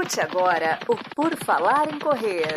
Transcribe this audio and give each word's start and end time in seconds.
Escute 0.00 0.20
agora 0.20 0.78
o 0.88 0.96
Por 1.14 1.36
Falar 1.36 1.92
em 1.92 1.98
Correr. 1.98 2.56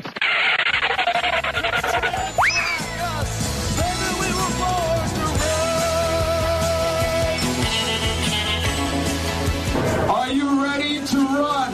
Are 10.09 10.33
you 10.33 10.61
ready 10.61 11.01
to 11.01 11.17
run? 11.17 11.73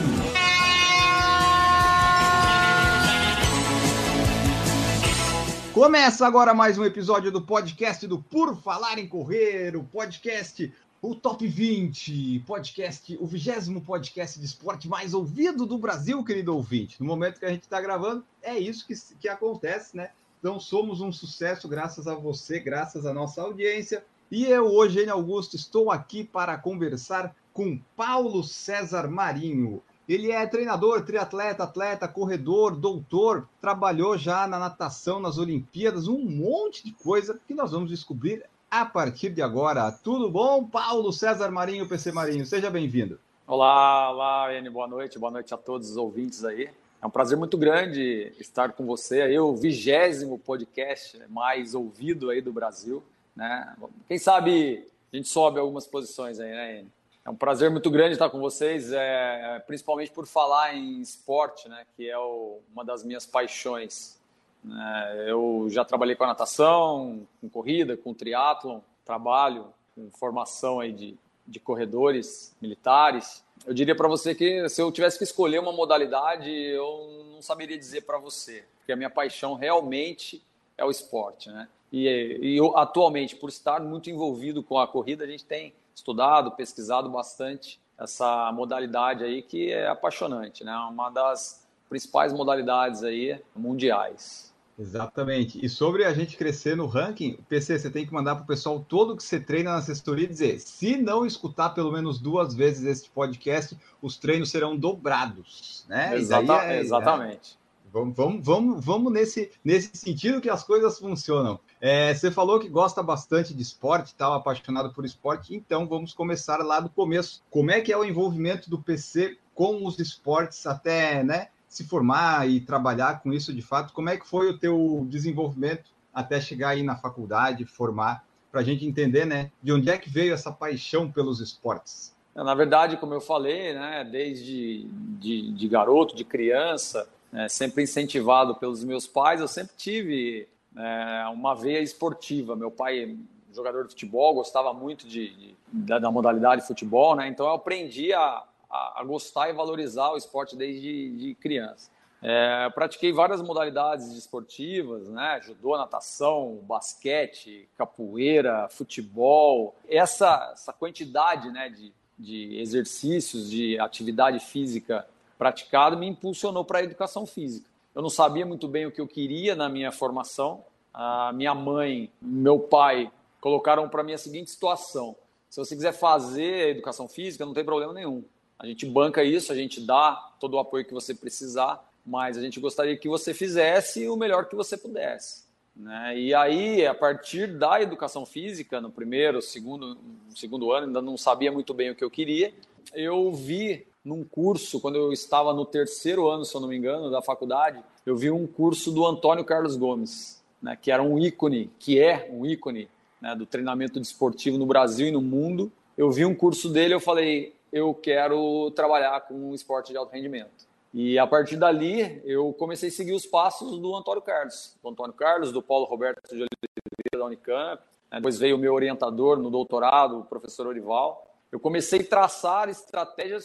Começa 5.72 6.26
agora 6.26 6.52
mais 6.52 6.78
um 6.78 6.84
episódio 6.84 7.30
do 7.30 7.40
podcast 7.40 8.08
do 8.08 8.18
Por 8.18 8.56
Falar 8.60 8.98
em 8.98 9.06
Correr, 9.06 9.76
o 9.76 9.84
podcast, 9.84 10.72
o 11.02 11.14
Top 11.14 11.46
20, 11.46 12.40
podcast, 12.40 13.16
o 13.18 13.26
vigésimo 13.26 13.80
podcast 13.80 14.38
de 14.38 14.44
esporte 14.44 14.86
mais 14.86 15.14
ouvido 15.14 15.64
do 15.64 15.78
Brasil, 15.78 16.22
querido 16.22 16.54
ouvinte. 16.54 17.00
No 17.00 17.06
momento 17.06 17.40
que 17.40 17.46
a 17.46 17.50
gente 17.50 17.62
está 17.62 17.80
gravando, 17.80 18.22
é 18.42 18.58
isso 18.58 18.86
que, 18.86 18.94
que 19.18 19.26
acontece, 19.26 19.96
né? 19.96 20.10
Então 20.38 20.60
somos 20.60 21.00
um 21.00 21.10
sucesso 21.10 21.66
graças 21.66 22.06
a 22.06 22.14
você, 22.14 22.60
graças 22.60 23.06
à 23.06 23.14
nossa 23.14 23.40
audiência. 23.40 24.04
E 24.30 24.44
eu, 24.44 24.66
hoje, 24.66 25.00
Enio 25.00 25.14
Augusto, 25.14 25.56
estou 25.56 25.90
aqui 25.90 26.22
para 26.22 26.58
conversar 26.58 27.34
com 27.50 27.80
Paulo 27.96 28.44
César 28.44 29.08
Marinho. 29.08 29.82
Ele 30.06 30.30
é 30.30 30.46
treinador, 30.46 31.02
triatleta, 31.02 31.64
atleta, 31.64 32.08
corredor, 32.08 32.76
doutor, 32.76 33.48
trabalhou 33.58 34.18
já 34.18 34.46
na 34.46 34.58
natação, 34.58 35.18
nas 35.18 35.38
Olimpíadas, 35.38 36.08
um 36.08 36.18
monte 36.18 36.84
de 36.84 36.92
coisa 36.92 37.40
que 37.48 37.54
nós 37.54 37.70
vamos 37.70 37.88
descobrir 37.88 38.44
a 38.70 38.84
partir 38.84 39.30
de 39.30 39.42
agora. 39.42 39.90
Tudo 39.90 40.30
bom, 40.30 40.64
Paulo 40.64 41.12
César 41.12 41.50
Marinho, 41.50 41.88
PC 41.88 42.12
Marinho? 42.12 42.46
Seja 42.46 42.70
bem-vindo. 42.70 43.18
Olá, 43.44 44.10
olá, 44.10 44.54
N, 44.54 44.70
boa 44.70 44.86
noite, 44.86 45.18
boa 45.18 45.32
noite 45.32 45.52
a 45.52 45.56
todos 45.56 45.90
os 45.90 45.96
ouvintes 45.96 46.44
aí. 46.44 46.70
É 47.02 47.06
um 47.06 47.10
prazer 47.10 47.36
muito 47.36 47.58
grande 47.58 48.32
estar 48.38 48.72
com 48.72 48.86
você 48.86 49.22
aí, 49.22 49.38
o 49.40 49.56
vigésimo 49.56 50.38
podcast 50.38 51.20
mais 51.28 51.74
ouvido 51.74 52.30
aí 52.30 52.40
do 52.40 52.52
Brasil, 52.52 53.02
né? 53.34 53.74
Quem 54.06 54.18
sabe 54.18 54.86
a 55.12 55.16
gente 55.16 55.28
sobe 55.28 55.58
algumas 55.58 55.88
posições 55.88 56.38
aí, 56.38 56.50
né, 56.50 56.78
N? 56.78 56.88
É 57.24 57.30
um 57.30 57.34
prazer 57.34 57.70
muito 57.70 57.90
grande 57.90 58.12
estar 58.12 58.30
com 58.30 58.38
vocês, 58.38 58.92
é, 58.92 59.60
principalmente 59.66 60.12
por 60.12 60.26
falar 60.26 60.76
em 60.76 61.00
esporte, 61.00 61.68
né, 61.68 61.84
que 61.96 62.08
é 62.08 62.18
o, 62.18 62.60
uma 62.72 62.84
das 62.84 63.02
minhas 63.02 63.26
paixões. 63.26 64.19
É, 64.68 65.30
eu 65.30 65.66
já 65.70 65.84
trabalhei 65.84 66.14
com 66.14 66.24
a 66.24 66.28
natação, 66.28 67.26
com 67.40 67.48
corrida, 67.48 67.96
com 67.96 68.12
triatlon, 68.12 68.80
trabalho 69.04 69.66
com 69.94 70.10
formação 70.10 70.80
aí 70.80 70.92
de, 70.92 71.16
de 71.46 71.58
corredores 71.58 72.54
militares. 72.60 73.44
Eu 73.66 73.74
diria 73.74 73.94
para 73.94 74.08
você 74.08 74.34
que 74.34 74.68
se 74.68 74.80
eu 74.80 74.90
tivesse 74.90 75.18
que 75.18 75.24
escolher 75.24 75.58
uma 75.60 75.72
modalidade, 75.72 76.50
eu 76.50 77.26
não 77.32 77.42
saberia 77.42 77.78
dizer 77.78 78.02
para 78.02 78.18
você, 78.18 78.64
porque 78.78 78.92
a 78.92 78.96
minha 78.96 79.10
paixão 79.10 79.54
realmente 79.54 80.42
é 80.76 80.84
o 80.84 80.90
esporte, 80.90 81.50
né? 81.50 81.68
E, 81.92 82.06
e 82.40 82.56
eu, 82.56 82.76
atualmente, 82.76 83.34
por 83.34 83.48
estar 83.48 83.80
muito 83.80 84.08
envolvido 84.08 84.62
com 84.62 84.78
a 84.78 84.86
corrida, 84.86 85.24
a 85.24 85.26
gente 85.26 85.44
tem 85.44 85.74
estudado, 85.94 86.52
pesquisado 86.52 87.08
bastante 87.10 87.80
essa 87.98 88.50
modalidade 88.52 89.24
aí 89.24 89.42
que 89.42 89.70
é 89.70 89.88
apaixonante, 89.88 90.64
né? 90.64 90.74
Uma 90.90 91.10
das 91.10 91.66
principais 91.88 92.32
modalidades 92.32 93.02
aí 93.02 93.38
mundiais. 93.54 94.49
Exatamente. 94.80 95.64
E 95.64 95.68
sobre 95.68 96.06
a 96.06 96.14
gente 96.14 96.38
crescer 96.38 96.74
no 96.74 96.86
ranking, 96.86 97.38
PC, 97.48 97.78
você 97.78 97.90
tem 97.90 98.06
que 98.06 98.12
mandar 98.14 98.34
para 98.36 98.44
o 98.44 98.46
pessoal 98.46 98.80
todo 98.80 99.14
que 99.14 99.22
você 99.22 99.38
treina 99.38 99.72
na 99.72 99.76
assessoria 99.76 100.26
dizer: 100.26 100.58
se 100.58 100.96
não 100.96 101.26
escutar 101.26 101.70
pelo 101.70 101.92
menos 101.92 102.18
duas 102.18 102.54
vezes 102.54 102.86
este 102.86 103.10
podcast, 103.10 103.76
os 104.00 104.16
treinos 104.16 104.50
serão 104.50 104.76
dobrados, 104.76 105.84
né? 105.86 106.16
Exata, 106.16 106.64
é, 106.64 106.80
exatamente. 106.80 107.56
É, 107.56 107.60
Vamos, 107.92 108.16
vamos, 108.16 108.46
vamos, 108.46 108.84
vamos 108.84 109.12
nesse, 109.12 109.50
nesse 109.64 109.90
sentido 109.94 110.40
que 110.40 110.48
as 110.48 110.62
coisas 110.62 110.96
funcionam. 110.96 111.58
É, 111.80 112.14
você 112.14 112.30
falou 112.30 112.60
que 112.60 112.68
gosta 112.68 113.02
bastante 113.02 113.52
de 113.52 113.62
esporte, 113.62 114.14
tal, 114.14 114.32
apaixonado 114.32 114.94
por 114.94 115.04
esporte, 115.04 115.56
então 115.56 115.88
vamos 115.88 116.14
começar 116.14 116.58
lá 116.58 116.78
do 116.78 116.88
começo. 116.88 117.42
Como 117.50 117.70
é 117.70 117.80
que 117.80 117.92
é 117.92 117.96
o 117.96 118.04
envolvimento 118.04 118.70
do 118.70 118.80
PC 118.80 119.38
com 119.52 119.84
os 119.84 119.98
esportes 119.98 120.66
até 120.68 121.24
né, 121.24 121.48
se 121.70 121.84
formar 121.84 122.50
e 122.50 122.60
trabalhar 122.60 123.22
com 123.22 123.32
isso 123.32 123.54
de 123.54 123.62
fato? 123.62 123.94
Como 123.94 124.10
é 124.10 124.16
que 124.16 124.26
foi 124.26 124.50
o 124.50 124.58
teu 124.58 125.06
desenvolvimento 125.08 125.90
até 126.12 126.40
chegar 126.40 126.70
aí 126.70 126.82
na 126.82 126.96
faculdade, 126.96 127.64
formar, 127.64 128.24
para 128.50 128.60
a 128.60 128.64
gente 128.64 128.84
entender 128.84 129.24
né, 129.24 129.52
de 129.62 129.72
onde 129.72 129.88
é 129.88 129.96
que 129.96 130.10
veio 130.10 130.34
essa 130.34 130.50
paixão 130.50 131.10
pelos 131.10 131.40
esportes? 131.40 132.12
Na 132.34 132.54
verdade, 132.54 132.96
como 132.96 133.14
eu 133.14 133.20
falei, 133.20 133.72
né, 133.72 134.04
desde 134.10 134.84
de, 135.18 135.52
de 135.52 135.68
garoto, 135.68 136.16
de 136.16 136.24
criança, 136.24 137.08
é, 137.32 137.48
sempre 137.48 137.84
incentivado 137.84 138.56
pelos 138.56 138.82
meus 138.82 139.06
pais, 139.06 139.40
eu 139.40 139.46
sempre 139.46 139.72
tive 139.76 140.48
é, 140.76 141.24
uma 141.32 141.54
veia 141.54 141.80
esportiva. 141.80 142.56
Meu 142.56 142.70
pai, 142.70 143.16
jogador 143.52 143.84
de 143.84 143.90
futebol, 143.90 144.34
gostava 144.34 144.72
muito 144.72 145.06
de, 145.06 145.30
de 145.36 145.56
da, 145.72 146.00
da, 146.00 146.10
modalidade 146.10 146.62
de 146.62 146.66
futebol, 146.66 147.14
né? 147.14 147.28
Então 147.28 147.46
eu 147.46 147.52
aprendi 147.52 148.12
a, 148.12 148.42
a, 148.70 149.02
gostar 149.04 149.50
e 149.50 149.52
valorizar 149.52 150.10
o 150.10 150.16
esporte 150.16 150.56
desde 150.56 151.10
de 151.16 151.34
criança. 151.34 151.90
É, 152.22 152.68
pratiquei 152.70 153.12
várias 153.12 153.40
modalidades 153.40 154.08
esportivas, 154.08 155.08
né? 155.08 155.40
Judô, 155.42 155.76
natação, 155.76 156.60
basquete, 156.62 157.66
capoeira, 157.76 158.68
futebol. 158.68 159.74
Essa, 159.88 160.50
essa 160.52 160.72
quantidade 160.72 161.50
né, 161.50 161.70
de, 161.70 161.92
de 162.18 162.60
exercícios, 162.60 163.50
de 163.50 163.78
atividade 163.78 164.38
física 164.38 165.06
praticado 165.38 165.96
me 165.96 166.06
impulsionou 166.06 166.62
para 166.62 166.80
a 166.80 166.82
educação 166.82 167.24
física. 167.24 167.66
Eu 167.94 168.02
não 168.02 168.10
sabia 168.10 168.44
muito 168.44 168.68
bem 168.68 168.84
o 168.84 168.92
que 168.92 169.00
eu 169.00 169.08
queria 169.08 169.56
na 169.56 169.70
minha 169.70 169.90
formação. 169.90 170.62
A 170.92 171.32
minha 171.32 171.54
mãe, 171.54 172.10
meu 172.20 172.58
pai 172.58 173.10
colocaram 173.40 173.88
para 173.88 174.02
mim 174.02 174.12
a 174.12 174.18
seguinte 174.18 174.50
situação: 174.50 175.16
se 175.48 175.58
você 175.58 175.74
quiser 175.74 175.92
fazer 175.92 176.68
educação 176.68 177.08
física, 177.08 177.46
não 177.46 177.54
tem 177.54 177.64
problema 177.64 177.94
nenhum. 177.94 178.22
A 178.60 178.66
gente 178.66 178.84
banca 178.84 179.24
isso, 179.24 179.50
a 179.50 179.56
gente 179.56 179.80
dá 179.80 180.12
todo 180.38 180.52
o 180.52 180.58
apoio 180.58 180.84
que 180.84 180.92
você 180.92 181.14
precisar, 181.14 181.82
mas 182.04 182.36
a 182.36 182.42
gente 182.42 182.60
gostaria 182.60 182.94
que 182.94 183.08
você 183.08 183.32
fizesse 183.32 184.06
o 184.06 184.16
melhor 184.16 184.50
que 184.50 184.54
você 184.54 184.76
pudesse. 184.76 185.44
Né? 185.74 186.18
E 186.18 186.34
aí, 186.34 186.86
a 186.86 186.92
partir 186.92 187.46
da 187.56 187.80
educação 187.80 188.26
física, 188.26 188.78
no 188.78 188.90
primeiro, 188.90 189.40
segundo, 189.40 189.96
segundo 190.34 190.72
ano, 190.72 190.88
ainda 190.88 191.00
não 191.00 191.16
sabia 191.16 191.50
muito 191.50 191.72
bem 191.72 191.88
o 191.88 191.94
que 191.94 192.04
eu 192.04 192.10
queria, 192.10 192.52
eu 192.92 193.32
vi 193.32 193.86
num 194.04 194.22
curso, 194.22 194.78
quando 194.78 194.96
eu 194.96 195.10
estava 195.10 195.54
no 195.54 195.64
terceiro 195.64 196.28
ano, 196.28 196.44
se 196.44 196.54
eu 196.54 196.60
não 196.60 196.68
me 196.68 196.76
engano, 196.76 197.10
da 197.10 197.22
faculdade, 197.22 197.82
eu 198.04 198.14
vi 198.14 198.30
um 198.30 198.46
curso 198.46 198.92
do 198.92 199.06
Antônio 199.06 199.42
Carlos 199.42 199.74
Gomes, 199.74 200.42
né, 200.60 200.76
que 200.78 200.90
era 200.90 201.02
um 201.02 201.18
ícone, 201.18 201.70
que 201.78 201.98
é 201.98 202.28
um 202.30 202.44
ícone 202.44 202.90
né, 203.22 203.34
do 203.34 203.46
treinamento 203.46 203.98
desportivo 203.98 204.58
no 204.58 204.66
Brasil 204.66 205.06
e 205.06 205.10
no 205.10 205.22
mundo. 205.22 205.72
Eu 205.96 206.10
vi 206.10 206.26
um 206.26 206.34
curso 206.34 206.68
dele, 206.68 206.92
eu 206.92 207.00
falei, 207.00 207.54
eu 207.72 207.94
quero 207.94 208.70
trabalhar 208.72 209.20
com 209.22 209.54
esporte 209.54 209.92
de 209.92 209.98
alto 209.98 210.12
rendimento. 210.12 210.68
E 210.92 211.18
a 211.18 211.26
partir 211.26 211.56
dali, 211.56 212.20
eu 212.24 212.52
comecei 212.52 212.88
a 212.88 212.92
seguir 212.92 213.12
os 213.12 213.24
passos 213.24 213.78
do 213.78 213.94
Antônio 213.94 214.22
Carlos, 214.22 214.76
do 214.82 214.88
Antônio 214.88 215.14
Carlos, 215.14 215.52
do 215.52 215.62
Paulo 215.62 215.86
Roberto 215.86 216.20
de 216.28 216.42
Oliveira 216.42 217.18
da 217.18 217.24
Unicamp. 217.24 217.82
Né, 218.10 218.18
depois 218.18 218.38
veio 218.38 218.56
o 218.56 218.58
meu 218.58 218.74
orientador 218.74 219.38
no 219.38 219.50
doutorado, 219.50 220.18
o 220.18 220.24
professor 220.24 220.66
Orival. 220.66 221.26
Eu 221.52 221.60
comecei 221.60 222.00
a 222.00 222.04
traçar 222.04 222.68
estratégias 222.68 223.44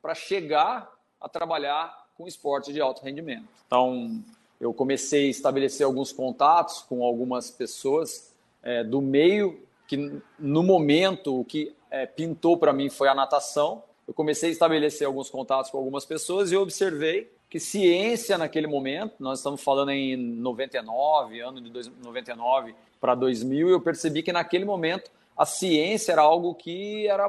para 0.00 0.14
chegar 0.14 0.90
a 1.20 1.28
trabalhar 1.28 2.06
com 2.16 2.26
esporte 2.26 2.72
de 2.72 2.80
alto 2.80 3.02
rendimento. 3.02 3.48
Então, 3.66 4.22
eu 4.60 4.72
comecei 4.72 5.26
a 5.26 5.30
estabelecer 5.30 5.84
alguns 5.84 6.10
contatos 6.10 6.80
com 6.82 7.04
algumas 7.04 7.50
pessoas 7.50 8.34
é, 8.62 8.82
do 8.82 9.00
meio 9.00 9.60
que, 9.86 10.20
no 10.38 10.62
momento, 10.62 11.40
o 11.40 11.44
que 11.44 11.74
é, 11.90 12.06
pintou 12.06 12.56
para 12.56 12.72
mim 12.72 12.88
foi 12.88 13.08
a 13.08 13.14
natação. 13.14 13.82
Eu 14.06 14.14
comecei 14.14 14.48
a 14.48 14.52
estabelecer 14.52 15.06
alguns 15.06 15.28
contatos 15.28 15.70
com 15.70 15.78
algumas 15.78 16.04
pessoas 16.04 16.50
e 16.50 16.56
observei 16.56 17.30
que 17.50 17.58
ciência 17.58 18.36
naquele 18.36 18.66
momento, 18.66 19.14
nós 19.18 19.38
estamos 19.38 19.62
falando 19.62 19.90
em 19.90 20.16
99, 20.16 21.40
ano 21.40 21.60
de 21.60 21.90
99 22.02 22.74
para 23.00 23.14
2000, 23.14 23.68
eu 23.70 23.80
percebi 23.80 24.22
que 24.22 24.32
naquele 24.32 24.64
momento 24.64 25.10
a 25.36 25.46
ciência 25.46 26.12
era 26.12 26.22
algo 26.22 26.54
que 26.54 27.06
era 27.06 27.28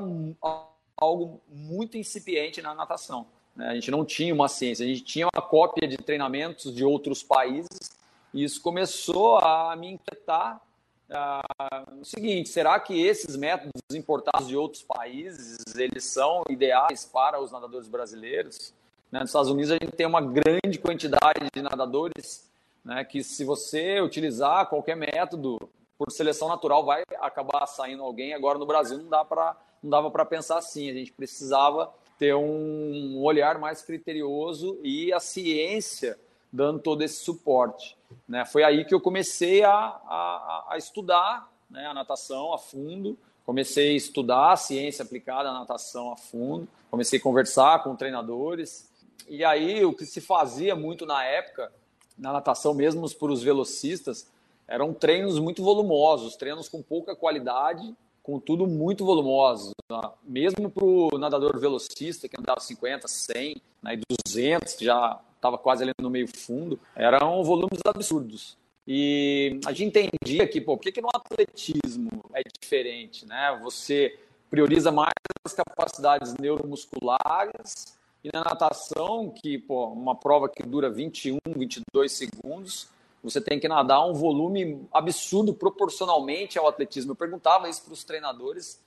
algo 0.98 1.40
muito 1.48 1.98
incipiente 1.98 2.62
na 2.62 2.74
natação. 2.74 3.28
Né? 3.56 3.70
A 3.70 3.74
gente 3.76 3.92
não 3.92 4.04
tinha 4.04 4.34
uma 4.34 4.48
ciência, 4.48 4.86
a 4.86 4.90
gente 4.90 5.04
tinha 5.04 5.28
uma 5.34 5.42
cópia 5.42 5.88
de 5.88 5.98
treinamentos 5.98 6.74
de 6.74 6.84
outros 6.84 7.24
países 7.24 7.92
e 8.34 8.44
isso 8.44 8.62
começou 8.62 9.38
a 9.38 9.76
me 9.76 9.92
inquietar. 9.92 10.62
Uh, 11.10 12.02
o 12.02 12.06
seguinte, 12.06 12.50
será 12.50 12.80
que 12.80 13.02
esses 13.02 13.36
métodos 13.36 13.82
importados 13.94 14.48
de 14.48 14.56
outros 14.56 14.84
países 14.84 15.58
eles 15.76 16.04
são 16.06 16.44
ideais 16.48 17.04
para 17.04 17.42
os 17.42 17.52
nadadores 17.52 17.88
brasileiros? 17.88 18.74
Né? 19.12 19.20
Nos 19.22 19.30
Estados 19.30 19.50
Unidos 19.50 19.72
a 19.72 19.74
gente 19.82 19.96
tem 19.96 20.06
uma 20.06 20.22
grande 20.22 20.78
quantidade 20.78 21.50
de 21.52 21.62
nadadores 21.64 22.48
né, 22.86 23.04
que 23.04 23.24
se 23.24 23.44
você 23.44 24.00
utilizar 24.02 24.68
qualquer 24.68 24.96
método 24.96 25.58
por 25.98 26.12
seleção 26.12 26.48
natural 26.48 26.86
vai 26.86 27.04
acabar 27.20 27.66
saindo 27.66 28.04
alguém. 28.04 28.34
Agora 28.34 28.60
no 28.60 28.66
Brasil 28.66 29.00
não 29.00 29.10
dá 29.10 29.26
para 29.26 29.58
não 29.82 29.90
dava 29.90 30.12
para 30.12 30.26
pensar 30.26 30.58
assim. 30.58 30.90
A 30.90 30.94
gente 30.94 31.12
precisava 31.12 31.92
ter 32.20 32.36
um 32.36 33.20
olhar 33.24 33.58
mais 33.58 33.82
criterioso 33.82 34.78
e 34.84 35.12
a 35.12 35.20
ciência 35.20 36.20
dando 36.52 36.80
todo 36.80 37.04
esse 37.04 37.24
suporte. 37.24 37.98
Né? 38.28 38.46
Foi 38.46 38.64
aí 38.64 38.86
que 38.86 38.94
eu 38.94 39.00
comecei 39.00 39.64
a, 39.64 39.72
a, 39.72 40.68
a 40.70 40.78
estudar 40.78 41.52
né, 41.70 41.86
a 41.86 41.94
natação 41.94 42.54
a 42.54 42.58
fundo, 42.58 43.18
comecei 43.46 43.92
a 43.92 43.96
estudar 43.96 44.54
a 44.54 44.58
ciência 44.58 45.04
aplicada 45.04 45.50
à 45.50 45.54
natação 45.54 46.12
a 46.12 46.16
fundo, 46.18 46.68
comecei 46.90 47.20
a 47.20 47.22
conversar 47.22 47.84
com 47.84 47.96
treinadores, 47.96 48.90
e 49.28 49.46
aí 49.46 49.86
o 49.86 49.94
que 49.94 50.06
se 50.06 50.22
fazia 50.22 50.76
muito 50.76 51.06
na 51.06 51.24
época, 51.24 51.72
na 52.18 52.34
natação 52.34 52.74
mesmo 52.74 53.10
para 53.16 53.32
os 53.32 53.44
velocistas, 53.44 54.28
eram 54.68 54.94
treinos 54.94 55.40
muito 55.40 55.64
volumosos, 55.64 56.36
treinos 56.36 56.68
com 56.70 56.82
pouca 56.82 57.16
qualidade, 57.16 57.96
com 58.22 58.40
tudo 58.40 58.68
muito 58.68 59.06
volumoso. 59.06 59.72
Né? 59.90 60.02
Mesmo 60.24 60.70
para 60.70 60.86
o 60.86 61.18
nadador 61.18 61.60
velocista, 61.60 62.28
que 62.28 62.40
andava 62.40 62.60
50, 62.60 63.08
100, 63.08 63.62
né, 63.82 63.96
e 63.96 64.02
200, 64.28 64.74
que 64.76 64.86
já 64.86 65.20
estava 65.40 65.58
quase 65.58 65.84
ali 65.84 65.94
no 66.00 66.10
meio 66.10 66.28
fundo, 66.28 66.80
eram 66.96 67.44
volumes 67.44 67.80
absurdos. 67.86 68.58
E 68.86 69.60
a 69.66 69.72
gente 69.72 69.98
entendia 69.98 70.48
que, 70.48 70.60
pô, 70.60 70.76
por 70.76 70.84
que, 70.84 70.92
que 70.92 71.02
no 71.02 71.10
atletismo 71.14 72.10
é 72.34 72.42
diferente, 72.60 73.26
né? 73.26 73.58
Você 73.64 74.20
prioriza 74.50 74.92
mais 74.92 75.14
as 75.46 75.54
capacidades 75.54 76.34
neuromusculares 76.40 77.98
e 78.24 78.30
na 78.34 78.44
natação, 78.44 79.30
que, 79.30 79.58
pô, 79.58 79.88
uma 79.88 80.16
prova 80.16 80.50
que 80.50 80.64
dura 80.64 80.90
21, 80.90 81.38
22 81.56 82.12
segundos, 82.12 82.90
você 83.24 83.40
tem 83.40 83.60
que 83.60 83.68
nadar 83.68 84.06
um 84.06 84.14
volume 84.14 84.88
absurdo 84.92 85.54
proporcionalmente 85.54 86.58
ao 86.58 86.68
atletismo. 86.68 87.12
Eu 87.12 87.16
perguntava 87.16 87.70
isso 87.70 87.84
para 87.84 87.94
os 87.94 88.04
treinadores 88.04 88.82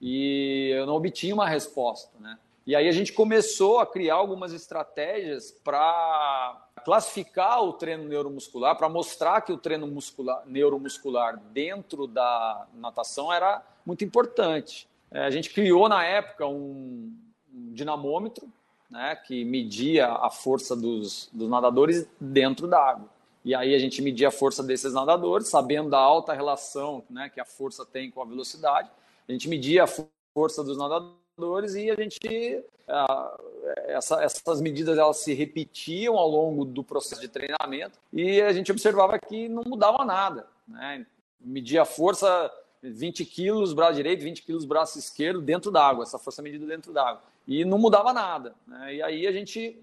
e 0.00 0.70
eu 0.74 0.86
não 0.86 0.94
obtinha 0.94 1.34
uma 1.34 1.48
resposta, 1.48 2.10
né? 2.20 2.38
E 2.68 2.76
aí 2.76 2.86
a 2.86 2.92
gente 2.92 3.14
começou 3.14 3.78
a 3.78 3.86
criar 3.86 4.16
algumas 4.16 4.52
estratégias 4.52 5.50
para 5.64 6.68
classificar 6.84 7.64
o 7.64 7.72
treino 7.72 8.04
neuromuscular, 8.04 8.76
para 8.76 8.90
mostrar 8.90 9.40
que 9.40 9.50
o 9.50 9.56
treino 9.56 9.86
muscular, 9.86 10.42
neuromuscular 10.44 11.38
dentro 11.50 12.06
da 12.06 12.66
natação 12.74 13.32
era 13.32 13.64
muito 13.86 14.04
importante. 14.04 14.86
É, 15.10 15.24
a 15.24 15.30
gente 15.30 15.48
criou 15.48 15.88
na 15.88 16.04
época 16.04 16.46
um, 16.46 17.10
dinamômetro 17.50 18.46
né, 18.90 19.16
que 19.16 19.46
media 19.46 20.08
a 20.08 20.28
força 20.28 20.76
dos, 20.76 21.30
dos 21.32 21.48
nadadores 21.48 22.06
dentro 22.20 22.68
da 22.68 22.86
água. 22.86 23.08
E 23.46 23.54
aí 23.54 23.74
a 23.74 23.78
gente 23.78 24.02
media 24.02 24.28
a 24.28 24.30
força 24.30 24.62
desses 24.62 24.92
nadadores, 24.92 25.48
sabendo 25.48 25.88
da 25.88 25.98
alta 25.98 26.34
relação 26.34 27.02
né, 27.08 27.30
que 27.30 27.40
a 27.40 27.46
força 27.46 27.86
tem 27.86 28.10
com 28.10 28.20
a 28.20 28.26
velocidade. 28.26 28.90
A 29.26 29.32
gente 29.32 29.48
media 29.48 29.84
a 29.84 29.88
força 30.34 30.62
dos 30.62 30.76
nadadores 30.76 31.27
e 31.76 31.90
a 31.90 31.94
gente 31.94 32.64
ah, 32.88 33.38
essa, 33.86 34.22
essas 34.22 34.60
medidas 34.60 34.98
elas 34.98 35.18
se 35.18 35.32
repetiam 35.34 36.16
ao 36.16 36.28
longo 36.28 36.64
do 36.64 36.82
processo 36.82 37.20
de 37.20 37.28
treinamento 37.28 37.98
e 38.12 38.40
a 38.40 38.52
gente 38.52 38.72
observava 38.72 39.18
que 39.18 39.48
não 39.48 39.62
mudava 39.64 40.04
nada, 40.04 40.46
né? 40.66 41.06
Media 41.40 41.82
a 41.82 41.84
força 41.84 42.50
20 42.82 43.24
quilos 43.24 43.72
braço 43.72 43.94
direito, 43.94 44.22
20 44.22 44.42
quilos 44.42 44.64
braço 44.64 44.98
esquerdo 44.98 45.40
dentro 45.40 45.70
d'água, 45.70 46.02
essa 46.02 46.18
força 46.18 46.42
medida 46.42 46.66
dentro 46.66 46.92
d'água 46.92 47.22
e 47.46 47.64
não 47.64 47.78
mudava 47.78 48.12
nada, 48.12 48.54
né? 48.66 48.96
E 48.96 49.02
aí 49.02 49.26
a 49.26 49.32
gente 49.32 49.78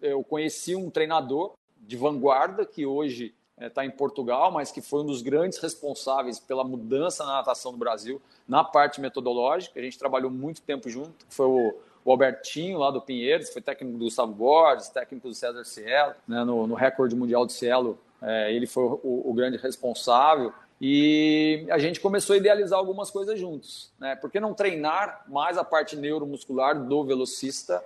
eu 0.00 0.22
conheci 0.22 0.74
um 0.74 0.90
treinador 0.90 1.52
de 1.76 1.96
vanguarda 1.96 2.64
que 2.64 2.86
hoje 2.86 3.34
está 3.60 3.84
é, 3.84 3.86
em 3.86 3.90
Portugal, 3.90 4.50
mas 4.50 4.70
que 4.70 4.80
foi 4.80 5.02
um 5.02 5.06
dos 5.06 5.22
grandes 5.22 5.58
responsáveis 5.58 6.38
pela 6.38 6.64
mudança 6.64 7.24
na 7.24 7.34
natação 7.34 7.72
do 7.72 7.78
Brasil 7.78 8.20
na 8.48 8.64
parte 8.64 9.00
metodológica. 9.00 9.78
A 9.78 9.82
gente 9.82 9.98
trabalhou 9.98 10.30
muito 10.30 10.62
tempo 10.62 10.88
junto. 10.88 11.26
Foi 11.28 11.46
o, 11.46 11.74
o 12.04 12.10
Albertinho 12.10 12.78
lá 12.78 12.90
do 12.90 13.00
Pinheiros, 13.00 13.50
foi 13.50 13.62
técnico 13.62 13.98
do 13.98 14.04
Gustavo 14.04 14.32
Borges, 14.32 14.88
técnico 14.88 15.28
do 15.28 15.34
César 15.34 15.64
Cielo, 15.64 16.14
né, 16.26 16.42
no, 16.44 16.66
no 16.66 16.74
recorde 16.74 17.14
mundial 17.14 17.44
do 17.44 17.52
Cielo. 17.52 17.98
É, 18.22 18.52
ele 18.52 18.66
foi 18.66 18.84
o, 18.84 19.30
o, 19.30 19.32
grande 19.34 19.56
responsável. 19.56 20.52
E 20.80 21.66
a 21.70 21.78
gente 21.78 22.00
começou 22.00 22.34
a 22.34 22.38
idealizar 22.38 22.78
algumas 22.78 23.10
coisas 23.10 23.38
juntos. 23.38 23.92
Né? 23.98 24.16
Por 24.16 24.30
que 24.30 24.40
não 24.40 24.54
treinar 24.54 25.24
mais 25.28 25.58
a 25.58 25.64
parte 25.64 25.94
neuromuscular 25.94 26.82
do 26.82 27.04
velocista 27.04 27.84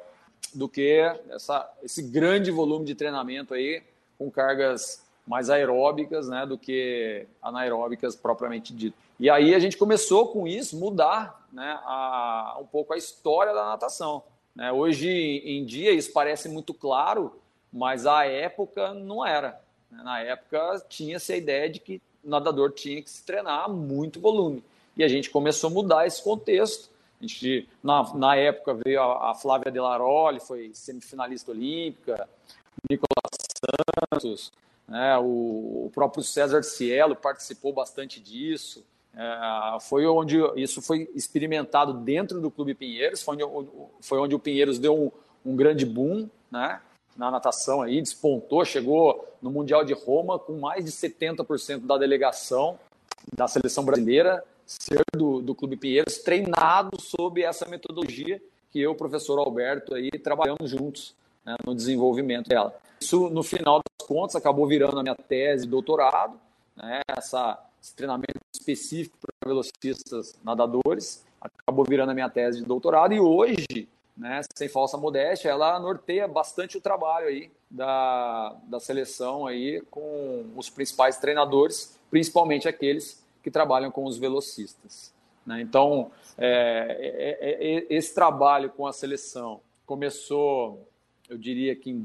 do 0.55 0.69
que 0.69 1.01
essa, 1.29 1.69
esse 1.83 2.03
grande 2.03 2.53
volume 2.53 2.85
de 2.85 2.95
treinamento 2.95 3.53
aí 3.53 3.83
com 4.17 4.31
cargas 4.31 5.04
mais 5.27 5.49
aeróbicas 5.49 6.29
né, 6.29 6.45
do 6.47 6.59
que 6.59 7.27
anaeróbicas 7.41 8.15
propriamente 8.15 8.75
dito. 8.75 8.97
E 9.19 9.31
aí 9.31 9.55
a 9.55 9.59
gente 9.59 9.77
começou 9.77 10.29
com 10.29 10.47
isso 10.47 10.77
mudar 10.77 11.47
né, 11.53 11.79
a, 11.85 12.59
um 12.61 12.67
pouco 12.67 12.93
a 12.93 12.97
história 12.97 13.55
da 13.55 13.65
natação. 13.67 14.23
Né? 14.55 14.71
Hoje 14.71 15.09
em 15.09 15.65
dia 15.65 15.93
isso 15.93 16.13
parece 16.13 16.49
muito 16.49 16.75
claro, 16.75 17.33
mas 17.73 18.07
à 18.07 18.27
época 18.27 18.93
não 18.93 19.25
era. 19.25 19.61
Né? 19.91 20.03
Na 20.03 20.21
época 20.21 20.85
tinha-se 20.89 21.33
a 21.33 21.37
ideia 21.37 21.71
de 21.71 21.81
que 21.81 22.03
o 22.23 22.29
nadador 22.29 22.73
tinha 22.73 23.03
que 23.03 23.11
se 23.11 23.25
treinar 23.25 23.71
muito 23.71 24.21
volume. 24.21 24.63
E 24.97 25.03
a 25.03 25.09
gente 25.09 25.31
começou 25.31 25.71
a 25.71 25.73
mudar 25.73 26.07
esse 26.07 26.23
contexto. 26.23 26.91
A 27.21 27.27
gente, 27.27 27.69
na, 27.83 28.15
na 28.15 28.37
época 28.37 28.75
veio 28.75 29.01
a, 29.01 29.31
a 29.31 29.35
Flávia 29.35 29.73
Delaroli, 29.73 30.41
foi 30.41 30.71
semifinalista 30.75 31.51
olímpica, 31.51 32.29
Nicolas 32.89 33.33
Santos, 34.13 34.53
né? 34.89 35.17
O, 35.19 35.87
o, 35.87 35.91
próprio 35.95 36.23
César 36.23 36.63
Cielo 36.63 37.17
participou 37.17 37.73
bastante 37.73 38.21
disso. 38.21 38.85
É, 39.17 39.79
foi 39.81 40.07
onde 40.07 40.39
isso 40.57 40.83
foi 40.83 41.09
experimentado 41.15 41.93
dentro 41.93 42.41
do 42.41 42.51
Clube 42.51 42.75
Pinheiros, 42.75 43.23
foi 43.23 43.43
onde, 43.43 43.71
foi 44.01 44.19
onde 44.19 44.35
o 44.35 44.39
Pinheiros 44.39 44.79
deu 44.79 44.95
um, 44.95 45.51
um 45.53 45.57
grande 45.57 45.87
boom 45.87 46.29
né? 46.51 46.81
na 47.17 47.31
natação, 47.31 47.81
aí, 47.81 48.01
despontou, 48.01 48.65
chegou 48.65 49.29
no 49.41 49.51
Mundial 49.51 49.85
de 49.85 49.93
Roma 49.93 50.39
com 50.39 50.59
mais 50.59 50.85
de 50.85 50.91
70% 50.91 51.87
da 51.87 51.97
delegação 51.97 52.79
da 53.33 53.47
seleção 53.47 53.85
brasileira 53.85 54.43
ser 54.67 55.03
do, 55.15 55.41
do 55.41 55.55
Clube 55.55 55.77
Pinheiros, 55.77 56.19
treinado 56.19 57.01
sob 57.01 57.43
essa 57.43 57.67
metodologia 57.69 58.41
que 58.71 58.81
eu, 58.81 58.93
o 58.93 58.95
professor 58.95 59.39
Alberto, 59.39 59.95
aí 59.95 60.11
trabalhamos 60.11 60.71
juntos 60.71 61.15
né, 61.45 61.55
no 61.65 61.75
desenvolvimento 61.75 62.49
dela. 62.49 62.75
Isso, 63.01 63.29
no 63.29 63.43
final 63.43 63.81
contas, 64.05 64.37
acabou 64.37 64.67
virando 64.67 64.99
a 64.99 65.03
minha 65.03 65.15
tese 65.15 65.65
de 65.65 65.71
doutorado, 65.71 66.39
né, 66.77 67.01
essa, 67.09 67.59
esse 67.83 67.95
treinamento 67.95 68.41
específico 68.53 69.17
para 69.21 69.49
velocistas 69.49 70.39
nadadores, 70.45 71.25
acabou 71.41 71.85
virando 71.85 72.11
a 72.11 72.15
minha 72.15 72.29
tese 72.29 72.61
de 72.61 72.65
doutorado 72.65 73.13
e 73.15 73.21
hoje, 73.21 73.89
né, 74.17 74.41
sem 74.55 74.69
falsa 74.69 74.97
modéstia, 74.97 75.51
ela 75.51 75.79
norteia 75.79 76.27
bastante 76.27 76.77
o 76.77 76.81
trabalho 76.81 77.29
aí 77.29 77.51
da, 77.71 78.57
da 78.65 78.81
seleção 78.81 79.47
aí 79.47 79.83
com 79.91 80.47
os 80.57 80.71
principais 80.71 81.19
treinadores, 81.19 81.99
principalmente 82.11 82.69
aqueles 82.69 83.25
que 83.43 83.51
trabalham 83.51 83.91
com 83.91 84.05
os 84.05 84.17
velocistas. 84.17 85.13
Né? 85.45 85.61
Então, 85.61 86.11
é, 86.39 87.37
é, 87.41 87.77
é, 87.77 87.87
esse 87.91 88.15
trabalho 88.15 88.71
com 88.71 88.87
a 88.87 88.93
seleção 88.93 89.61
começou 89.85 90.81
eu 91.29 91.39
diria 91.39 91.75
que 91.75 91.91
em 91.91 92.01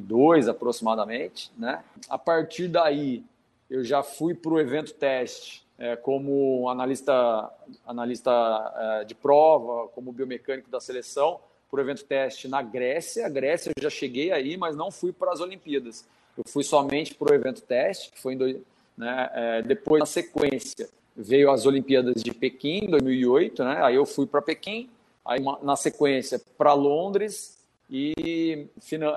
2002 0.00 0.48
aproximadamente, 0.48 1.50
né? 1.56 1.82
A 2.08 2.18
partir 2.18 2.68
daí 2.68 3.24
eu 3.68 3.84
já 3.84 4.02
fui 4.02 4.34
para 4.34 4.52
o 4.52 4.60
evento 4.60 4.92
teste 4.94 5.64
é, 5.78 5.96
como 5.96 6.68
analista 6.68 7.50
analista 7.86 8.30
é, 8.76 9.04
de 9.04 9.14
prova, 9.14 9.88
como 9.88 10.12
biomecânico 10.12 10.70
da 10.70 10.80
seleção, 10.80 11.40
para 11.70 11.78
o 11.78 11.80
evento 11.80 12.04
teste 12.04 12.48
na 12.48 12.62
Grécia. 12.62 13.26
A 13.26 13.28
Grécia 13.28 13.72
eu 13.76 13.82
já 13.82 13.90
cheguei 13.90 14.32
aí, 14.32 14.56
mas 14.56 14.76
não 14.76 14.90
fui 14.90 15.12
para 15.12 15.32
as 15.32 15.40
Olimpíadas. 15.40 16.06
Eu 16.36 16.44
fui 16.46 16.62
somente 16.62 17.14
para 17.14 17.32
o 17.32 17.34
evento 17.34 17.60
teste, 17.62 18.10
que 18.12 18.20
foi 18.20 18.34
em 18.34 18.36
dois, 18.36 18.56
né, 18.96 19.30
é, 19.32 19.62
depois 19.62 20.00
na 20.00 20.06
sequência 20.06 20.88
veio 21.14 21.50
as 21.50 21.64
Olimpíadas 21.64 22.22
de 22.22 22.32
Pequim, 22.32 22.84
em 22.84 22.90
2008, 22.90 23.64
né? 23.64 23.82
Aí 23.82 23.94
eu 23.94 24.04
fui 24.04 24.26
para 24.26 24.42
Pequim, 24.42 24.90
aí 25.24 25.40
na 25.62 25.74
sequência 25.74 26.40
para 26.58 26.74
Londres 26.74 27.55
e 27.88 28.68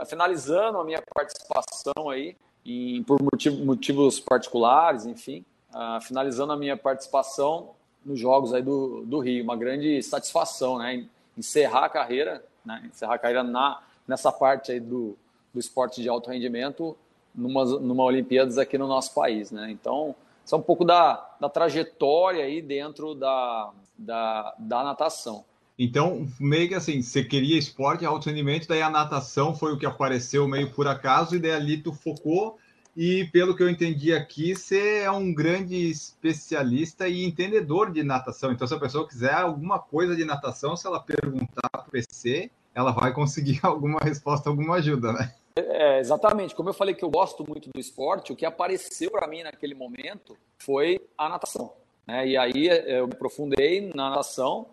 finalizando 0.05 0.77
a 0.77 0.83
minha 0.83 1.01
participação 1.13 2.09
aí, 2.09 2.35
em, 2.65 3.01
por 3.03 3.21
motivo, 3.21 3.65
motivos 3.65 4.19
particulares, 4.19 5.05
enfim, 5.05 5.43
uh, 5.73 6.01
finalizando 6.01 6.53
a 6.53 6.57
minha 6.57 6.77
participação 6.77 7.71
nos 8.05 8.19
Jogos 8.19 8.53
aí 8.53 8.61
do, 8.61 9.03
do 9.05 9.19
Rio. 9.19 9.43
Uma 9.43 9.55
grande 9.55 10.01
satisfação, 10.03 10.77
né? 10.77 11.05
Encerrar 11.37 11.85
a 11.85 11.89
carreira, 11.89 12.43
né? 12.65 12.83
encerrar 12.85 13.15
a 13.15 13.19
carreira 13.19 13.43
na, 13.43 13.81
nessa 14.07 14.31
parte 14.31 14.71
aí 14.71 14.79
do, 14.79 15.17
do 15.53 15.59
esporte 15.59 16.01
de 16.01 16.09
alto 16.09 16.29
rendimento 16.29 16.95
numa, 17.33 17.65
numa 17.65 18.03
Olimpíadas 18.03 18.57
aqui 18.57 18.77
no 18.77 18.87
nosso 18.87 19.13
país, 19.13 19.51
né? 19.51 19.71
Então, 19.71 20.15
isso 20.45 20.55
é 20.55 20.57
um 20.57 20.61
pouco 20.61 20.83
da, 20.83 21.29
da 21.39 21.49
trajetória 21.49 22.43
aí 22.43 22.61
dentro 22.61 23.15
da, 23.15 23.71
da, 23.97 24.55
da 24.57 24.83
natação. 24.83 25.45
Então, 25.81 26.27
meio 26.37 26.67
que 26.67 26.75
assim, 26.75 27.01
você 27.01 27.23
queria 27.23 27.57
esporte, 27.57 28.05
alto 28.05 28.27
rendimento, 28.27 28.67
daí 28.67 28.81
a 28.81 28.89
natação 28.89 29.55
foi 29.55 29.71
o 29.71 29.77
que 29.77 29.85
apareceu 29.85 30.45
meio 30.45 30.69
por 30.71 30.85
acaso, 30.89 31.37
e 31.37 31.39
daí 31.39 31.51
ali 31.51 31.77
tu 31.77 31.93
focou 31.93 32.59
E 32.97 33.29
pelo 33.31 33.55
que 33.55 33.63
eu 33.63 33.69
entendi 33.69 34.11
aqui, 34.11 34.53
você 34.53 35.03
é 35.03 35.11
um 35.11 35.33
grande 35.33 35.89
especialista 35.89 37.07
e 37.07 37.23
entendedor 37.23 37.93
de 37.93 38.03
natação. 38.03 38.51
Então, 38.51 38.67
se 38.67 38.73
a 38.73 38.79
pessoa 38.79 39.07
quiser 39.07 39.33
alguma 39.33 39.79
coisa 39.79 40.17
de 40.17 40.25
natação, 40.25 40.75
se 40.75 40.85
ela 40.85 40.99
perguntar 40.99 41.69
para 41.71 41.87
o 41.87 41.91
PC, 41.91 42.51
ela 42.75 42.91
vai 42.91 43.13
conseguir 43.13 43.59
alguma 43.63 43.99
resposta, 44.01 44.49
alguma 44.49 44.75
ajuda, 44.75 45.13
né? 45.13 45.33
É, 45.55 45.99
exatamente. 45.99 46.53
Como 46.53 46.67
eu 46.67 46.73
falei 46.73 46.93
que 46.93 47.05
eu 47.05 47.09
gosto 47.09 47.45
muito 47.47 47.69
do 47.73 47.79
esporte, 47.79 48.33
o 48.33 48.35
que 48.35 48.45
apareceu 48.45 49.11
para 49.11 49.27
mim 49.27 49.43
naquele 49.43 49.75
momento 49.75 50.35
foi 50.57 50.99
a 51.17 51.29
natação. 51.29 51.71
Né? 52.05 52.27
E 52.27 52.37
aí 52.37 52.67
eu 52.67 53.07
me 53.07 53.13
aprofundei 53.13 53.93
na 53.95 54.09
natação, 54.09 54.67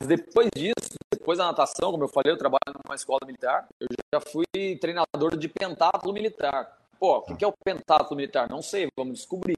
mas 0.00 0.08
depois 0.08 0.48
disso, 0.54 0.94
depois 1.10 1.38
da 1.38 1.46
natação, 1.46 1.90
como 1.90 2.04
eu 2.04 2.08
falei, 2.08 2.32
eu 2.32 2.38
trabalho 2.38 2.74
numa 2.84 2.94
escola 2.94 3.20
militar, 3.24 3.68
eu 3.80 3.86
já 4.12 4.20
fui 4.20 4.76
treinador 4.80 5.36
de 5.36 5.48
pentatlo 5.48 6.12
militar. 6.12 6.78
Pô, 6.98 7.18
o 7.18 7.36
que 7.36 7.44
é 7.44 7.48
o 7.48 7.54
pentatlo 7.64 8.16
militar? 8.16 8.48
Não 8.48 8.62
sei, 8.62 8.88
vamos 8.96 9.18
descobrir. 9.18 9.56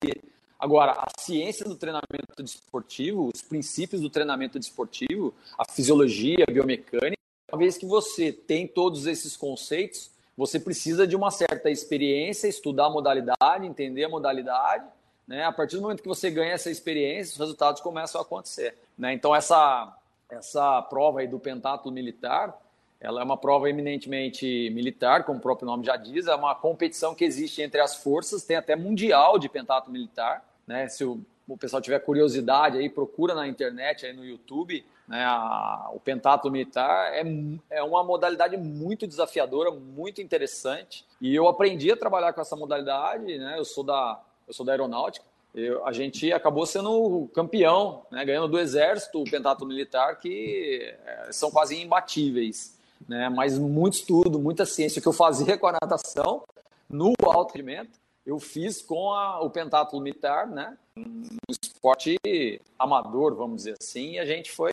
Agora, 0.59 0.93
a 0.93 1.07
ciência 1.19 1.65
do 1.65 1.77
treinamento 1.77 2.43
desportivo, 2.43 3.31
os 3.35 3.43
princípios 3.43 4.01
do 4.01 4.11
treinamento 4.11 4.59
desportivo, 4.59 5.35
a 5.59 5.65
fisiologia, 5.71 6.45
a 6.49 6.51
biomecânica, 6.51 7.17
uma 7.53 7.59
vez 7.59 7.77
que 7.79 7.87
você 7.87 8.33
tem 8.33 8.67
todos 8.67 9.07
esses 9.07 9.37
conceitos, 9.37 10.11
você 10.37 10.59
precisa 10.59 11.07
de 11.07 11.17
uma 11.17 11.31
certa 11.31 11.71
experiência, 11.71 12.49
estudar 12.49 12.87
a 12.87 12.91
modalidade, 12.91 13.67
entender 13.67 14.05
a 14.05 14.09
modalidade. 14.09 14.85
Né? 15.27 15.45
A 15.45 15.53
partir 15.53 15.77
do 15.77 15.83
momento 15.83 16.03
que 16.03 16.09
você 16.09 16.31
ganha 16.31 16.53
essa 16.53 16.71
experiência, 16.71 17.33
os 17.33 17.39
resultados 17.39 17.81
começam 17.81 18.21
a 18.21 18.25
acontecer. 18.25 18.77
Né? 18.99 19.13
Então, 19.13 19.35
essa, 19.35 19.95
essa 20.31 20.83
prova 20.83 21.21
aí 21.21 21.29
do 21.29 21.39
pentatlo 21.39 21.91
militar, 21.93 22.57
ela 23.01 23.21
é 23.21 23.25
uma 23.25 23.37
prova 23.37 23.69
eminentemente 23.69 24.71
militar, 24.71 25.25
como 25.25 25.39
o 25.39 25.43
próprio 25.43 25.67
nome 25.67 25.85
já 25.85 25.97
diz, 25.97 26.27
é 26.27 26.35
uma 26.35 26.55
competição 26.55 27.15
que 27.15 27.25
existe 27.25 27.63
entre 27.63 27.81
as 27.81 27.97
forças, 27.97 28.45
tem 28.45 28.57
até 28.57 28.75
mundial 28.75 29.39
de 29.39 29.49
pentatlo 29.49 29.93
militar. 29.93 30.43
Né? 30.67 30.89
Se 30.89 31.05
o, 31.05 31.21
o 31.47 31.57
pessoal 31.57 31.83
tiver 31.83 32.01
curiosidade 32.01 32.79
aí, 32.79 32.89
procura 32.89 33.35
na 33.35 33.47
internet, 33.47 34.07
aí 34.07 34.13
no 34.13 34.25
YouTube, 34.25 34.85
né, 35.07 35.25
a, 35.25 35.91
o 35.93 36.01
pentatlo 36.01 36.51
militar 36.51 37.13
é, 37.13 37.23
é 37.71 37.83
uma 37.83 38.03
modalidade 38.03 38.57
muito 38.57 39.07
desafiadora, 39.07 39.71
muito 39.71 40.21
interessante. 40.21 41.05
E 41.21 41.35
eu 41.35 41.47
aprendi 41.47 41.93
a 41.93 41.97
trabalhar 41.97 42.33
com 42.33 42.41
essa 42.41 42.57
modalidade. 42.57 43.39
Né, 43.39 43.55
eu 43.59 43.65
sou 43.65 43.85
da, 43.85 44.21
eu 44.49 44.55
sou 44.55 44.67
da 44.67 44.73
aeronáutica. 44.73 45.25
Eu, 45.57 45.85
a 45.87 45.93
gente 45.93 46.33
acabou 46.33 46.67
sendo 46.67 47.29
campeão, 47.35 48.03
né, 48.11 48.25
ganhando 48.25 48.47
do 48.47 48.59
exército 48.59 49.21
o 49.21 49.25
pentatlo 49.25 49.67
militar, 49.67 50.21
que 50.21 50.95
é, 51.05 51.33
são 51.33 51.51
quase 51.51 51.81
imbatíveis. 51.81 52.77
Né, 53.09 53.29
mas 53.29 53.59
muito 53.59 53.95
estudo, 53.95 54.39
muita 54.39 54.65
ciência 54.65 55.03
que 55.03 55.09
eu 55.09 55.13
fazia 55.13 55.59
com 55.59 55.67
a 55.67 55.73
natação 55.73 56.45
no 56.89 57.13
alto 57.25 57.53
rendimento 57.53 57.99
eu 58.27 58.41
fiz 58.41 58.83
com 58.83 59.13
a, 59.13 59.41
o 59.41 59.49
pentatlo 59.49 60.01
militar, 60.01 60.49
né? 60.49 60.77
Um 60.99 61.23
esporte 61.49 62.19
amador, 62.77 63.37
vamos 63.37 63.59
dizer 63.59 63.77
assim, 63.81 64.15
e 64.15 64.19
a 64.19 64.27
gente 64.27 64.51
foi 64.51 64.73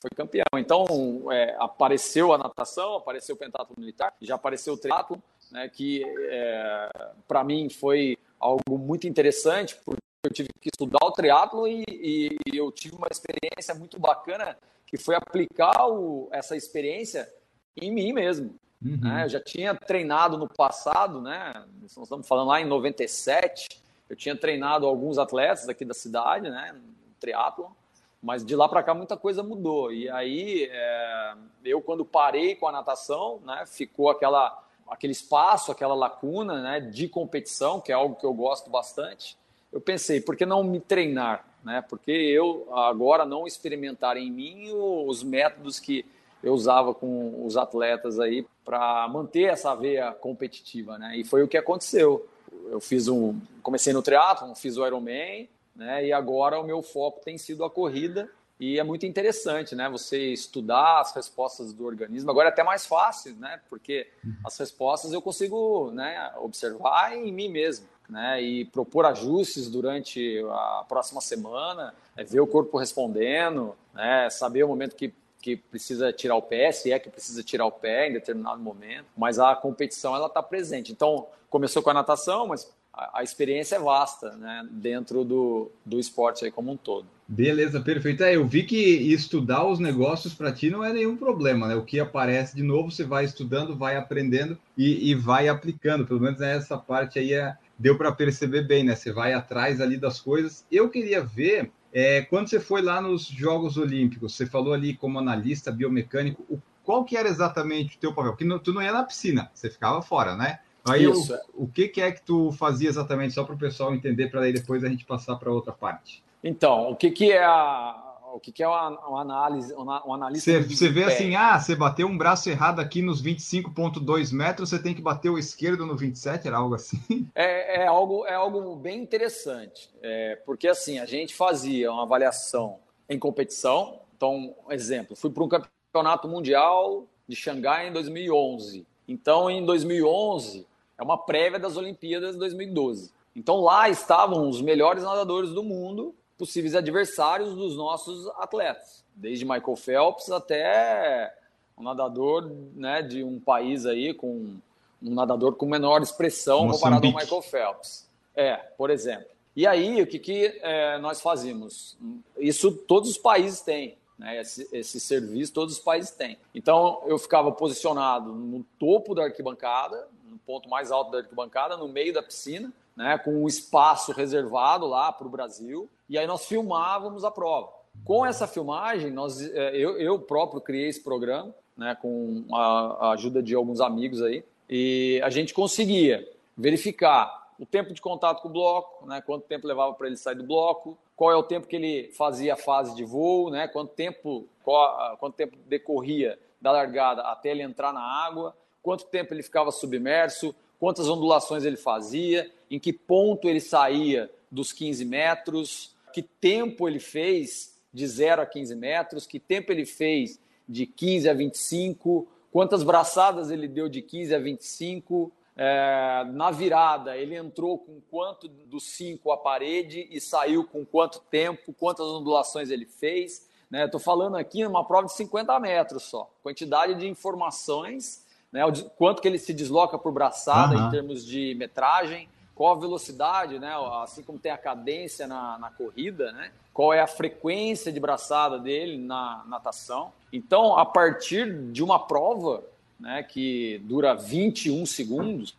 foi 0.00 0.10
campeão. 0.14 0.46
Então, 0.56 0.86
é, 1.32 1.56
apareceu 1.58 2.32
a 2.32 2.38
natação, 2.38 2.94
apareceu 2.94 3.34
o 3.34 3.38
pentatlo 3.38 3.74
militar, 3.76 4.14
já 4.20 4.36
apareceu 4.36 4.74
o 4.74 4.76
triatlo, 4.76 5.20
né, 5.50 5.68
que 5.68 6.04
é, 6.04 6.88
para 7.26 7.42
mim 7.42 7.68
foi 7.68 8.16
algo 8.38 8.78
muito 8.78 9.08
interessante, 9.08 9.76
porque 9.84 10.00
eu 10.28 10.32
tive 10.32 10.48
que 10.60 10.68
estudar 10.68 11.04
o 11.04 11.10
triatlo 11.10 11.66
e, 11.66 11.84
e, 11.88 12.36
e 12.52 12.56
eu 12.56 12.70
tive 12.70 12.94
uma 12.96 13.08
experiência 13.10 13.74
muito 13.74 13.98
bacana, 13.98 14.56
que 14.86 14.96
foi 14.96 15.14
aplicar 15.14 15.86
o, 15.88 16.28
essa 16.30 16.56
experiência 16.56 17.28
em 17.76 17.90
mim 17.90 18.12
mesmo. 18.12 18.54
Uhum. 18.84 18.98
Né? 19.02 19.24
Eu 19.24 19.28
já 19.28 19.40
tinha 19.40 19.74
treinado 19.74 20.36
no 20.36 20.48
passado, 20.48 21.20
né? 21.20 21.64
Nós 21.80 21.96
estamos 21.96 22.28
falando 22.28 22.48
lá 22.48 22.60
em 22.60 22.66
97. 22.66 23.66
Eu 24.08 24.16
tinha 24.16 24.36
treinado 24.36 24.86
alguns 24.86 25.18
atletas 25.18 25.68
aqui 25.68 25.84
da 25.84 25.94
cidade, 25.94 26.48
né? 26.48 26.74
Triatlo, 27.18 27.76
mas 28.22 28.44
de 28.44 28.54
lá 28.54 28.68
para 28.68 28.82
cá 28.82 28.94
muita 28.94 29.16
coisa 29.16 29.42
mudou. 29.42 29.92
E 29.92 30.08
aí 30.08 30.68
é... 30.70 31.34
eu 31.64 31.82
quando 31.82 32.04
parei 32.04 32.54
com 32.54 32.68
a 32.68 32.72
natação, 32.72 33.40
né? 33.44 33.64
Ficou 33.66 34.10
aquela 34.10 34.64
aquele 34.86 35.12
espaço, 35.12 35.70
aquela 35.70 35.94
lacuna, 35.94 36.62
né? 36.62 36.80
De 36.80 37.08
competição, 37.08 37.80
que 37.80 37.90
é 37.90 37.94
algo 37.94 38.14
que 38.14 38.24
eu 38.24 38.32
gosto 38.32 38.70
bastante. 38.70 39.36
Eu 39.72 39.80
pensei, 39.80 40.20
por 40.20 40.36
que 40.36 40.46
não 40.46 40.64
me 40.64 40.80
treinar, 40.80 41.44
né? 41.62 41.84
Porque 41.88 42.10
eu 42.10 42.68
agora 42.74 43.24
não 43.24 43.46
experimentar 43.46 44.16
em 44.16 44.30
mim 44.30 44.70
os 44.72 45.22
métodos 45.22 45.78
que 45.78 46.04
eu 46.42 46.52
usava 46.54 46.94
com 46.94 47.44
os 47.44 47.56
atletas 47.56 48.18
aí 48.18 48.46
para 48.64 49.06
manter 49.08 49.44
essa 49.44 49.74
veia 49.74 50.12
competitiva, 50.12 50.98
né? 50.98 51.16
E 51.16 51.24
foi 51.24 51.42
o 51.42 51.48
que 51.48 51.56
aconteceu. 51.56 52.26
Eu 52.70 52.80
fiz 52.80 53.08
um, 53.08 53.38
comecei 53.62 53.92
no 53.92 54.02
triatlo, 54.02 54.54
fiz 54.54 54.76
o 54.76 54.86
Ironman, 54.86 55.48
né? 55.74 56.06
E 56.06 56.12
agora 56.12 56.60
o 56.60 56.64
meu 56.64 56.82
foco 56.82 57.20
tem 57.24 57.36
sido 57.36 57.64
a 57.64 57.70
corrida 57.70 58.30
e 58.60 58.78
é 58.78 58.82
muito 58.82 59.06
interessante, 59.06 59.76
né? 59.76 59.88
Você 59.88 60.32
estudar 60.32 61.00
as 61.00 61.14
respostas 61.14 61.72
do 61.72 61.86
organismo. 61.86 62.30
Agora 62.30 62.48
é 62.48 62.52
até 62.52 62.64
mais 62.64 62.86
fácil, 62.86 63.36
né? 63.36 63.60
Porque 63.68 64.08
as 64.44 64.58
respostas 64.58 65.12
eu 65.12 65.22
consigo, 65.22 65.90
né? 65.92 66.32
Observar 66.38 67.16
em 67.16 67.32
mim 67.32 67.48
mesmo, 67.48 67.86
né? 68.08 68.42
E 68.42 68.64
propor 68.64 69.04
ajustes 69.06 69.68
durante 69.68 70.42
a 70.50 70.84
próxima 70.88 71.20
semana, 71.20 71.94
é 72.16 72.24
ver 72.24 72.40
o 72.40 72.46
corpo 72.46 72.78
respondendo, 72.78 73.74
né? 73.94 74.30
Saber 74.30 74.64
o 74.64 74.68
momento 74.68 74.96
que 74.96 75.12
que 75.40 75.56
precisa 75.56 76.12
tirar 76.12 76.34
o 76.36 76.42
pé, 76.42 76.70
se 76.72 76.92
é 76.92 76.98
que 76.98 77.08
precisa 77.08 77.42
tirar 77.42 77.66
o 77.66 77.72
pé 77.72 78.08
em 78.08 78.12
determinado 78.12 78.60
momento, 78.60 79.06
mas 79.16 79.38
a 79.38 79.54
competição 79.54 80.14
ela 80.14 80.26
está 80.26 80.42
presente. 80.42 80.92
Então 80.92 81.26
começou 81.48 81.82
com 81.82 81.90
a 81.90 81.94
natação, 81.94 82.48
mas 82.48 82.70
a, 82.92 83.20
a 83.20 83.22
experiência 83.22 83.76
é 83.76 83.78
vasta, 83.78 84.32
né, 84.32 84.66
dentro 84.70 85.24
do, 85.24 85.70
do 85.84 85.98
esporte 85.98 86.44
aí 86.44 86.50
como 86.50 86.72
um 86.72 86.76
todo. 86.76 87.06
Beleza, 87.26 87.80
perfeito. 87.80 88.24
É, 88.24 88.36
eu 88.36 88.46
vi 88.46 88.64
que 88.64 88.76
estudar 88.76 89.66
os 89.66 89.78
negócios 89.78 90.32
para 90.34 90.52
ti 90.52 90.70
não 90.70 90.82
é 90.82 90.92
nenhum 90.92 91.16
problema, 91.16 91.68
né? 91.68 91.74
O 91.74 91.84
que 91.84 92.00
aparece 92.00 92.56
de 92.56 92.62
novo, 92.62 92.90
você 92.90 93.04
vai 93.04 93.24
estudando, 93.26 93.76
vai 93.76 93.96
aprendendo 93.96 94.58
e, 94.76 95.10
e 95.10 95.14
vai 95.14 95.46
aplicando. 95.46 96.06
Pelo 96.06 96.20
menos 96.20 96.40
essa 96.40 96.78
parte 96.78 97.18
aí 97.18 97.34
é, 97.34 97.54
deu 97.78 97.96
para 97.96 98.12
perceber 98.12 98.62
bem, 98.62 98.84
né? 98.84 98.96
Você 98.96 99.12
vai 99.12 99.32
atrás 99.32 99.80
ali 99.80 99.96
das 99.96 100.20
coisas. 100.20 100.66
Eu 100.70 100.88
queria 100.90 101.22
ver 101.22 101.70
é, 101.92 102.22
quando 102.22 102.48
você 102.48 102.60
foi 102.60 102.82
lá 102.82 103.00
nos 103.00 103.26
Jogos 103.26 103.76
Olímpicos, 103.76 104.34
você 104.34 104.46
falou 104.46 104.74
ali 104.74 104.94
como 104.94 105.18
analista 105.18 105.72
biomecânico, 105.72 106.44
o, 106.48 106.60
qual 106.84 107.04
que 107.04 107.16
era 107.16 107.28
exatamente 107.28 107.96
o 107.96 108.00
teu 108.00 108.14
papel? 108.14 108.32
Porque 108.32 108.44
não, 108.44 108.58
tu 108.58 108.72
não 108.72 108.82
ia 108.82 108.92
na 108.92 109.04
piscina, 109.04 109.50
você 109.54 109.70
ficava 109.70 110.02
fora, 110.02 110.36
né? 110.36 110.60
Aí 110.88 111.04
Isso. 111.04 111.34
O, 111.54 111.64
o 111.64 111.68
que, 111.68 111.88
que 111.88 112.00
é 112.00 112.12
que 112.12 112.22
tu 112.22 112.50
fazia 112.52 112.88
exatamente, 112.88 113.34
só 113.34 113.44
para 113.44 113.54
o 113.54 113.58
pessoal 113.58 113.94
entender, 113.94 114.30
para 114.30 114.42
aí 114.42 114.52
depois 114.52 114.84
a 114.84 114.88
gente 114.88 115.04
passar 115.04 115.36
para 115.36 115.50
outra 115.50 115.72
parte? 115.72 116.22
Então, 116.42 116.90
o 116.90 116.96
que, 116.96 117.10
que 117.10 117.32
é 117.32 117.44
a, 117.44 118.07
o 118.32 118.40
que, 118.40 118.52
que 118.52 118.62
é 118.62 118.68
uma, 118.68 118.88
uma 119.06 119.20
análise, 119.20 119.72
uma, 119.74 120.02
uma 120.04 120.16
analista. 120.16 120.50
Você, 120.50 120.62
você 120.62 120.88
vê 120.88 121.04
assim, 121.04 121.34
ah, 121.34 121.58
você 121.58 121.74
bateu 121.74 122.06
um 122.06 122.16
braço 122.16 122.48
errado 122.48 122.80
aqui 122.80 123.02
nos 123.02 123.22
25,2 123.22 124.32
metros, 124.32 124.70
você 124.70 124.78
tem 124.78 124.94
que 124.94 125.02
bater 125.02 125.30
o 125.30 125.38
esquerdo 125.38 125.86
no 125.86 125.96
27, 125.96 126.46
era 126.46 126.56
algo 126.56 126.74
assim? 126.74 126.98
É, 127.34 127.82
é 127.82 127.86
algo, 127.86 128.26
é 128.26 128.34
algo 128.34 128.74
bem 128.76 129.00
interessante, 129.00 129.90
é, 130.02 130.36
porque 130.44 130.66
assim, 130.66 130.98
a 130.98 131.06
gente 131.06 131.34
fazia 131.34 131.92
uma 131.92 132.02
avaliação 132.02 132.78
em 133.08 133.18
competição. 133.18 134.00
Então, 134.16 134.54
um 134.66 134.72
exemplo, 134.72 135.14
fui 135.14 135.30
para 135.30 135.44
um 135.44 135.48
campeonato 135.48 136.28
mundial 136.28 137.06
de 137.28 137.36
Xangai 137.36 137.88
em 137.88 137.92
2011. 137.92 138.86
Então, 139.06 139.48
em 139.48 139.64
2011, 139.64 140.66
é 140.98 141.02
uma 141.02 141.16
prévia 141.16 141.58
das 141.58 141.76
Olimpíadas 141.76 142.32
de 142.32 142.38
2012. 142.38 143.12
Então, 143.36 143.60
lá 143.60 143.88
estavam 143.88 144.48
os 144.48 144.60
melhores 144.60 145.04
nadadores 145.04 145.50
do 145.50 145.62
mundo 145.62 146.14
possíveis 146.38 146.74
adversários 146.76 147.54
dos 147.54 147.76
nossos 147.76 148.28
atletas, 148.38 149.04
desde 149.14 149.44
Michael 149.44 149.76
Phelps 149.76 150.30
até 150.30 151.34
um 151.76 151.82
nadador 151.82 152.50
né, 152.74 153.02
de 153.02 153.24
um 153.24 153.40
país 153.40 153.84
aí 153.84 154.14
com 154.14 154.56
um 155.02 155.14
nadador 155.14 155.54
com 155.54 155.66
menor 155.66 156.00
expressão 156.00 156.66
Moçambique. 156.66 156.78
comparado 156.78 157.06
ao 157.06 157.12
Michael 157.12 157.42
Phelps. 157.42 158.08
É, 158.34 158.56
por 158.56 158.90
exemplo. 158.90 159.26
E 159.54 159.66
aí, 159.66 160.00
o 160.00 160.06
que, 160.06 160.18
que 160.20 160.60
é, 160.62 160.98
nós 160.98 161.20
fazíamos? 161.20 161.98
Isso 162.38 162.70
todos 162.70 163.10
os 163.10 163.18
países 163.18 163.60
têm, 163.60 163.98
né? 164.16 164.40
Esse, 164.40 164.68
esse, 164.72 165.00
serviço 165.00 165.52
todos 165.52 165.74
os 165.74 165.80
países 165.80 166.12
têm. 166.12 166.38
Então, 166.54 167.02
eu 167.06 167.18
ficava 167.18 167.50
posicionado 167.50 168.32
no 168.32 168.64
topo 168.78 169.14
da 169.14 169.24
arquibancada, 169.24 170.06
no 170.24 170.38
ponto 170.38 170.68
mais 170.68 170.92
alto 170.92 171.10
da 171.10 171.18
arquibancada, 171.18 171.76
no 171.76 171.88
meio 171.88 172.12
da 172.12 172.22
piscina, 172.22 172.72
né? 172.96 173.18
com 173.18 173.42
um 173.42 173.48
espaço 173.48 174.12
reservado 174.12 174.86
lá 174.86 175.10
para 175.12 175.26
o 175.26 175.30
Brasil 175.30 175.88
e 176.08 176.16
aí 176.16 176.26
nós 176.26 176.46
filmávamos 176.46 177.24
a 177.24 177.30
prova. 177.30 177.70
Com 178.04 178.24
essa 178.24 178.46
filmagem, 178.46 179.10
nós, 179.10 179.40
é, 179.40 179.76
eu, 179.76 179.98
eu 179.98 180.18
próprio 180.18 180.60
criei 180.60 180.88
esse 180.88 181.02
programa, 181.02 181.54
né, 181.76 181.96
com 182.00 182.44
a, 182.52 183.08
a 183.08 183.10
ajuda 183.12 183.42
de 183.42 183.54
alguns 183.54 183.80
amigos 183.80 184.22
aí, 184.22 184.44
e 184.68 185.20
a 185.22 185.30
gente 185.30 185.52
conseguia 185.52 186.28
verificar 186.56 187.52
o 187.58 187.66
tempo 187.66 187.92
de 187.92 188.00
contato 188.00 188.42
com 188.42 188.48
o 188.48 188.52
bloco, 188.52 189.06
né, 189.06 189.20
quanto 189.20 189.46
tempo 189.46 189.66
levava 189.66 189.92
para 189.94 190.06
ele 190.06 190.16
sair 190.16 190.36
do 190.36 190.44
bloco, 190.44 190.96
qual 191.16 191.32
é 191.32 191.36
o 191.36 191.42
tempo 191.42 191.66
que 191.66 191.76
ele 191.76 192.12
fazia 192.12 192.54
a 192.54 192.56
fase 192.56 192.94
de 192.94 193.04
voo, 193.04 193.50
né, 193.50 193.66
quanto 193.66 193.92
tempo, 193.92 194.46
qual, 194.62 195.16
quanto 195.18 195.34
tempo 195.34 195.56
decorria 195.66 196.38
da 196.60 196.72
largada 196.72 197.22
até 197.22 197.50
ele 197.50 197.62
entrar 197.62 197.92
na 197.92 198.00
água, 198.00 198.56
quanto 198.82 199.04
tempo 199.06 199.34
ele 199.34 199.42
ficava 199.42 199.70
submerso, 199.70 200.54
quantas 200.78 201.08
ondulações 201.08 201.64
ele 201.64 201.76
fazia, 201.76 202.50
em 202.70 202.78
que 202.78 202.92
ponto 202.92 203.48
ele 203.48 203.60
saía 203.60 204.30
dos 204.50 204.72
15 204.72 205.04
metros, 205.04 205.94
que 206.18 206.22
tempo 206.22 206.88
ele 206.88 206.98
fez 206.98 207.78
de 207.94 208.04
0 208.04 208.42
a 208.42 208.46
15 208.46 208.74
metros, 208.74 209.24
que 209.24 209.38
tempo 209.38 209.70
ele 209.70 209.86
fez 209.86 210.40
de 210.68 210.84
15 210.84 211.28
a 211.28 211.32
25, 211.32 212.26
quantas 212.50 212.82
braçadas 212.82 213.52
ele 213.52 213.68
deu 213.68 213.88
de 213.88 214.02
15 214.02 214.34
a 214.34 214.38
25. 214.40 215.30
É, 215.56 216.24
na 216.32 216.50
virada, 216.50 217.16
ele 217.16 217.36
entrou 217.36 217.78
com 217.78 218.00
quanto 218.10 218.48
dos 218.48 218.82
5 218.84 219.30
à 219.30 219.36
parede 219.36 220.08
e 220.10 220.20
saiu 220.20 220.64
com 220.64 220.84
quanto 220.84 221.20
tempo, 221.30 221.72
quantas 221.72 222.06
ondulações 222.06 222.68
ele 222.70 222.86
fez. 222.86 223.48
Estou 223.72 224.00
né? 224.00 224.04
falando 224.04 224.36
aqui 224.36 224.66
uma 224.66 224.84
prova 224.84 225.06
de 225.06 225.12
50 225.12 225.60
metros 225.60 226.02
só. 226.02 226.28
Quantidade 226.42 226.96
de 226.96 227.06
informações, 227.06 228.24
né? 228.50 228.62
quanto 228.96 229.22
que 229.22 229.28
ele 229.28 229.38
se 229.38 229.54
desloca 229.54 229.96
por 229.96 230.10
braçada 230.10 230.76
uhum. 230.76 230.88
em 230.88 230.90
termos 230.90 231.24
de 231.24 231.54
metragem, 231.54 232.28
qual 232.58 232.74
a 232.74 232.80
velocidade, 232.80 233.56
né? 233.60 233.72
assim 234.02 234.20
como 234.24 234.36
tem 234.36 234.50
a 234.50 234.58
cadência 234.58 235.28
na, 235.28 235.56
na 235.58 235.70
corrida, 235.70 236.32
né? 236.32 236.50
qual 236.74 236.92
é 236.92 237.00
a 237.00 237.06
frequência 237.06 237.92
de 237.92 238.00
braçada 238.00 238.58
dele 238.58 238.98
na 238.98 239.44
natação. 239.46 240.12
Então, 240.32 240.76
a 240.76 240.84
partir 240.84 241.70
de 241.70 241.84
uma 241.84 242.00
prova 242.00 242.64
né, 242.98 243.22
que 243.22 243.80
dura 243.84 244.12
21 244.12 244.84
segundos, 244.86 245.54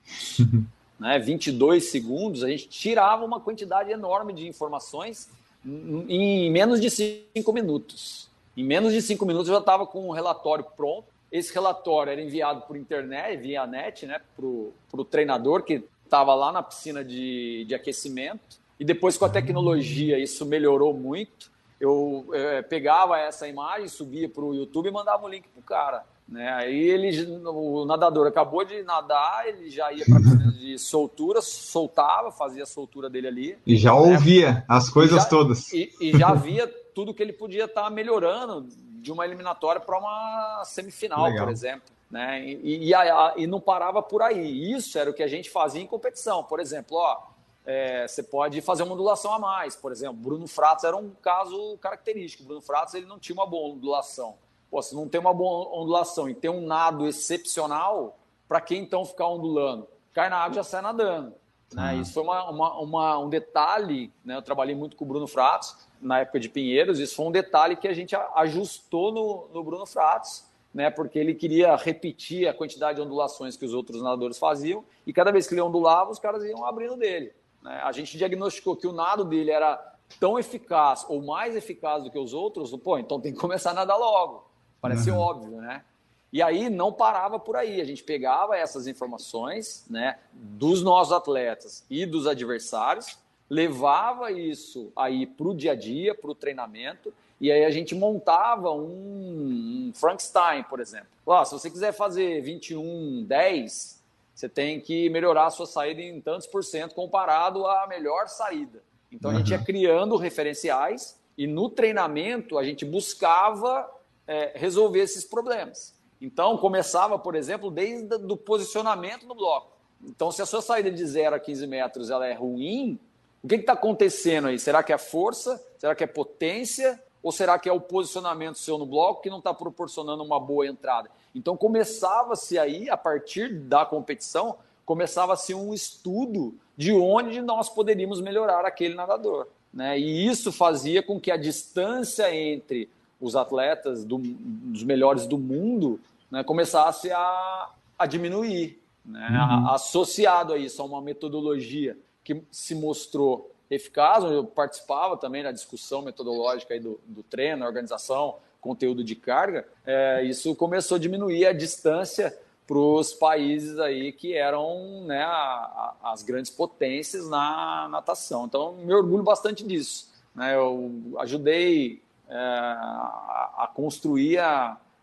né, 1.00 1.18
22 1.20 1.86
segundos, 1.86 2.44
a 2.44 2.50
gente 2.50 2.68
tirava 2.68 3.24
uma 3.24 3.40
quantidade 3.40 3.90
enorme 3.90 4.34
de 4.34 4.46
informações 4.46 5.30
em 5.66 6.52
menos 6.52 6.82
de 6.82 6.90
5 6.90 7.54
minutos. 7.54 8.30
Em 8.58 8.64
menos 8.66 8.92
de 8.92 9.02
5 9.02 9.26
minutos 9.26 9.48
eu 9.48 9.54
já 9.54 9.62
estava 9.62 9.88
com 9.88 10.10
um 10.10 10.12
relatório 10.12 10.66
pronto. 10.76 11.08
Esse 11.32 11.54
relatório 11.54 12.12
era 12.12 12.22
enviado 12.22 12.64
por 12.64 12.76
internet, 12.76 13.40
via 13.40 13.66
net, 13.66 14.06
né, 14.06 14.20
para 14.36 14.46
o 14.46 15.06
treinador 15.06 15.64
que 15.64 15.82
estava 16.10 16.34
lá 16.34 16.52
na 16.52 16.64
piscina 16.64 17.06
de, 17.06 17.64
de 17.66 17.76
aquecimento. 17.76 18.60
E 18.80 18.84
depois, 18.84 19.18
com 19.18 19.26
a 19.26 19.30
tecnologia, 19.30 20.18
isso 20.18 20.46
melhorou 20.46 20.94
muito. 20.94 21.52
Eu 21.80 22.28
é, 22.34 22.62
pegava 22.62 23.18
essa 23.18 23.48
imagem, 23.48 23.88
subia 23.88 24.28
para 24.28 24.44
o 24.44 24.54
YouTube 24.54 24.90
e 24.90 24.92
mandava 24.92 25.24
o 25.24 25.28
um 25.28 25.30
link 25.30 25.48
para 25.48 25.60
o 25.60 25.64
cara. 25.64 26.04
Né? 26.28 26.50
Aí 26.52 26.78
ele, 26.78 27.40
o 27.46 27.86
nadador 27.86 28.28
acabou 28.28 28.64
de 28.64 28.84
nadar, 28.84 29.48
ele 29.48 29.70
já 29.70 29.92
ia 29.92 30.06
para 30.06 30.18
a 30.18 30.22
piscina 30.22 30.52
de 30.58 30.78
soltura, 30.78 31.42
soltava, 31.42 32.32
fazia 32.32 32.64
a 32.64 32.68
soltura 32.68 33.10
dele 33.10 33.28
ali. 33.28 33.58
E 33.66 33.76
já 33.76 33.94
né? 33.94 34.00
ouvia 34.00 34.64
as 34.68 34.90
coisas 34.90 35.24
já, 35.24 35.30
todas. 35.30 35.72
E, 35.74 35.92
e, 36.02 36.18
já 36.18 36.34
via 36.34 36.68
tudo 36.94 37.14
que 37.14 37.24
ele 37.24 37.34
podia 37.34 37.66
estar 37.66 37.84
tá 37.84 37.90
melhorando 37.90 38.68
de 39.02 39.12
uma 39.12 39.26
eliminatória 39.26 39.80
para 39.80 39.98
uma 39.98 40.64
semifinal, 40.66 41.24
Legal. 41.24 41.46
por 41.46 41.52
exemplo. 41.52 41.99
Né? 42.10 42.44
E, 42.44 42.90
e, 42.90 42.94
e, 43.38 43.48
não 43.48 43.60
parava 43.60 44.02
por 44.02 44.22
aí. 44.22 44.72
Isso 44.72 44.98
era 44.98 45.10
o 45.10 45.14
que 45.14 45.22
a 45.22 45.28
gente 45.28 45.50
fazia 45.50 45.82
em 45.82 45.88
competição. 45.88 46.44
Por 46.44 46.60
exemplo, 46.60 46.98
ó, 46.98 47.22
é, 47.66 48.08
você 48.08 48.24
pode 48.24 48.62
fazer 48.62 48.84
uma 48.84 48.94
ondulação 48.94 49.32
a 49.32 49.38
mais. 49.38 49.76
Por 49.76 49.92
exemplo, 49.92 50.16
Bruno 50.16 50.48
Fratos 50.48 50.84
era 50.84 50.98
um 50.98 51.12
caso 51.22 51.78
característico. 51.78 52.44
Bruno 52.44 52.62
Fratos 52.62 52.96
ele 52.96 53.06
não 53.06 53.20
tinha 53.20 53.36
uma 53.36 53.46
boa 53.46 53.76
ondulação. 53.76 54.38
Pô, 54.72 54.82
se 54.82 54.96
não 54.96 55.08
tem 55.08 55.22
uma 55.22 55.34
boa 55.34 55.70
ondulação 55.80 56.28
e 56.30 56.34
tem 56.34 56.50
um 56.50 56.62
nado 56.62 57.08
excepcional, 57.08 58.18
para 58.48 58.60
quem 58.60 58.82
então 58.82 59.06
ficar 59.06 59.28
ondulando? 59.28 59.88
Cai 60.14 60.30
na 60.30 60.38
água 60.38 60.56
já 60.56 60.64
sai 60.64 60.82
nadando. 60.82 61.34
Né? 61.74 61.98
Isso 61.98 62.14
foi 62.14 62.24
uma, 62.24 62.50
uma, 62.50 62.80
uma, 62.80 63.20
um 63.20 63.30
detalhe, 63.30 64.12
né? 64.26 64.36
eu 64.36 64.42
trabalhei 64.42 64.76
muito 64.76 64.96
com 64.96 65.06
o 65.06 65.08
Bruno 65.08 65.28
Fratos 65.28 65.76
na 66.02 66.20
época 66.20 66.40
de 66.40 66.50
Pinheiros, 66.50 67.00
isso 67.00 67.16
foi 67.16 67.26
um 67.28 67.32
detalhe 67.32 67.76
que 67.76 67.88
a 67.88 67.94
gente 67.94 68.16
ajustou 68.16 69.12
no, 69.12 69.50
no 69.54 69.64
Bruno 69.64 69.86
Fratos, 69.86 70.46
né? 70.74 70.90
porque 70.90 71.18
ele 71.18 71.34
queria 71.34 71.76
repetir 71.76 72.48
a 72.48 72.54
quantidade 72.54 72.98
de 72.98 73.02
ondulações 73.02 73.58
que 73.58 73.66
os 73.66 73.74
outros 73.74 74.02
nadadores 74.02 74.38
faziam, 74.38 74.84
e 75.06 75.14
cada 75.14 75.32
vez 75.32 75.48
que 75.48 75.54
ele 75.54 75.62
ondulava, 75.62 76.12
os 76.12 76.20
caras 76.20 76.44
iam 76.44 76.66
abrindo 76.66 76.98
dele. 76.98 77.34
Né? 77.62 77.82
A 77.84 77.92
gente 77.92 78.18
diagnosticou 78.18 78.76
que 78.76 78.88
o 78.88 78.94
nado 78.94 79.24
dele 79.26 79.52
era 79.52 79.78
tão 80.20 80.40
eficaz 80.40 81.06
ou 81.08 81.22
mais 81.22 81.56
eficaz 81.56 82.04
do 82.04 82.10
que 82.10 82.18
os 82.18 82.34
outros, 82.34 82.76
pô, 82.78 82.98
então 82.98 83.20
tem 83.20 83.34
que 83.34 83.40
começar 83.40 83.72
a 83.72 83.76
nadar 83.76 83.98
logo. 83.98 84.50
Parece 84.82 85.12
uhum. 85.12 85.18
óbvio, 85.18 85.62
né? 85.62 85.84
E 86.32 86.42
aí 86.42 86.70
não 86.70 86.94
parava 86.94 87.40
por 87.40 87.56
aí, 87.56 87.82
a 87.82 87.84
gente 87.84 88.04
pegava 88.04 88.56
essas 88.56 88.86
informações 88.86 89.86
né, 89.90 90.20
dos 90.32 90.84
nossos 90.84 91.12
atletas 91.12 91.84
e 91.90 92.06
dos 92.06 92.28
adversários, 92.28 93.18
levava 93.50 94.32
isso 94.32 94.92
aí 94.96 95.26
para 95.26 95.48
o 95.48 95.56
dia 95.56 95.72
a 95.72 95.76
dia, 95.76 96.14
para 96.14 96.30
o 96.30 96.36
treinamento, 96.36 97.12
e 97.40 97.52
aí 97.52 97.64
a 97.64 97.72
gente 97.72 97.96
montava 97.96 98.72
um, 98.72 99.90
um 99.90 99.92
Frankenstein, 99.94 100.64
por 100.64 100.80
exemplo. 100.80 101.08
Ó, 101.26 101.44
se 101.46 101.54
você 101.54 101.70
quiser 101.70 101.94
fazer 101.94 102.42
21, 102.42 103.24
10, 103.26 104.04
você 104.36 104.50
tem 104.50 104.80
que 104.82 105.10
melhorar 105.10 105.48
a 105.48 105.50
sua 105.50 105.66
saída 105.66 106.02
em 106.02 106.20
tantos 106.20 106.48
por 106.48 106.64
cento 106.64 106.96
comparado 106.96 107.66
à 107.66 107.88
melhor 107.88 108.28
saída. 108.28 108.82
Então, 109.12 109.32
a 109.32 109.36
gente 109.36 109.52
ia 109.52 109.60
criando 109.60 110.16
referenciais 110.18 111.20
e 111.38 111.48
no 111.48 111.70
treinamento 111.70 112.58
a 112.58 112.64
gente 112.64 112.86
buscava 112.86 113.90
é, 114.28 114.52
resolver 114.56 115.00
esses 115.00 115.24
problemas. 115.24 115.96
Então, 116.22 116.58
começava, 116.58 117.18
por 117.18 117.36
exemplo, 117.36 117.72
desde 117.72 118.16
o 118.16 118.36
posicionamento 118.36 119.26
no 119.26 119.34
bloco. 119.34 119.72
Então, 120.04 120.32
se 120.32 120.42
a 120.42 120.46
sua 120.46 120.62
saída 120.62 120.92
de 120.92 121.06
0 121.06 121.36
a 121.36 121.40
15 121.40 121.66
metros 121.66 122.10
ela 122.10 122.28
é 122.28 122.34
ruim, 122.34 123.00
o 123.42 123.48
que 123.48 123.56
está 123.56 123.74
acontecendo 123.74 124.48
aí? 124.48 124.60
Será 124.60 124.84
que 124.84 124.92
é 124.92 124.98
força? 124.98 125.64
Será 125.78 125.96
que 125.96 126.04
é 126.04 126.08
potência? 126.08 127.02
Ou 127.22 127.32
será 127.32 127.60
que 127.60 127.68
é 127.68 127.74
o 127.74 127.82
posicionamento 127.82 128.58
seu 128.58 128.78
no 128.78 128.86
bloco 128.86 129.22
que 129.22 129.30
não 129.30 129.40
está 129.40 129.54
proporcionando 129.54 130.24
uma 130.24 130.40
boa 130.40 130.66
entrada? 130.68 131.10
Então 131.36 131.58
começava-se 131.58 132.58
aí, 132.58 132.90
a 132.90 132.98
partir 132.98 133.54
da 133.54 133.86
competição, 133.86 134.56
começava-se 134.86 135.54
um 135.54 135.74
estudo 135.74 136.56
de 136.78 136.94
onde 136.94 137.42
nós 137.42 137.70
poderíamos 137.70 138.22
melhorar 138.22 138.66
aquele 138.66 138.96
nadador. 138.96 139.48
Né? 139.74 140.00
E 140.00 140.26
isso 140.28 140.52
fazia 140.52 141.04
com 141.04 141.20
que 141.20 141.30
a 141.30 141.38
distância 141.38 142.34
entre 142.34 142.90
os 143.20 143.36
atletas 143.36 144.06
do, 144.06 144.18
dos 144.18 144.84
melhores 144.84 145.28
do 145.28 145.38
mundo 145.38 146.00
né, 146.32 146.44
começasse 146.44 147.12
a, 147.12 147.70
a 147.98 148.06
diminuir. 148.06 148.80
Né? 149.06 149.28
Uhum. 149.28 149.70
associado 149.70 150.54
a 150.54 150.58
isso, 150.58 150.82
a 150.82 150.86
uma 150.86 151.02
metodologia 151.02 151.98
que 152.24 152.44
se 152.52 152.76
mostrou 152.76 153.49
eficaz, 153.70 154.24
eu 154.24 154.44
participava 154.46 155.16
também 155.18 155.44
da 155.44 155.52
discussão 155.52 156.02
metodológica 156.02 156.74
aí 156.74 156.80
do, 156.80 157.00
do 157.06 157.24
treino, 157.24 157.66
organização, 157.66 158.38
conteúdo 158.60 159.04
de 159.04 159.16
carga, 159.16 159.68
é, 159.86 160.24
isso 160.24 160.54
começou 160.56 160.96
a 160.96 161.00
diminuir 161.00 161.46
a 161.46 161.54
distância 161.54 162.38
para 162.68 162.78
os 162.78 163.14
países 163.14 163.80
aí 163.80 164.12
que 164.12 164.36
eram 164.36 165.04
né, 165.06 165.24
a, 165.24 165.96
a, 166.04 166.12
as 166.12 166.22
grandes 166.22 166.52
potências 166.52 167.28
na 167.28 167.88
natação. 167.90 168.46
Então, 168.46 168.74
me 168.74 168.94
orgulho 168.94 169.24
bastante 169.24 169.66
disso. 169.66 170.12
Né? 170.36 170.56
Eu 170.56 170.92
ajudei 171.18 172.02
é, 172.28 172.38
a, 172.38 173.54
a, 173.58 173.72
construir 173.74 174.38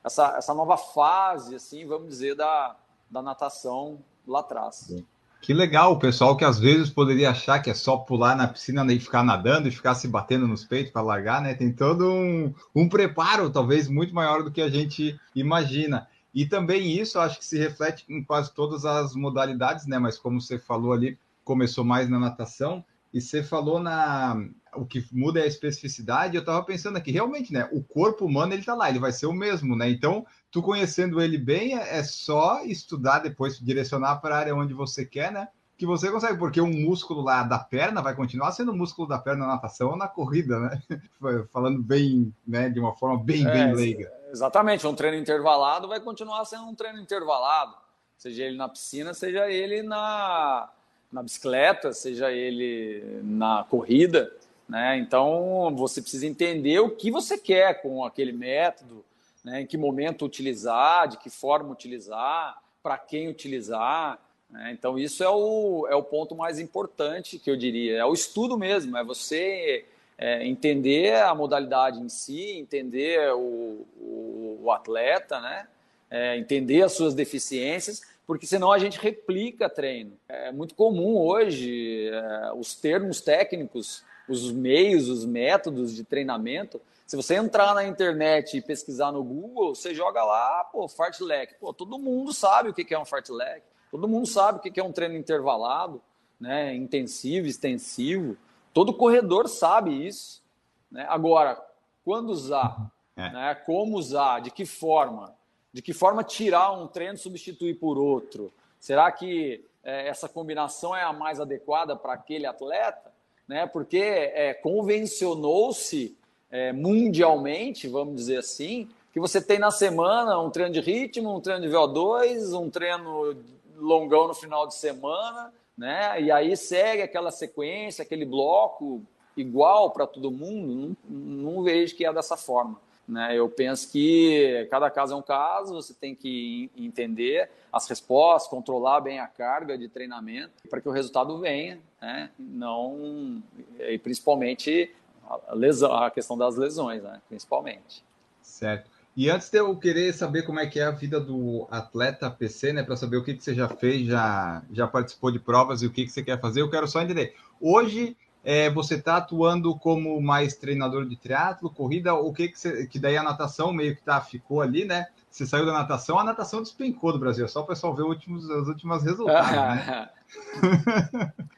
essa, 0.05 0.37
essa 0.37 0.55
nova 0.55 0.77
fase, 0.77 1.57
assim, 1.57 1.85
vamos 1.87 2.09
dizer, 2.09 2.37
da, 2.37 2.77
da 3.11 3.21
natação 3.21 3.99
lá 4.25 4.41
atrás. 4.41 4.77
Sim. 4.77 5.05
Que 5.47 5.55
legal, 5.55 5.93
o 5.93 5.99
pessoal 6.01 6.37
que 6.37 6.45
às 6.45 6.59
vezes 6.59 6.91
poderia 6.91 7.31
achar 7.31 7.61
que 7.61 7.71
é 7.71 7.75
só 7.75 7.99
pular 7.99 8.35
na 8.35 8.49
piscina 8.49 8.85
e 8.93 8.99
ficar 8.99 9.23
nadando 9.23 9.69
e 9.69 9.71
ficar 9.71 9.95
se 9.95 10.09
batendo 10.09 10.49
nos 10.49 10.65
peitos 10.65 10.91
para 10.91 11.03
largar, 11.03 11.41
né? 11.41 11.55
Tem 11.55 11.73
todo 11.73 12.11
um, 12.11 12.53
um 12.75 12.89
preparo, 12.89 13.49
talvez 13.49 13.87
muito 13.87 14.13
maior 14.13 14.43
do 14.43 14.51
que 14.51 14.61
a 14.61 14.69
gente 14.69 15.17
imagina. 15.37 16.09
E 16.35 16.47
também 16.47 16.91
isso 17.01 17.21
acho 17.21 17.39
que 17.39 17.45
se 17.45 17.57
reflete 17.57 18.05
em 18.09 18.25
quase 18.25 18.53
todas 18.53 18.85
as 18.85 19.15
modalidades, 19.15 19.87
né? 19.87 20.01
Mas 20.01 20.19
como 20.19 20.41
você 20.41 20.59
falou 20.59 20.93
ali, 20.93 21.17
começou 21.45 21.85
mais 21.85 22.09
na 22.09 22.19
natação 22.19 22.85
e 23.17 23.21
você 23.23 23.43
falou 23.43 23.81
na 23.81 24.37
o 24.75 24.85
que 24.85 25.03
muda 25.11 25.41
é 25.41 25.45
a 25.45 25.47
especificidade. 25.47 26.37
Eu 26.37 26.41
estava 26.41 26.63
pensando 26.63 26.99
aqui, 26.99 27.11
realmente, 27.11 27.51
né? 27.51 27.67
O 27.73 27.83
corpo 27.83 28.27
humano 28.27 28.53
ele 28.53 28.63
tá 28.63 28.75
lá, 28.75 28.91
ele 28.91 28.99
vai 28.99 29.11
ser 29.11 29.25
o 29.25 29.33
mesmo, 29.33 29.75
né? 29.75 29.89
Então, 29.89 30.27
tu 30.51 30.61
conhecendo 30.61 31.19
ele 31.19 31.39
bem, 31.39 31.79
é, 31.79 31.97
é 31.97 32.03
só 32.03 32.63
estudar 32.63 33.21
depois, 33.21 33.59
direcionar 33.59 34.17
para 34.17 34.35
a 34.35 34.39
área 34.39 34.55
onde 34.55 34.75
você 34.75 35.07
quer, 35.07 35.33
né? 35.33 35.49
Que 35.79 35.87
você 35.87 36.11
consegue, 36.11 36.39
porque 36.39 36.61
um 36.61 36.71
músculo 36.71 37.23
lá 37.23 37.43
da 37.43 37.59
perna 37.59 38.03
vai 38.03 38.15
continuar 38.15 38.53
sendo 38.53 38.73
o 38.73 38.77
músculo 38.77 39.09
da 39.09 39.19
perna 39.19 39.47
na 39.47 39.55
natação 39.55 39.93
ou 39.93 39.97
na 39.97 40.09
corrida, 40.09 40.61
né? 40.61 40.83
Falando 41.51 41.83
bem, 41.83 42.35
né? 42.47 42.69
De 42.69 42.79
uma 42.79 42.95
forma 42.95 43.25
bem, 43.25 43.47
é, 43.47 43.51
bem 43.51 43.75
leiga. 43.75 44.13
Exatamente, 44.31 44.87
um 44.87 44.95
treino 44.95 45.17
intervalado 45.17 45.89
vai 45.89 46.01
continuar 46.01 46.45
sendo 46.45 46.65
um 46.65 46.75
treino 46.75 47.01
intervalado, 47.01 47.77
seja 48.19 48.43
ele 48.43 48.59
na 48.59 48.69
piscina, 48.69 49.15
seja 49.15 49.51
ele 49.51 49.83
na, 49.83 50.69
na 51.17 51.23
bicicleta, 51.23 51.95
seja 51.95 52.31
ele 52.31 53.21
na 53.23 53.65
corrida, 53.65 54.31
né? 54.69 54.99
Então 54.99 55.75
você 55.75 56.03
precisa 56.03 56.27
entender 56.27 56.79
o 56.81 56.91
que 56.91 57.11
você 57.11 57.39
quer 57.39 57.81
com 57.81 58.05
aquele 58.05 58.33
método, 58.33 59.03
né, 59.43 59.63
em 59.63 59.67
que 59.67 59.79
momento 59.79 60.27
utilizar, 60.27 61.09
de 61.09 61.17
que 61.17 61.31
forma 61.31 61.73
utilizar, 61.73 62.61
para 62.83 62.99
quem 62.99 63.29
utilizar. 63.29 64.19
Né? 64.51 64.73
Então, 64.73 64.99
isso 64.99 65.25
é 65.25 65.29
o, 65.29 65.87
é 65.89 65.95
o 65.95 66.03
ponto 66.03 66.35
mais 66.35 66.59
importante 66.59 67.39
que 67.39 67.51
eu 67.51 67.57
diria. 67.57 67.99
É 67.99 68.05
o 68.05 68.13
estudo 68.13 68.59
mesmo, 68.59 68.97
é 68.97 69.05
você 69.05 69.85
é, 70.19 70.45
entender 70.45 71.15
a 71.15 71.35
modalidade 71.35 72.01
em 72.01 72.09
si, 72.09 72.59
entender 72.59 73.33
o, 73.33 73.87
o, 74.01 74.61
o 74.65 74.73
atleta, 74.73 75.41
né? 75.41 75.69
É, 76.09 76.37
entender 76.37 76.83
as 76.83 76.93
suas 76.93 77.15
deficiências, 77.15 78.03
porque 78.27 78.47
senão 78.47 78.73
a 78.73 78.79
gente 78.79 78.99
replica 78.99 79.71
treino. 79.71 80.19
É 80.29 80.51
muito 80.51 80.75
comum 80.75 81.17
hoje 81.17 82.09
é, 82.09 82.53
os 82.53 82.75
termos 82.75 83.21
técnicos, 83.21 84.05
os 84.29 84.51
meios, 84.51 85.09
os 85.09 85.25
métodos 85.25 85.95
de 85.95 86.03
treinamento. 86.03 86.81
Se 87.07 87.15
você 87.15 87.37
entrar 87.37 87.73
na 87.73 87.85
internet 87.85 88.57
e 88.57 88.61
pesquisar 88.61 89.13
no 89.13 89.23
Google, 89.23 89.75
você 89.75 89.95
joga 89.95 90.25
lá, 90.25 90.65
pô, 90.65 90.89
fartlek. 90.89 91.55
Pô, 91.61 91.73
todo 91.73 91.99
mundo 91.99 92.33
sabe 92.33 92.71
o 92.71 92.75
que 92.75 92.93
é 92.93 92.99
um 92.99 93.05
fartlek. 93.05 93.63
Todo 93.93 94.09
mundo 94.09 94.27
sabe 94.27 94.59
o 94.59 94.61
que 94.61 94.81
é 94.81 94.83
um 94.83 94.93
treino 94.93 95.17
intervalado, 95.17 96.03
né? 96.41 96.75
Intensivo, 96.75 97.47
extensivo. 97.47 98.37
Todo 98.75 98.93
corredor 98.93 99.49
sabe 99.49 100.07
isso. 100.07 100.43
Né? 100.91 101.07
Agora, 101.09 101.65
quando 102.05 102.31
usar, 102.31 102.91
é. 103.17 103.31
né? 103.31 103.55
como 103.55 103.97
usar, 103.97 104.41
de 104.41 104.51
que 104.51 104.67
forma, 104.67 105.33
de 105.77 105.83
que 105.83 105.93
forma 105.93 106.25
tirar 106.25 106.73
um 106.73 106.87
treino 106.87 107.17
e 107.17 107.19
substituir 107.19 107.75
por 107.75 107.99
outro. 107.99 108.51
Será 108.81 109.13
que 109.13 109.63
é, 109.85 110.09
essa 110.09 110.27
combinação 110.27 110.97
é 110.97 111.03
a 111.03 111.13
mais 111.13 111.39
adequada 111.39 111.95
para 111.95 112.15
aquele 112.15 112.47
atleta? 112.47 113.13
Né? 113.47 113.67
Porque 113.67 113.99
é, 113.99 114.55
convencionou-se 114.55 116.17
é, 116.51 116.73
mundialmente, 116.73 117.89
vamos 117.89 118.17
dizer 118.17 118.39
assim, 118.39 118.89
que 119.13 119.21
você 119.21 119.39
tem 119.39 119.59
na 119.59 119.71
semana 119.71 120.41
um 120.41 120.49
treino 120.49 120.73
de 120.73 120.81
ritmo, 120.81 121.37
um 121.37 121.43
treino 121.43 121.61
de 121.61 121.69
VO2, 121.69 122.59
um 122.59 122.71
treino 122.71 123.37
longão 123.77 124.29
no 124.29 124.35
final 124.35 124.67
de 124.67 124.75
semana, 124.75 125.53
né? 125.77 126.23
E 126.23 126.33
aí 126.33 126.57
segue 126.57 127.03
aquela 127.03 127.31
sequência, 127.31 128.03
aquele 128.03 128.25
bloco 128.25 129.03
igual 129.37 129.91
para 129.91 130.07
todo 130.07 130.31
mundo. 130.31 130.97
Não, 131.07 131.19
não, 131.53 131.63
vejo 131.63 131.95
que 131.95 132.07
é 132.07 132.13
dessa 132.15 132.39
forma. 132.39 132.81
Né? 133.09 133.37
Eu 133.37 133.49
penso 133.49 133.91
que 133.91 134.67
cada 134.71 134.91
caso 134.91 135.15
é 135.15 135.17
um 135.17 135.23
caso, 135.23 135.75
você 135.75 135.95
tem 135.95 136.15
que 136.15 136.71
entender 136.77 137.49
as 137.73 137.89
respostas, 137.89 138.51
controlar 138.51 139.01
bem 139.01 139.21
a 139.21 139.27
carga 139.27 139.79
de 139.79 139.89
treinamento 139.89 140.69
para 140.69 140.81
que 140.81 140.89
o 140.89 140.93
resultado 140.93 141.39
venha, 141.39 141.79
né? 142.01 142.31
Não 142.39 143.43
e 143.79 143.99
principalmente 143.99 144.93
a, 145.29 145.55
lesão, 145.55 145.93
a 145.93 146.11
questão 146.11 146.37
das 146.37 146.57
lesões, 146.57 147.03
né? 147.03 147.21
Principalmente. 147.29 148.03
Certo. 148.43 148.91
E 149.17 149.31
antes 149.31 149.49
de 149.49 149.59
eu 149.59 149.75
querer 149.77 150.13
saber 150.13 150.43
como 150.43 150.61
é 150.61 150.67
que 150.67 150.79
é 150.79 150.85
a 150.85 150.91
vida 150.91 151.19
do 151.19 151.67
atleta 151.71 152.31
PC, 152.31 152.75
né, 152.75 152.83
para 152.83 152.97
saber 152.97 153.17
o 153.17 153.25
que, 153.25 153.33
que 153.33 153.43
você 153.43 153.55
já 153.55 153.67
fez, 153.67 154.07
já, 154.07 154.63
já 154.71 154.87
participou 154.87 155.31
de 155.31 155.39
provas 155.39 155.81
e 155.81 155.87
o 155.87 155.91
que, 155.91 156.05
que 156.05 156.11
você 156.11 156.23
quer 156.23 156.39
fazer, 156.39 156.61
eu 156.61 156.69
quero 156.69 156.87
só 156.87 157.01
entender. 157.01 157.35
Hoje 157.59 158.15
é, 158.49 158.71
você 158.71 158.95
está 158.95 159.17
atuando 159.17 159.77
como 159.77 160.21
mais 160.23 160.55
treinador 160.55 161.05
de 161.05 161.17
triatlo, 161.17 161.69
corrida, 161.69 162.15
o 162.15 162.33
que 162.33 162.47
que, 162.47 162.57
você, 162.57 162.87
que 162.87 162.97
daí 162.97 163.17
a 163.17 163.23
natação 163.25 163.73
meio 163.73 163.97
que 163.97 164.03
tá, 164.03 164.21
ficou 164.21 164.63
ali, 164.63 164.85
né? 164.85 165.09
Você 165.29 165.45
saiu 165.45 165.67
da 165.67 165.73
natação, 165.73 166.17
a 166.17 166.23
natação 166.23 166.63
despencou 166.63 167.13
do 167.13 167.19
Brasil, 167.19 167.45
é 167.45 167.49
só 167.49 167.63
o 167.63 167.67
pessoal 167.67 167.93
ver 167.93 168.05
últimos, 168.05 168.49
as 168.49 168.69
últimas 168.69 169.03
resultados, 169.03 169.51
né? 169.51 170.09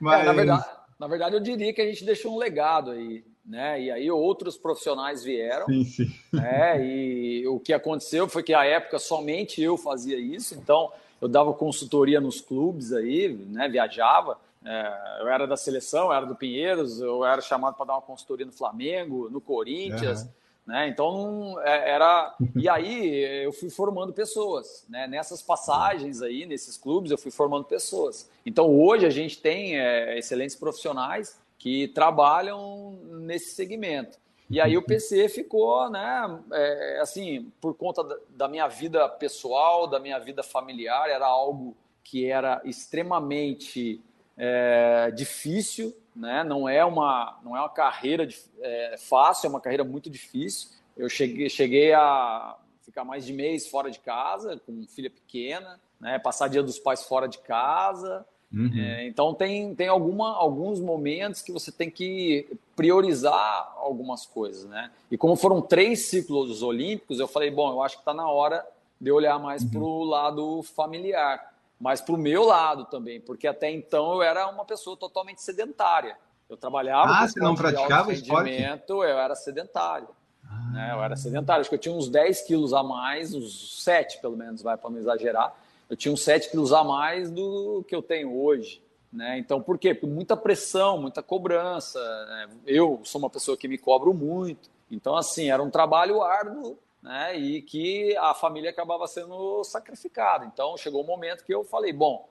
Mas... 0.01 0.23
É, 0.23 0.25
na, 0.25 0.33
verdade, 0.33 0.65
na 0.99 1.07
verdade, 1.09 1.35
eu 1.37 1.41
diria 1.41 1.75
que 1.75 1.83
a 1.83 1.87
gente 1.87 2.05
deixou 2.05 2.35
um 2.35 2.39
legado 2.39 2.93
aí 2.93 3.23
né? 3.45 3.81
E 3.83 3.91
aí 3.91 4.11
outros 4.11 4.59
profissionais 4.59 5.25
vieram, 5.25 5.67
sim, 5.67 5.85
sim. 5.85 6.15
né? 6.33 6.85
E 6.85 7.47
o 7.49 7.59
que 7.59 7.73
aconteceu 7.73 8.29
foi 8.29 8.43
que 8.43 8.53
a 8.53 8.65
época 8.65 8.99
somente 8.99 9.63
eu 9.63 9.79
fazia 9.79 10.19
isso, 10.19 10.55
então 10.55 10.93
eu 11.21 11.29
dava 11.29 11.53
consultoria 11.55 12.21
nos 12.21 12.43
clubes 12.43 12.93
aí, 12.93 13.29
né? 13.49 13.67
Viajava, 13.69 14.39
é, 14.69 15.23
eu 15.23 15.29
era 15.29 15.47
da 15.47 15.57
seleção, 15.57 16.13
era 16.13 16.27
do 16.27 16.35
Pinheiros, 16.35 17.01
eu 17.01 17.25
era 17.25 17.41
chamado 17.41 17.75
para 17.75 17.87
dar 17.87 17.95
uma 17.95 18.03
consultoria 18.03 18.45
no 18.45 18.53
Flamengo, 18.53 19.31
no 19.31 19.41
Corinthians. 19.41 20.23
Uhum. 20.23 20.29
Né? 20.67 20.89
Então 20.89 21.59
é, 21.63 21.93
era 21.93 22.35
e 22.55 22.69
aí 22.69 23.43
eu 23.43 23.53
fui 23.55 23.71
formando 23.71 24.13
pessoas, 24.13 24.85
né? 24.87 25.07
Nessas 25.07 25.41
passagens 25.41 26.21
aí, 26.21 26.45
nesses 26.45 26.77
clubes, 26.77 27.11
eu 27.11 27.17
fui 27.17 27.31
formando 27.31 27.65
pessoas. 27.65 28.31
Então 28.45 28.79
hoje 28.79 29.07
a 29.07 29.11
gente 29.11 29.41
tem 29.41 29.79
é, 29.81 30.19
excelentes 30.19 30.55
profissionais 30.55 31.41
que 31.57 31.89
trabalham 31.89 32.99
nesse 33.23 33.55
segmento. 33.55 34.19
E 34.51 34.61
aí 34.61 34.77
o 34.77 34.83
PC 34.83 35.31
ficou, 35.31 35.91
né, 35.91 36.41
é, 36.53 37.01
assim, 37.01 37.51
por 37.61 37.75
conta 37.75 38.03
da 38.31 38.49
minha 38.49 38.67
vida 38.69 39.09
pessoal, 39.09 39.87
da 39.87 39.99
minha 39.99 40.19
vida 40.19 40.43
familiar, 40.43 41.09
era 41.09 41.27
algo 41.27 41.77
que 42.03 42.31
era 42.31 42.61
extremamente 42.65 44.03
é, 44.39 45.11
difícil, 45.11 45.95
né? 46.15 46.45
Não 46.45 46.69
é 46.69 46.85
uma, 46.85 47.39
não 47.45 47.57
é 47.57 47.61
uma 47.61 47.69
carreira 47.69 48.27
é, 48.61 48.97
fácil, 48.99 49.49
é 49.49 49.51
uma 49.51 49.61
carreira 49.61 49.85
muito 49.85 50.09
difícil. 50.09 50.71
Eu 50.97 51.09
cheguei, 51.09 51.51
cheguei 51.51 51.93
a 51.93 52.57
ficar 52.83 53.05
mais 53.05 53.27
de 53.27 53.33
mês 53.33 53.69
fora 53.69 53.91
de 53.91 53.99
casa, 53.99 54.61
com 54.65 54.87
filha 54.87 55.11
pequena, 55.11 55.79
né? 56.01 56.19
Passar 56.19 56.49
dia 56.49 56.63
dos 56.63 56.79
pais 56.79 57.03
fora 57.03 57.29
de 57.29 57.39
casa, 57.39 58.25
Uhum. 58.53 58.71
É, 58.79 59.07
então 59.07 59.35
tem, 59.35 59.75
tem 59.75 59.89
alguma, 59.89 60.35
alguns 60.35 60.81
momentos 60.81 61.43
que 61.43 61.53
você 61.53 61.71
tem 61.71 61.91
que 61.91 62.47
priorizar 62.75 63.75
algumas 63.77 64.25
coisas, 64.25 64.65
né? 64.65 64.91
E 65.11 65.19
como 65.19 65.37
foram 65.37 65.61
três 65.61 66.07
ciclos 66.07 66.63
olímpicos, 66.63 67.21
eu 67.21 67.29
falei, 67.29 67.51
bom, 67.51 67.71
eu 67.71 67.83
acho 67.83 67.97
que 67.97 68.01
está 68.01 68.15
na 68.15 68.29
hora 68.29 68.65
de 69.01 69.13
olhar 69.13 69.39
mais 69.39 69.63
uhum. 69.63 69.71
para 69.71 69.81
o 69.81 70.05
lado 70.05 70.63
familiar, 70.63 71.55
mas 71.81 72.01
para 72.01 72.15
o 72.15 72.19
meu 72.19 72.45
lado 72.45 72.85
também, 72.87 73.21
porque 73.21 73.47
até 73.47 73.71
então 73.71 74.15
eu 74.15 74.23
era 74.23 74.49
uma 74.49 74.65
pessoa 74.65 74.97
totalmente 74.97 75.43
sedentária. 75.43 76.17
Eu 76.49 76.57
trabalhava. 76.57 77.13
Ah, 77.13 77.29
você 77.29 77.39
não 77.41 77.55
praticava 77.55 78.13
esporte? 78.13 78.51
Eu 78.89 79.03
era 79.03 79.35
sedentário. 79.35 80.09
Ah. 80.45 80.71
Né? 80.73 80.93
Eu 80.93 81.03
era 81.03 81.15
sedentário. 81.15 81.61
Acho 81.61 81.69
que 81.69 81.77
eu 81.77 81.81
tinha 81.81 81.95
uns 81.95 82.09
10 82.09 82.43
quilos 82.43 82.73
a 82.73 82.83
mais, 82.83 83.35
uns 83.35 83.83
7 83.85 84.21
pelo 84.21 84.37
menos, 84.37 84.63
vai 84.63 84.77
para 84.77 84.89
não 84.91 84.99
exagerar 84.99 85.55
eu 85.89 85.97
tinha 85.97 86.13
uns 86.13 86.23
7 86.23 86.51
quilos 86.51 86.73
a 86.73 86.85
mais 86.85 87.31
do 87.31 87.85
que 87.89 87.95
eu 87.95 88.03
tenho 88.03 88.37
hoje. 88.37 88.83
Né? 89.11 89.39
Então, 89.39 89.63
por 89.63 89.79
quê? 89.79 89.95
Porque 89.95 90.07
muita 90.07 90.37
pressão, 90.37 91.01
muita 91.01 91.23
cobrança. 91.23 91.99
Né? 92.27 92.49
Eu 92.67 93.01
sou 93.05 93.19
uma 93.19 93.31
pessoa 93.31 93.57
que 93.57 93.67
me 93.67 93.79
cobro 93.79 94.13
muito. 94.13 94.69
Então, 94.91 95.17
assim, 95.17 95.51
era 95.51 95.63
um 95.63 95.71
trabalho 95.71 96.23
árduo 96.23 96.79
né? 97.03 97.39
e 97.39 97.63
que 97.63 98.17
a 98.17 98.35
família 98.35 98.71
acabava 98.71 99.07
sendo 99.07 99.63
sacrificada. 99.65 100.45
Então, 100.45 100.77
chegou 100.77 101.01
o 101.01 101.05
um 101.05 101.07
momento 101.07 101.45
que 101.45 101.55
eu 101.55 101.65
falei: 101.65 101.93
bom, 101.93 102.29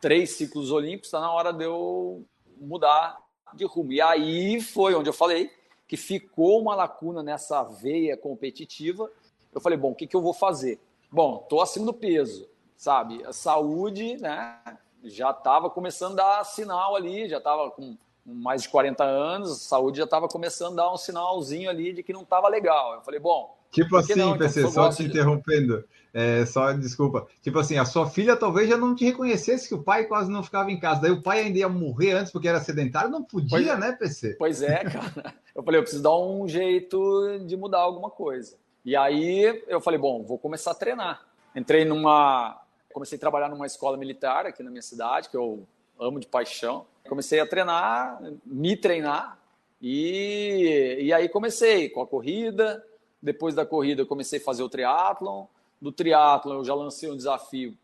três 0.00 0.30
ciclos 0.30 0.70
olímpicos, 0.70 1.08
está 1.08 1.20
na 1.20 1.32
hora 1.32 1.52
de 1.52 1.64
eu 1.64 2.24
mudar 2.58 3.18
de 3.54 3.64
rumo. 3.64 3.92
E 3.92 4.00
aí 4.00 4.60
foi 4.60 4.94
onde 4.94 5.08
eu 5.08 5.14
falei 5.14 5.50
que 5.86 5.96
ficou 5.96 6.60
uma 6.60 6.74
lacuna 6.74 7.22
nessa 7.22 7.62
veia 7.62 8.16
competitiva. 8.16 9.10
Eu 9.52 9.60
falei: 9.60 9.78
bom, 9.78 9.90
o 9.90 9.94
que, 9.94 10.06
que 10.06 10.16
eu 10.16 10.22
vou 10.22 10.34
fazer? 10.34 10.80
Bom, 11.10 11.40
estou 11.42 11.60
acima 11.60 11.86
do 11.86 11.94
peso 11.94 12.48
sabe? 12.76 13.24
A 13.24 13.32
saúde, 13.32 14.16
né? 14.18 14.58
Já 15.04 15.30
estava 15.30 15.70
começando 15.70 16.18
a 16.20 16.38
dar 16.38 16.44
sinal 16.44 16.94
ali, 16.94 17.28
já 17.28 17.38
estava 17.38 17.70
com 17.70 17.96
mais 18.24 18.62
de 18.62 18.68
40 18.68 19.04
anos, 19.04 19.52
a 19.52 19.54
saúde 19.54 19.98
já 19.98 20.04
estava 20.04 20.28
começando 20.28 20.72
a 20.72 20.84
dar 20.84 20.92
um 20.92 20.96
sinalzinho 20.96 21.70
ali 21.70 21.92
de 21.92 22.02
que 22.02 22.12
não 22.12 22.22
estava 22.22 22.48
legal. 22.48 22.94
Eu 22.94 23.02
falei, 23.02 23.20
bom. 23.20 23.55
Tipo 23.70 23.96
assim, 23.96 24.14
não? 24.14 24.36
PC, 24.36 24.60
então, 24.60 24.72
só 24.72 24.88
te 24.90 25.02
de... 25.02 25.08
interrompendo, 25.10 25.84
é, 26.12 26.46
só 26.46 26.72
desculpa. 26.72 27.26
Tipo 27.42 27.58
assim, 27.58 27.76
a 27.76 27.84
sua 27.84 28.08
filha 28.08 28.36
talvez 28.36 28.68
já 28.68 28.76
não 28.76 28.94
te 28.94 29.04
reconhecesse 29.04 29.68
que 29.68 29.74
o 29.74 29.82
pai 29.82 30.04
quase 30.04 30.30
não 30.30 30.42
ficava 30.42 30.70
em 30.70 30.78
casa. 30.78 31.02
Daí 31.02 31.10
o 31.10 31.22
pai 31.22 31.40
ainda 31.40 31.58
ia 31.58 31.68
morrer 31.68 32.12
antes 32.12 32.32
porque 32.32 32.48
era 32.48 32.60
sedentário, 32.60 33.10
não 33.10 33.22
podia, 33.22 33.48
pois, 33.50 33.78
né, 33.78 33.92
PC? 33.92 34.36
Pois 34.38 34.62
é, 34.62 34.84
cara. 34.88 35.34
Eu 35.54 35.62
falei, 35.62 35.78
eu 35.78 35.82
preciso 35.82 36.02
dar 36.02 36.16
um 36.16 36.48
jeito 36.48 37.38
de 37.46 37.56
mudar 37.56 37.80
alguma 37.80 38.10
coisa. 38.10 38.56
E 38.84 38.96
aí 38.96 39.62
eu 39.68 39.80
falei, 39.80 39.98
bom, 39.98 40.22
vou 40.22 40.38
começar 40.38 40.70
a 40.70 40.74
treinar. 40.74 41.26
Entrei 41.54 41.84
numa 41.84 42.62
comecei 42.96 43.16
a 43.16 43.20
trabalhar 43.20 43.50
numa 43.50 43.66
escola 43.66 43.98
militar 43.98 44.46
aqui 44.46 44.62
na 44.62 44.70
minha 44.70 44.80
cidade, 44.80 45.28
que 45.28 45.36
eu 45.36 45.66
amo 46.00 46.18
de 46.18 46.26
paixão. 46.26 46.86
Comecei 47.06 47.38
a 47.40 47.46
treinar, 47.46 48.18
me 48.46 48.74
treinar, 48.74 49.38
e, 49.80 50.96
e 51.00 51.12
aí 51.12 51.28
comecei 51.28 51.90
com 51.90 52.00
a 52.00 52.06
corrida. 52.06 52.82
Depois 53.22 53.54
da 53.54 53.66
corrida, 53.66 54.02
eu 54.02 54.06
comecei 54.06 54.38
a 54.38 54.42
fazer 54.42 54.62
o 54.62 54.68
triatlon. 54.68 55.46
Do 55.80 55.92
triatlon, 55.92 56.54
eu 56.54 56.64
já 56.64 56.74
lancei 56.74 57.10
um 57.10 57.16
desafio. 57.16 57.76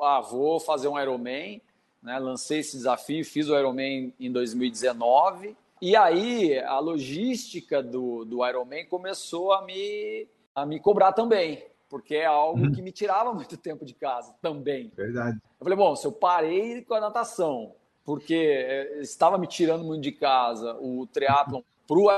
Ah, 0.00 0.20
vou 0.20 0.58
fazer 0.58 0.88
um 0.88 0.98
Ironman. 0.98 1.60
Né? 2.02 2.18
Lancei 2.18 2.60
esse 2.60 2.76
desafio, 2.76 3.24
fiz 3.24 3.48
o 3.48 3.58
Ironman 3.58 4.12
em 4.18 4.30
2019. 4.30 5.56
E 5.80 5.94
aí, 5.94 6.58
a 6.58 6.78
logística 6.78 7.82
do, 7.82 8.24
do 8.24 8.46
Ironman 8.46 8.84
começou 8.86 9.52
a 9.52 9.62
me, 9.62 10.26
a 10.54 10.66
me 10.66 10.80
cobrar 10.80 11.12
também 11.12 11.64
porque 11.88 12.16
é 12.16 12.26
algo 12.26 12.64
uhum. 12.64 12.72
que 12.72 12.82
me 12.82 12.92
tirava 12.92 13.32
muito 13.34 13.56
tempo 13.56 13.84
de 13.84 13.94
casa 13.94 14.34
também. 14.40 14.92
Verdade. 14.94 15.38
Eu 15.58 15.64
falei, 15.64 15.76
bom, 15.76 15.96
se 15.96 16.06
eu 16.06 16.12
parei 16.12 16.82
com 16.82 16.94
a 16.94 17.00
natação, 17.00 17.72
porque 18.04 18.34
é, 18.34 19.00
estava 19.00 19.38
me 19.38 19.46
tirando 19.46 19.84
muito 19.84 20.02
de 20.02 20.12
casa 20.12 20.76
o 20.80 21.06
triatlon 21.06 21.62
para 21.86 21.98
o 21.98 22.10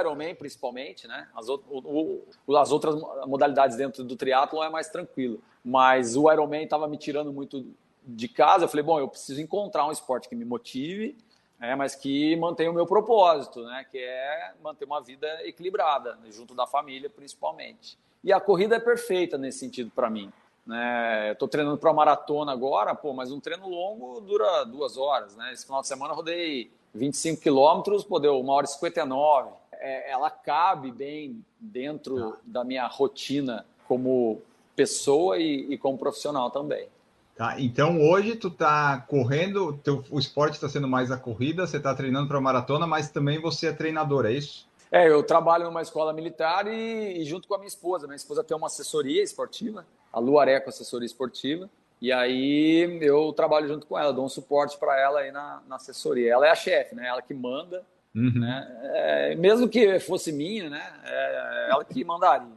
Ironman, 0.00 0.34
principalmente, 0.34 1.06
né? 1.06 1.28
As, 1.34 1.48
o, 1.48 1.60
o, 1.68 2.56
as 2.56 2.72
outras 2.72 2.96
modalidades 3.26 3.76
dentro 3.76 4.02
do 4.02 4.16
triatlon 4.16 4.64
é 4.64 4.70
mais 4.70 4.88
tranquilo, 4.88 5.42
mas 5.62 6.16
o 6.16 6.32
Ironman 6.32 6.64
estava 6.64 6.88
me 6.88 6.96
tirando 6.96 7.32
muito 7.32 7.66
de 8.02 8.26
casa. 8.26 8.64
Eu 8.64 8.68
falei, 8.68 8.82
bom, 8.82 8.98
eu 8.98 9.08
preciso 9.08 9.40
encontrar 9.40 9.86
um 9.86 9.92
esporte 9.92 10.28
que 10.28 10.34
me 10.34 10.46
motive, 10.46 11.16
é, 11.60 11.76
mas 11.76 11.94
que 11.94 12.34
mantenha 12.36 12.70
o 12.70 12.74
meu 12.74 12.86
propósito, 12.86 13.62
né? 13.64 13.84
Que 13.90 13.98
é 13.98 14.54
manter 14.62 14.86
uma 14.86 15.00
vida 15.02 15.28
equilibrada, 15.46 16.18
junto 16.30 16.54
da 16.54 16.66
família, 16.66 17.10
principalmente. 17.10 17.98
E 18.24 18.32
a 18.32 18.40
corrida 18.40 18.76
é 18.76 18.80
perfeita 18.80 19.36
nesse 19.36 19.58
sentido 19.58 19.90
para 19.94 20.08
mim. 20.08 20.32
Né? 20.64 21.32
Estou 21.32 21.48
treinando 21.48 21.76
para 21.76 21.92
maratona 21.92 22.52
agora, 22.52 22.94
pô, 22.94 23.12
mas 23.12 23.30
um 23.30 23.40
treino 23.40 23.68
longo 23.68 24.20
dura 24.20 24.64
duas 24.64 24.96
horas. 24.96 25.36
Né? 25.36 25.52
Esse 25.52 25.66
final 25.66 25.82
de 25.82 25.88
semana 25.88 26.12
eu 26.12 26.16
rodei 26.16 26.70
25 26.94 27.42
quilômetros, 27.42 28.04
pô, 28.04 28.18
deu 28.18 28.40
uma 28.40 28.54
hora 28.54 28.64
e 28.64 28.70
59. 28.70 29.61
É, 29.82 30.12
ela 30.12 30.30
cabe 30.30 30.92
bem 30.92 31.44
dentro 31.58 32.34
ah. 32.34 32.38
da 32.44 32.64
minha 32.64 32.86
rotina 32.86 33.66
como 33.88 34.40
pessoa 34.76 35.38
e, 35.38 35.72
e 35.72 35.78
como 35.78 35.98
profissional 35.98 36.50
também. 36.50 36.88
Tá, 37.36 37.58
então 37.58 38.00
hoje 38.00 38.36
tu 38.36 38.50
tá 38.50 39.04
correndo, 39.08 39.72
teu, 39.82 40.04
o 40.10 40.18
esporte 40.18 40.54
está 40.54 40.68
sendo 40.68 40.86
mais 40.86 41.10
a 41.10 41.16
corrida, 41.16 41.66
você 41.66 41.78
está 41.78 41.94
treinando 41.94 42.28
para 42.28 42.40
maratona, 42.40 42.86
mas 42.86 43.10
também 43.10 43.40
você 43.40 43.68
é 43.68 43.72
treinador, 43.72 44.26
é 44.26 44.32
isso? 44.32 44.68
É, 44.90 45.08
eu 45.08 45.22
trabalho 45.22 45.64
numa 45.64 45.80
escola 45.80 46.12
militar 46.12 46.66
e, 46.66 47.20
e, 47.20 47.24
junto 47.24 47.48
com 47.48 47.54
a 47.54 47.58
minha 47.58 47.68
esposa. 47.68 48.06
Minha 48.06 48.16
esposa 48.16 48.44
tem 48.44 48.54
uma 48.54 48.66
assessoria 48.66 49.22
esportiva, 49.22 49.86
a 50.12 50.20
Luareco 50.20 50.68
Assessoria 50.68 51.06
Esportiva, 51.06 51.68
e 51.98 52.12
aí 52.12 52.98
eu 53.00 53.32
trabalho 53.32 53.66
junto 53.68 53.86
com 53.86 53.98
ela, 53.98 54.12
dou 54.12 54.26
um 54.26 54.28
suporte 54.28 54.76
para 54.76 55.00
ela 55.00 55.20
aí 55.20 55.32
na, 55.32 55.62
na, 55.66 55.76
assessoria. 55.76 56.32
Ela 56.32 56.48
é 56.48 56.50
a 56.50 56.54
chefe, 56.54 56.94
né? 56.94 57.06
Ela 57.06 57.22
que 57.22 57.32
manda, 57.32 57.82
uhum. 58.14 58.40
né? 58.40 58.66
É, 58.94 59.34
mesmo 59.34 59.68
que 59.68 59.98
fosse 60.00 60.32
minha, 60.32 60.68
né? 60.70 60.82
É 61.04 61.68
ela 61.70 61.84
que 61.84 62.04
mandaria. 62.04 62.52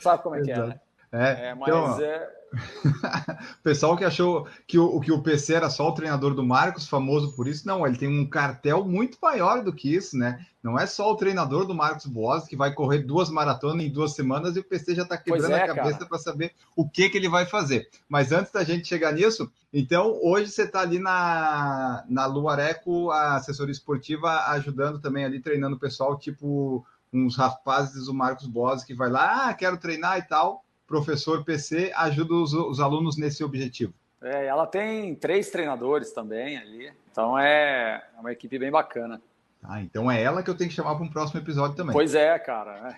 Sabe 0.00 0.22
como 0.22 0.34
é 0.34 0.42
que 0.42 0.50
é, 0.50 0.58
né? 0.58 0.80
É, 1.12 1.48
é 1.48 1.54
mas 1.54 1.68
então, 1.68 2.00
é, 2.00 2.28
o 3.60 3.62
pessoal 3.62 3.96
que 3.96 4.04
achou 4.04 4.46
que 4.66 4.78
o, 4.78 5.00
que 5.00 5.12
o 5.12 5.22
PC 5.22 5.54
era 5.54 5.68
só 5.68 5.88
o 5.88 5.94
treinador 5.94 6.34
do 6.34 6.44
Marcos, 6.44 6.88
famoso 6.88 7.34
por 7.34 7.46
isso, 7.46 7.66
não, 7.66 7.86
ele 7.86 7.96
tem 7.96 8.08
um 8.08 8.28
cartel 8.28 8.84
muito 8.84 9.18
maior 9.20 9.62
do 9.62 9.72
que 9.72 9.94
isso, 9.94 10.16
né? 10.16 10.44
Não 10.62 10.78
é 10.78 10.86
só 10.86 11.10
o 11.10 11.16
treinador 11.16 11.66
do 11.66 11.74
Marcos 11.74 12.06
Boas 12.06 12.46
que 12.46 12.56
vai 12.56 12.72
correr 12.72 12.98
duas 12.98 13.30
maratonas 13.30 13.84
em 13.84 13.90
duas 13.90 14.14
semanas 14.14 14.56
e 14.56 14.60
o 14.60 14.64
PC 14.64 14.94
já 14.94 15.02
está 15.02 15.16
quebrando 15.16 15.52
é, 15.52 15.62
a 15.62 15.74
cabeça 15.74 16.06
para 16.06 16.18
saber 16.18 16.52
o 16.74 16.88
que, 16.88 17.08
que 17.08 17.18
ele 17.18 17.28
vai 17.28 17.46
fazer. 17.46 17.88
Mas 18.08 18.32
antes 18.32 18.52
da 18.52 18.64
gente 18.64 18.88
chegar 18.88 19.12
nisso, 19.12 19.50
então 19.72 20.18
hoje 20.22 20.50
você 20.50 20.62
está 20.62 20.80
ali 20.80 20.98
na, 20.98 22.04
na 22.08 22.26
Luareco, 22.26 23.10
a 23.10 23.36
assessoria 23.36 23.72
esportiva, 23.72 24.46
ajudando 24.48 25.00
também 25.00 25.24
ali, 25.24 25.40
treinando 25.40 25.76
o 25.76 25.80
pessoal, 25.80 26.18
tipo 26.18 26.84
uns 27.10 27.36
rapazes 27.36 28.06
do 28.06 28.12
Marcos 28.12 28.46
Boas 28.46 28.84
que 28.84 28.92
vai 28.94 29.08
lá, 29.08 29.48
ah, 29.48 29.54
quero 29.54 29.78
treinar 29.78 30.18
e 30.18 30.22
tal 30.22 30.64
professor 30.88 31.44
PC 31.44 31.92
ajuda 31.94 32.34
os, 32.34 32.54
os 32.54 32.80
alunos 32.80 33.16
nesse 33.16 33.44
objetivo. 33.44 33.92
É, 34.20 34.46
ela 34.46 34.66
tem 34.66 35.14
três 35.14 35.50
treinadores 35.50 36.10
também 36.10 36.56
ali, 36.56 36.90
então 37.12 37.38
é, 37.38 38.02
é 38.16 38.20
uma 38.20 38.32
equipe 38.32 38.58
bem 38.58 38.70
bacana. 38.70 39.20
Ah, 39.62 39.80
então 39.82 40.10
é 40.10 40.20
ela 40.20 40.42
que 40.42 40.50
eu 40.50 40.56
tenho 40.56 40.70
que 40.70 40.74
chamar 40.74 40.94
para 40.94 41.04
um 41.04 41.10
próximo 41.10 41.40
episódio 41.40 41.76
também. 41.76 41.92
Pois 41.92 42.14
é, 42.14 42.36
cara. 42.38 42.96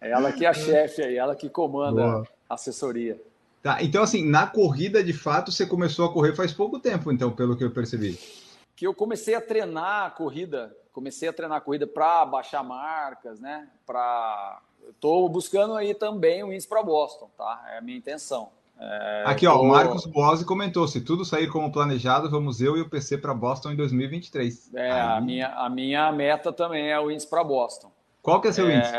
É 0.00 0.10
ela 0.10 0.30
que 0.32 0.44
é 0.44 0.48
a 0.48 0.52
chefe 0.52 1.02
aí, 1.02 1.16
ela 1.16 1.34
que 1.34 1.48
comanda 1.48 2.02
Boa. 2.02 2.28
a 2.46 2.54
assessoria. 2.54 3.18
Tá, 3.62 3.82
então 3.82 4.02
assim, 4.02 4.28
na 4.28 4.46
corrida 4.46 5.02
de 5.02 5.14
fato 5.14 5.50
você 5.50 5.64
começou 5.64 6.04
a 6.04 6.12
correr 6.12 6.34
faz 6.34 6.52
pouco 6.52 6.78
tempo, 6.78 7.10
então, 7.10 7.32
pelo 7.32 7.56
que 7.56 7.64
eu 7.64 7.70
percebi. 7.70 8.18
Que 8.76 8.86
eu 8.86 8.92
comecei 8.92 9.34
a 9.34 9.40
treinar 9.40 10.04
a 10.04 10.10
corrida, 10.10 10.76
comecei 10.92 11.26
a 11.26 11.32
treinar 11.32 11.56
a 11.56 11.60
corrida 11.62 11.86
para 11.86 12.26
baixar 12.26 12.62
marcas, 12.62 13.40
né? 13.40 13.66
Para 13.86 14.60
Estou 14.90 15.28
buscando 15.28 15.74
aí 15.74 15.94
também 15.94 16.42
o 16.42 16.52
índice 16.52 16.68
para 16.68 16.82
Boston, 16.82 17.30
tá? 17.36 17.64
É 17.72 17.78
a 17.78 17.80
minha 17.80 17.98
intenção. 17.98 18.50
É, 18.78 19.24
Aqui, 19.26 19.46
ó, 19.46 19.54
tô... 19.54 19.62
o 19.62 19.68
Marcos 19.68 20.06
Boazzi 20.06 20.44
comentou: 20.44 20.86
se 20.88 21.00
tudo 21.00 21.24
sair 21.24 21.48
como 21.48 21.70
planejado, 21.70 22.30
vamos 22.30 22.60
eu 22.60 22.76
e 22.76 22.80
o 22.80 22.88
PC 22.88 23.18
para 23.18 23.32
Boston 23.32 23.72
em 23.72 23.76
2023. 23.76 24.74
É, 24.74 24.90
aí... 24.90 25.00
a, 25.00 25.20
minha, 25.20 25.48
a 25.48 25.70
minha 25.70 26.12
meta 26.12 26.52
também 26.52 26.90
é 26.90 26.98
o 26.98 27.10
índice 27.10 27.28
para 27.28 27.44
Boston. 27.44 27.90
Qual 28.20 28.40
que 28.40 28.48
é 28.48 28.52
seu 28.52 28.68
é, 28.68 28.76
índice? 28.76 28.92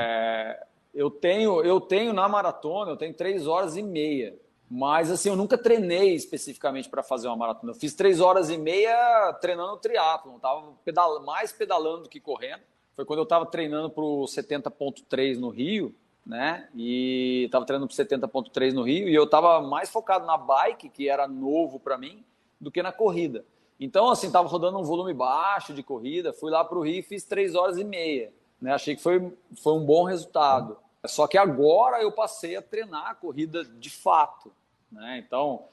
Eu 0.93 1.11
tenho, 1.11 1.61
eu 1.61 1.81
tenho 1.81 2.13
na 2.13 2.29
maratona, 2.29 2.91
eu 2.91 2.97
tenho 2.97 3.13
três 3.13 3.47
horas 3.47 3.75
e 3.75 3.83
meia. 3.83 4.35
Mas 4.69 5.11
assim, 5.11 5.29
eu 5.29 5.35
nunca 5.35 5.57
treinei 5.57 6.15
especificamente 6.15 6.89
para 6.89 7.03
fazer 7.03 7.27
uma 7.27 7.35
maratona. 7.35 7.71
Eu 7.71 7.75
fiz 7.75 7.93
três 7.93 8.19
horas 8.19 8.49
e 8.49 8.57
meia 8.57 9.33
treinando 9.41 9.77
triatlo, 9.77 10.39
tava 10.39 10.73
pedal, 10.83 11.21
mais 11.23 11.51
pedalando 11.51 12.03
do 12.03 12.09
que 12.09 12.19
correndo 12.19 12.61
foi 12.95 13.05
quando 13.05 13.19
eu 13.19 13.23
estava 13.23 13.45
treinando 13.45 13.89
para 13.89 14.03
o 14.03 14.23
70.3 14.23 15.37
no 15.37 15.49
Rio, 15.49 15.93
né? 16.25 16.69
E 16.73 17.43
estava 17.45 17.65
treinando 17.65 17.93
para 17.93 18.03
70.3 18.03 18.73
no 18.73 18.83
Rio 18.83 19.09
e 19.09 19.13
eu 19.13 19.25
estava 19.25 19.61
mais 19.61 19.89
focado 19.89 20.25
na 20.25 20.37
bike, 20.37 20.89
que 20.89 21.09
era 21.09 21.27
novo 21.27 21.79
para 21.79 21.97
mim, 21.97 22.23
do 22.59 22.71
que 22.71 22.81
na 22.81 22.91
corrida. 22.91 23.45
Então, 23.79 24.09
assim, 24.09 24.27
estava 24.27 24.47
rodando 24.47 24.79
um 24.79 24.83
volume 24.83 25.13
baixo 25.13 25.73
de 25.73 25.83
corrida, 25.83 26.31
fui 26.31 26.49
lá 26.49 26.63
para 26.63 26.77
o 26.77 26.81
Rio 26.81 26.99
e 26.99 27.03
fiz 27.03 27.25
3 27.25 27.53
horas 27.55 27.77
e 27.77 27.83
meia. 27.83 28.31
Né? 28.61 28.73
Achei 28.73 28.95
que 28.95 29.03
foi, 29.03 29.33
foi 29.61 29.73
um 29.73 29.85
bom 29.85 30.05
resultado. 30.05 30.77
Só 31.05 31.27
que 31.27 31.37
agora 31.37 32.01
eu 32.01 32.11
passei 32.11 32.55
a 32.55 32.61
treinar 32.61 33.07
a 33.07 33.15
corrida 33.15 33.65
de 33.65 33.89
fato. 33.89 34.51
Né? 34.89 35.21
Então, 35.25 35.65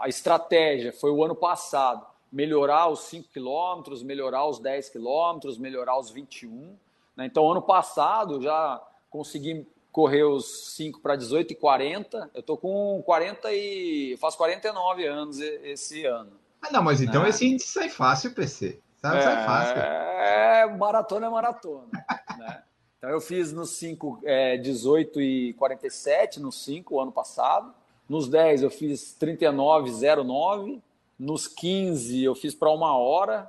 a 0.00 0.08
estratégia 0.08 0.92
foi 0.92 1.10
o 1.10 1.22
ano 1.22 1.34
passado 1.34 2.09
melhorar 2.30 2.88
os 2.88 3.00
5 3.00 3.28
quilômetros, 3.28 4.02
melhorar 4.02 4.46
os 4.46 4.58
10 4.58 4.88
quilômetros, 4.90 5.58
melhorar 5.58 5.98
os 5.98 6.10
21. 6.10 6.76
Né? 7.16 7.26
Então, 7.26 7.50
ano 7.50 7.62
passado, 7.62 8.40
já 8.40 8.80
consegui 9.08 9.66
correr 9.92 10.22
os 10.22 10.74
5 10.76 11.00
para 11.00 11.16
18 11.16 11.52
e 11.52 11.56
40. 11.56 12.30
Eu 12.32 12.40
estou 12.40 12.56
com 12.56 13.02
40 13.04 13.52
e. 13.52 14.16
Faço 14.20 14.36
49 14.36 15.06
anos 15.06 15.38
esse 15.40 16.04
ano. 16.04 16.32
Ah, 16.62 16.70
não, 16.70 16.82
mas 16.82 17.00
então 17.00 17.22
né? 17.22 17.30
esse 17.30 17.46
índice 17.46 17.68
sai 17.68 17.88
fácil, 17.88 18.34
PC. 18.34 18.80
Sai, 19.00 19.18
é, 19.18 19.22
sai 19.22 19.46
fácil. 19.46 19.76
É, 19.78 20.76
maratona 20.76 21.26
é 21.26 21.30
maratona. 21.30 21.88
né? 22.38 22.62
Então, 22.98 23.10
eu 23.10 23.20
fiz 23.20 23.50
nos 23.50 23.70
5, 23.70 24.20
é, 24.24 24.58
18 24.58 25.20
e 25.22 25.54
47, 25.54 26.38
nos 26.38 26.62
5, 26.62 27.00
ano 27.00 27.10
passado. 27.10 27.74
Nos 28.06 28.28
10, 28.28 28.62
eu 28.62 28.70
fiz 28.70 29.16
39,09. 29.18 30.82
Nos 31.20 31.46
15 31.46 32.24
eu 32.24 32.34
fiz 32.34 32.54
para 32.54 32.70
uma 32.70 32.96
hora 32.96 33.46